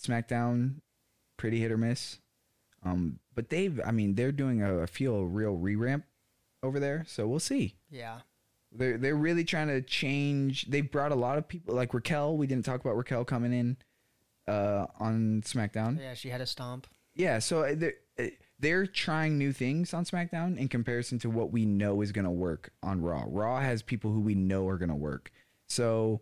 SmackDown, 0.07 0.77
pretty 1.37 1.61
hit 1.61 1.73
or 1.73 1.79
miss. 1.79 2.19
Um, 2.85 3.19
but 3.35 3.51
they've, 3.51 3.81
I 3.85 3.91
mean, 3.91 4.15
they're 4.15 4.33
doing 4.33 4.63
a 4.63 4.87
feel 4.87 5.25
real 5.25 5.55
re-ramp 5.55 6.05
over 6.63 6.79
there, 6.79 7.05
so 7.07 7.27
we'll 7.27 7.41
see. 7.41 7.77
Yeah. 7.91 8.21
They're 8.77 8.99
they're 8.99 9.15
really 9.15 9.45
trying 9.45 9.69
to 9.69 9.81
change. 9.81 10.67
They 10.67 10.81
brought 10.81 11.13
a 11.13 11.15
lot 11.15 11.39
of 11.39 11.47
people 11.47 11.75
like 11.75 11.95
Raquel. 11.95 12.37
We 12.37 12.47
didn't 12.47 12.65
talk 12.65 12.81
about 12.81 12.97
Raquel 12.97 13.25
coming 13.25 13.53
in 13.53 13.77
uh, 14.49 14.87
on 14.99 15.43
SmackDown. 15.45 16.01
Yeah, 16.01 16.15
she 16.15 16.29
had 16.29 16.41
a 16.41 16.47
stomp. 16.47 16.89
Yeah, 17.15 17.39
so 17.39 17.63
uh, 17.63 17.75
they're 17.77 17.95
uh, 18.19 18.25
they're 18.59 18.87
trying 18.87 19.39
new 19.39 19.53
things 19.53 19.95
on 19.95 20.05
SmackDown 20.05 20.57
in 20.57 20.69
comparison 20.69 21.19
to 21.21 21.31
what 21.31 21.53
we 21.53 21.65
know 21.65 22.01
is 22.01 22.13
going 22.13 22.25
to 22.25 22.31
work 22.31 22.73
on 22.83 23.01
Raw. 23.01 23.25
Raw 23.27 23.61
has 23.61 23.83
people 23.83 24.11
who 24.11 24.21
we 24.21 24.35
know 24.35 24.67
are 24.69 24.79
going 24.79 24.89
to 24.89 24.95
work. 24.95 25.31
So, 25.69 26.21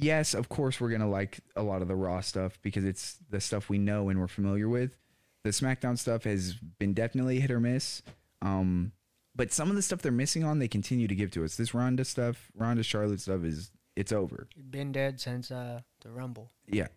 yes, 0.00 0.34
of 0.34 0.48
course 0.48 0.80
we're 0.80 0.90
going 0.90 1.00
to 1.00 1.06
like 1.06 1.40
a 1.56 1.62
lot 1.62 1.82
of 1.82 1.88
the 1.88 1.96
Raw 1.96 2.20
stuff 2.20 2.58
because 2.62 2.84
it's 2.84 3.18
the 3.30 3.40
stuff 3.40 3.68
we 3.68 3.78
know 3.78 4.08
and 4.08 4.18
we're 4.18 4.28
familiar 4.28 4.68
with. 4.68 4.96
The 5.44 5.50
SmackDown 5.50 5.98
stuff 5.98 6.24
has 6.24 6.54
been 6.54 6.94
definitely 6.94 7.40
hit 7.40 7.50
or 7.50 7.60
miss. 7.60 8.02
Um, 8.42 8.92
but 9.34 9.52
some 9.52 9.70
of 9.70 9.76
the 9.76 9.82
stuff 9.82 10.02
they're 10.02 10.12
missing 10.12 10.44
on, 10.44 10.58
they 10.58 10.68
continue 10.68 11.06
to 11.08 11.14
give 11.14 11.30
to 11.32 11.44
us. 11.44 11.56
This 11.56 11.74
Ronda 11.74 12.04
stuff, 12.04 12.50
Ronda 12.54 12.82
Charlotte 12.82 13.20
stuff 13.20 13.44
is 13.44 13.70
it's 13.96 14.12
over. 14.12 14.48
Been 14.70 14.92
dead 14.92 15.20
since 15.20 15.50
uh, 15.50 15.80
the 16.00 16.10
Rumble. 16.10 16.50
Yeah, 16.66 16.88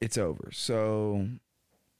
it's 0.00 0.18
over. 0.18 0.50
So 0.52 1.26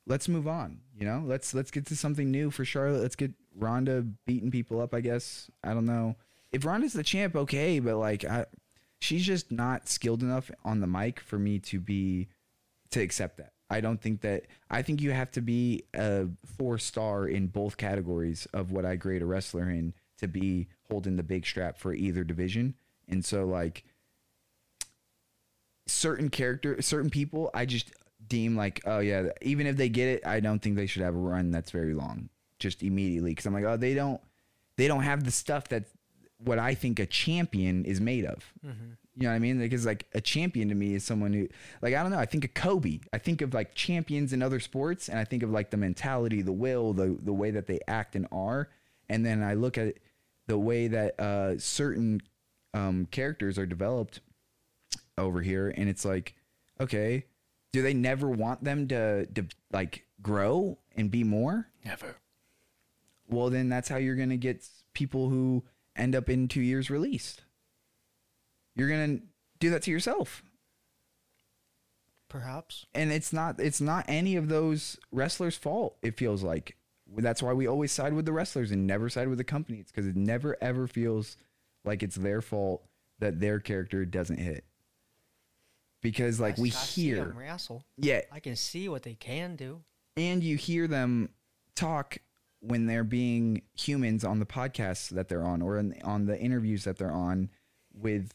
let's 0.06 0.28
move 0.28 0.48
on. 0.48 0.80
You 0.98 1.06
know, 1.06 1.22
let's 1.24 1.54
let's 1.54 1.70
get 1.70 1.86
to 1.86 1.96
something 1.96 2.30
new 2.30 2.50
for 2.50 2.64
Charlotte. 2.64 3.02
Let's 3.02 3.16
get 3.16 3.32
Ronda 3.56 4.06
beating 4.26 4.50
people 4.50 4.80
up. 4.80 4.94
I 4.94 5.00
guess 5.00 5.50
I 5.62 5.74
don't 5.74 5.86
know 5.86 6.16
if 6.52 6.64
Ronda's 6.64 6.92
the 6.92 7.02
champ. 7.02 7.36
Okay, 7.36 7.78
but 7.78 7.96
like 7.96 8.24
I, 8.24 8.46
she's 9.04 9.24
just 9.24 9.52
not 9.52 9.86
skilled 9.86 10.22
enough 10.22 10.50
on 10.64 10.80
the 10.80 10.86
mic 10.86 11.20
for 11.20 11.38
me 11.38 11.58
to 11.58 11.78
be 11.78 12.28
to 12.90 13.00
accept 13.00 13.36
that. 13.36 13.52
I 13.68 13.80
don't 13.80 14.00
think 14.00 14.22
that. 14.22 14.44
I 14.70 14.82
think 14.82 15.02
you 15.02 15.10
have 15.10 15.30
to 15.32 15.42
be 15.42 15.84
a 15.92 16.26
four 16.56 16.78
star 16.78 17.26
in 17.26 17.48
both 17.48 17.76
categories 17.76 18.46
of 18.54 18.72
what 18.72 18.86
I 18.86 18.96
grade 18.96 19.22
a 19.22 19.26
wrestler 19.26 19.68
in 19.68 19.92
to 20.18 20.28
be 20.28 20.68
holding 20.88 21.16
the 21.16 21.22
big 21.22 21.44
strap 21.44 21.78
for 21.78 21.92
either 21.92 22.24
division. 22.24 22.74
And 23.08 23.24
so 23.24 23.44
like 23.44 23.84
certain 25.86 26.30
character 26.30 26.80
certain 26.80 27.10
people 27.10 27.50
I 27.52 27.66
just 27.66 27.92
deem 28.26 28.56
like 28.56 28.80
oh 28.86 29.00
yeah 29.00 29.28
even 29.42 29.66
if 29.66 29.76
they 29.76 29.90
get 29.90 30.08
it 30.08 30.26
I 30.26 30.40
don't 30.40 30.60
think 30.60 30.76
they 30.76 30.86
should 30.86 31.02
have 31.02 31.14
a 31.14 31.18
run 31.18 31.50
that's 31.50 31.70
very 31.70 31.92
long 31.92 32.30
just 32.58 32.82
immediately 32.82 33.32
because 33.32 33.44
I'm 33.44 33.52
like 33.52 33.64
oh 33.64 33.76
they 33.76 33.92
don't 33.92 34.18
they 34.78 34.88
don't 34.88 35.02
have 35.02 35.24
the 35.24 35.30
stuff 35.30 35.68
that 35.68 35.84
what 36.44 36.58
I 36.58 36.74
think 36.74 36.98
a 36.98 37.06
champion 37.06 37.84
is 37.84 38.00
made 38.00 38.24
of. 38.24 38.52
You 39.16 39.22
know 39.24 39.28
what 39.28 39.36
I 39.36 39.38
mean? 39.38 39.58
Because 39.58 39.86
like 39.86 40.06
a 40.12 40.20
champion 40.20 40.68
to 40.68 40.74
me 40.74 40.94
is 40.94 41.04
someone 41.04 41.32
who 41.32 41.48
like 41.82 41.94
I 41.94 42.02
don't 42.02 42.10
know 42.10 42.18
I 42.18 42.26
think 42.26 42.44
of 42.44 42.54
Kobe. 42.54 42.98
I 43.12 43.18
think 43.18 43.42
of 43.42 43.54
like 43.54 43.74
champions 43.74 44.32
in 44.32 44.42
other 44.42 44.58
sports 44.60 45.08
and 45.08 45.18
I 45.18 45.24
think 45.24 45.42
of 45.42 45.50
like 45.50 45.70
the 45.70 45.76
mentality 45.76 46.42
the 46.42 46.52
will 46.52 46.92
the 46.92 47.16
the 47.22 47.32
way 47.32 47.50
that 47.52 47.66
they 47.66 47.78
act 47.86 48.16
and 48.16 48.26
are. 48.32 48.68
And 49.08 49.24
then 49.24 49.42
I 49.42 49.54
look 49.54 49.78
at 49.78 49.94
the 50.48 50.58
way 50.58 50.88
that 50.88 51.18
uh 51.20 51.58
certain 51.58 52.20
um 52.72 53.06
characters 53.10 53.56
are 53.58 53.66
developed 53.66 54.20
over 55.16 55.40
here 55.42 55.72
and 55.76 55.88
it's 55.88 56.04
like 56.04 56.34
okay 56.80 57.24
do 57.72 57.82
they 57.82 57.94
never 57.94 58.28
want 58.28 58.62
them 58.62 58.86
to, 58.88 59.26
to 59.26 59.46
like 59.72 60.06
grow 60.22 60.78
and 60.96 61.10
be 61.10 61.24
more? 61.24 61.68
Never. 61.84 62.16
well 63.28 63.50
then 63.50 63.68
that's 63.68 63.88
how 63.88 63.96
you're 63.96 64.14
gonna 64.16 64.36
get 64.36 64.64
people 64.92 65.28
who 65.28 65.64
end 65.96 66.14
up 66.14 66.28
in 66.28 66.48
two 66.48 66.60
years 66.60 66.90
released 66.90 67.42
you're 68.76 68.88
gonna 68.88 69.18
do 69.60 69.70
that 69.70 69.82
to 69.82 69.90
yourself 69.90 70.42
Perhaps. 72.28 72.86
and 72.94 73.12
it's 73.12 73.32
not 73.32 73.60
it's 73.60 73.80
not 73.80 74.04
any 74.08 74.34
of 74.34 74.48
those 74.48 74.98
wrestlers 75.12 75.56
fault 75.56 75.96
it 76.02 76.16
feels 76.18 76.42
like 76.42 76.76
that's 77.18 77.42
why 77.42 77.52
we 77.52 77.68
always 77.68 77.92
side 77.92 78.12
with 78.12 78.24
the 78.26 78.32
wrestlers 78.32 78.72
and 78.72 78.86
never 78.86 79.08
side 79.08 79.28
with 79.28 79.38
the 79.38 79.44
company 79.44 79.78
it's 79.78 79.92
because 79.92 80.06
it 80.06 80.16
never 80.16 80.56
ever 80.60 80.88
feels 80.88 81.36
like 81.84 82.02
it's 82.02 82.16
their 82.16 82.40
fault 82.42 82.82
that 83.20 83.38
their 83.38 83.60
character 83.60 84.04
doesn't 84.04 84.38
hit 84.38 84.64
because 86.02 86.40
like 86.40 86.58
I- 86.58 86.62
we 86.62 86.72
I 86.72 86.74
hear 86.74 87.24
wrestle. 87.36 87.84
yeah 87.98 88.22
I 88.32 88.40
can 88.40 88.56
see 88.56 88.88
what 88.88 89.04
they 89.04 89.14
can 89.14 89.54
do. 89.54 89.82
and 90.16 90.42
you 90.42 90.56
hear 90.56 90.88
them 90.88 91.28
talk 91.76 92.18
when 92.66 92.86
they're 92.86 93.04
being 93.04 93.62
humans 93.74 94.24
on 94.24 94.38
the 94.38 94.46
podcasts 94.46 95.08
that 95.10 95.28
they're 95.28 95.44
on 95.44 95.60
or 95.60 95.76
in, 95.78 95.94
on 96.02 96.24
the 96.26 96.38
interviews 96.40 96.84
that 96.84 96.96
they're 96.98 97.12
on 97.12 97.50
with 97.92 98.32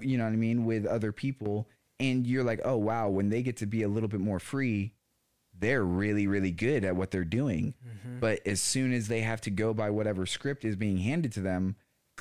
you 0.00 0.16
know 0.18 0.24
what 0.24 0.32
I 0.32 0.36
mean 0.36 0.64
with 0.64 0.86
other 0.86 1.12
people 1.12 1.68
and 2.00 2.26
you're 2.26 2.44
like 2.44 2.60
oh 2.64 2.76
wow 2.76 3.08
when 3.08 3.28
they 3.30 3.42
get 3.42 3.56
to 3.58 3.66
be 3.66 3.82
a 3.82 3.88
little 3.88 4.08
bit 4.08 4.20
more 4.20 4.38
free 4.38 4.94
they're 5.58 5.84
really 5.84 6.26
really 6.26 6.50
good 6.50 6.84
at 6.84 6.96
what 6.96 7.10
they're 7.10 7.24
doing 7.24 7.74
but 8.20 8.40
as 8.46 8.60
soon 8.60 8.92
as 8.92 9.08
they 9.08 9.20
have 9.20 9.40
to 9.42 9.50
go 9.50 9.74
by 9.74 9.90
whatever 9.90 10.24
script 10.26 10.64
is 10.64 10.76
being 10.76 10.98
handed 10.98 11.32
to 11.32 11.40
them 11.40 11.76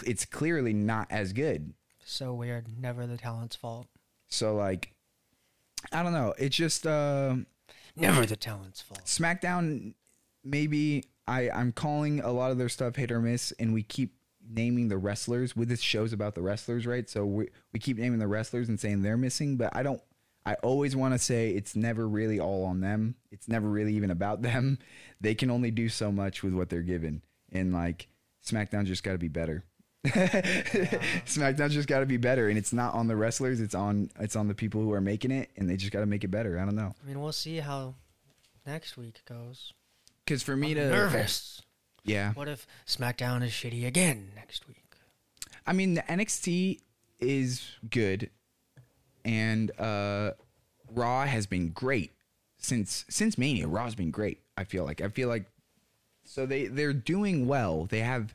it's 0.05 0.25
clearly 0.25 0.73
not 0.73 1.07
as 1.09 1.31
good 1.33 1.73
So 2.05 2.33
weird. 2.33 2.65
Never 2.79 3.05
the 3.07 3.17
talent's 3.17 3.55
fault. 3.55 3.87
so 4.27 4.55
like 4.55 4.93
I 5.91 6.03
don't 6.03 6.13
know 6.13 6.33
it's 6.37 6.55
just 6.55 6.85
uh 6.87 7.35
Never 7.95 8.25
the 8.25 8.37
talent's 8.37 8.81
fault. 8.81 9.03
SmackDown, 9.05 9.93
maybe 10.45 11.03
I 11.27 11.49
I'm 11.49 11.71
calling 11.71 12.19
a 12.19 12.31
lot 12.31 12.51
of 12.51 12.57
their 12.57 12.69
stuff 12.69 12.95
hit 12.95 13.11
or 13.11 13.21
miss, 13.21 13.51
and 13.59 13.73
we 13.73 13.83
keep 13.83 14.15
naming 14.49 14.87
the 14.89 14.97
wrestlers 14.97 15.55
with 15.55 15.69
this 15.69 15.81
show's 15.81 16.13
about 16.13 16.35
the 16.35 16.41
wrestlers, 16.41 16.85
right? 16.85 17.09
So 17.09 17.25
we 17.25 17.49
we 17.73 17.79
keep 17.79 17.97
naming 17.97 18.19
the 18.19 18.27
wrestlers 18.27 18.69
and 18.69 18.79
saying 18.79 19.01
they're 19.01 19.17
missing, 19.17 19.57
but 19.57 19.75
I 19.75 19.83
don't. 19.83 20.01
I 20.43 20.55
always 20.55 20.95
want 20.95 21.13
to 21.13 21.19
say 21.19 21.51
it's 21.51 21.75
never 21.75 22.07
really 22.07 22.39
all 22.39 22.65
on 22.65 22.81
them. 22.81 23.13
It's 23.31 23.47
never 23.47 23.69
really 23.69 23.93
even 23.93 24.09
about 24.09 24.41
them. 24.41 24.79
They 25.19 25.35
can 25.35 25.51
only 25.51 25.71
do 25.71 25.89
so 25.89 26.11
much 26.11 26.41
with 26.41 26.53
what 26.53 26.69
they're 26.69 26.81
given, 26.81 27.21
and 27.51 27.73
like 27.73 28.07
SmackDown 28.45 28.85
just 28.85 29.03
got 29.03 29.13
to 29.13 29.17
be 29.17 29.27
better. 29.27 29.63
SmackDown 30.07 31.69
just 31.69 31.87
got 31.87 31.99
to 31.99 32.07
be 32.07 32.17
better, 32.17 32.49
and 32.49 32.57
it's 32.57 32.73
not 32.73 32.95
on 32.95 33.07
the 33.07 33.15
wrestlers. 33.15 33.61
It's 33.61 33.75
on 33.75 34.09
it's 34.19 34.35
on 34.35 34.47
the 34.47 34.55
people 34.55 34.81
who 34.81 34.91
are 34.93 35.01
making 35.01 35.31
it, 35.31 35.51
and 35.55 35.69
they 35.69 35.77
just 35.77 35.91
got 35.91 35.99
to 35.99 36.07
make 36.07 36.23
it 36.23 36.29
better. 36.29 36.59
I 36.59 36.65
don't 36.65 36.75
know, 36.75 36.93
I 37.03 37.07
mean, 37.07 37.21
we'll 37.21 37.31
see 37.31 37.57
how 37.57 37.95
next 38.65 38.97
week 38.97 39.21
goes. 39.27 39.73
Because 40.25 40.43
for 40.43 40.55
me 40.55 40.71
I'm 40.71 40.75
to 40.77 40.89
nervous. 40.89 41.61
yeah, 42.03 42.33
What 42.33 42.47
if 42.47 42.65
SmackDown 42.87 43.43
is 43.43 43.51
shitty 43.51 43.85
again 43.85 44.31
next 44.35 44.67
week? 44.67 44.77
I 45.65 45.73
mean, 45.73 45.93
the 45.93 46.01
NXT 46.01 46.79
is 47.19 47.63
good, 47.89 48.29
and 49.23 49.71
uh, 49.79 50.31
Raw 50.89 51.25
has 51.25 51.45
been 51.45 51.69
great 51.69 52.11
since 52.57 53.05
since 53.09 53.37
Mania. 53.37 53.67
Raw's 53.67 53.95
been 53.95 54.11
great. 54.11 54.39
I 54.57 54.63
feel 54.63 54.83
like 54.85 55.01
I 55.01 55.09
feel 55.09 55.27
like 55.29 55.45
so 56.25 56.45
they 56.45 56.65
they're 56.67 56.93
doing 56.93 57.45
well. 57.47 57.85
They 57.85 57.99
have 57.99 58.33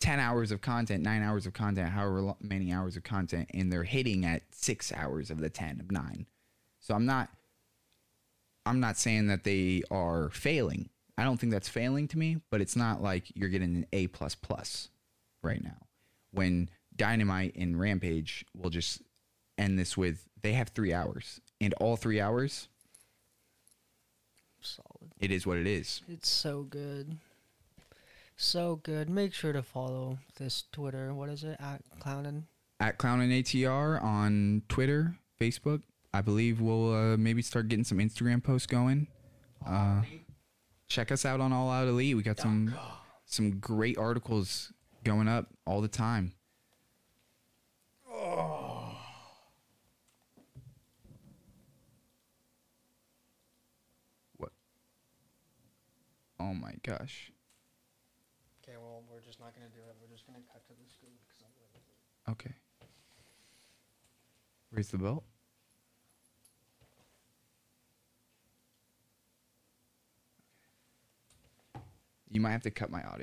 ten 0.00 0.18
hours 0.18 0.50
of 0.50 0.60
content, 0.60 1.02
nine 1.04 1.22
hours 1.22 1.46
of 1.46 1.52
content, 1.52 1.90
however 1.90 2.34
many 2.40 2.72
hours 2.72 2.96
of 2.96 3.04
content, 3.04 3.50
and 3.54 3.72
they're 3.72 3.84
hitting 3.84 4.24
at 4.26 4.42
six 4.50 4.92
hours 4.92 5.30
of 5.30 5.38
the 5.38 5.48
ten 5.50 5.78
of 5.80 5.92
nine. 5.92 6.26
So 6.80 6.94
I'm 6.94 7.06
not. 7.06 7.28
I'm 8.66 8.80
not 8.80 8.96
saying 8.96 9.26
that 9.28 9.44
they 9.44 9.82
are 9.90 10.30
failing. 10.30 10.88
I 11.16 11.22
don't 11.24 11.38
think 11.38 11.52
that's 11.52 11.68
failing 11.68 12.08
to 12.08 12.18
me, 12.18 12.38
but 12.50 12.60
it's 12.60 12.76
not 12.76 13.02
like 13.02 13.24
you're 13.34 13.48
getting 13.48 13.76
an 13.76 13.86
A 13.92 14.08
plus 14.08 14.34
plus 14.34 14.88
right 15.42 15.62
now. 15.62 15.76
When 16.32 16.68
Dynamite 16.96 17.54
and 17.56 17.78
Rampage 17.78 18.44
will 18.56 18.70
just 18.70 19.02
end 19.56 19.78
this 19.78 19.96
with 19.96 20.28
they 20.42 20.52
have 20.52 20.68
three 20.70 20.92
hours, 20.92 21.40
and 21.60 21.72
all 21.74 21.96
three 21.96 22.20
hours, 22.20 22.68
Solid. 24.60 25.12
it 25.20 25.30
is 25.30 25.46
what 25.46 25.56
it 25.56 25.66
is. 25.66 26.02
It's 26.08 26.28
so 26.28 26.62
good. 26.62 27.16
So 28.36 28.80
good. 28.82 29.08
Make 29.08 29.32
sure 29.32 29.52
to 29.52 29.62
follow 29.62 30.18
this 30.38 30.64
Twitter. 30.72 31.14
What 31.14 31.28
is 31.28 31.44
it? 31.44 31.56
At 31.60 31.82
Clownin. 32.00 32.42
At 32.80 32.98
Clown 32.98 33.20
and 33.20 33.32
ATR 33.32 34.02
on 34.02 34.62
Twitter, 34.68 35.16
Facebook. 35.40 35.82
I 36.12 36.20
believe 36.20 36.60
we'll 36.60 36.92
uh, 36.92 37.16
maybe 37.16 37.42
start 37.42 37.68
getting 37.68 37.84
some 37.84 37.98
Instagram 37.98 38.42
posts 38.42 38.66
going. 38.66 39.06
Uh, 39.66 40.02
check 40.94 41.10
us 41.10 41.24
out 41.24 41.40
on 41.40 41.52
All 41.52 41.70
Out 41.70 41.88
Elite. 41.88 42.16
We 42.16 42.22
got 42.22 42.38
some 42.38 42.72
some 43.26 43.58
great 43.58 43.98
articles 43.98 44.72
going 45.02 45.26
up 45.26 45.48
all 45.66 45.80
the 45.80 45.88
time. 45.88 46.32
What? 54.36 54.52
Oh 56.38 56.54
my 56.54 56.74
gosh. 56.84 57.32
Okay, 58.62 58.76
well, 58.78 59.02
we're 59.10 59.20
just 59.20 59.40
not 59.40 59.52
gonna 59.52 59.66
do 59.74 59.80
it. 59.80 59.96
We're 60.00 60.14
just 60.14 60.24
gonna 60.28 60.38
cut 60.52 60.64
to 60.68 60.72
the 60.74 60.88
screen 60.88 61.14
because 61.26 61.42
Okay. 62.26 62.54
Raise 64.70 64.88
the 64.88 64.98
belt. 64.98 65.24
You 72.34 72.40
might 72.40 72.50
have 72.50 72.62
to 72.62 72.70
cut 72.70 72.90
my 72.90 72.98
audio. 72.98 73.12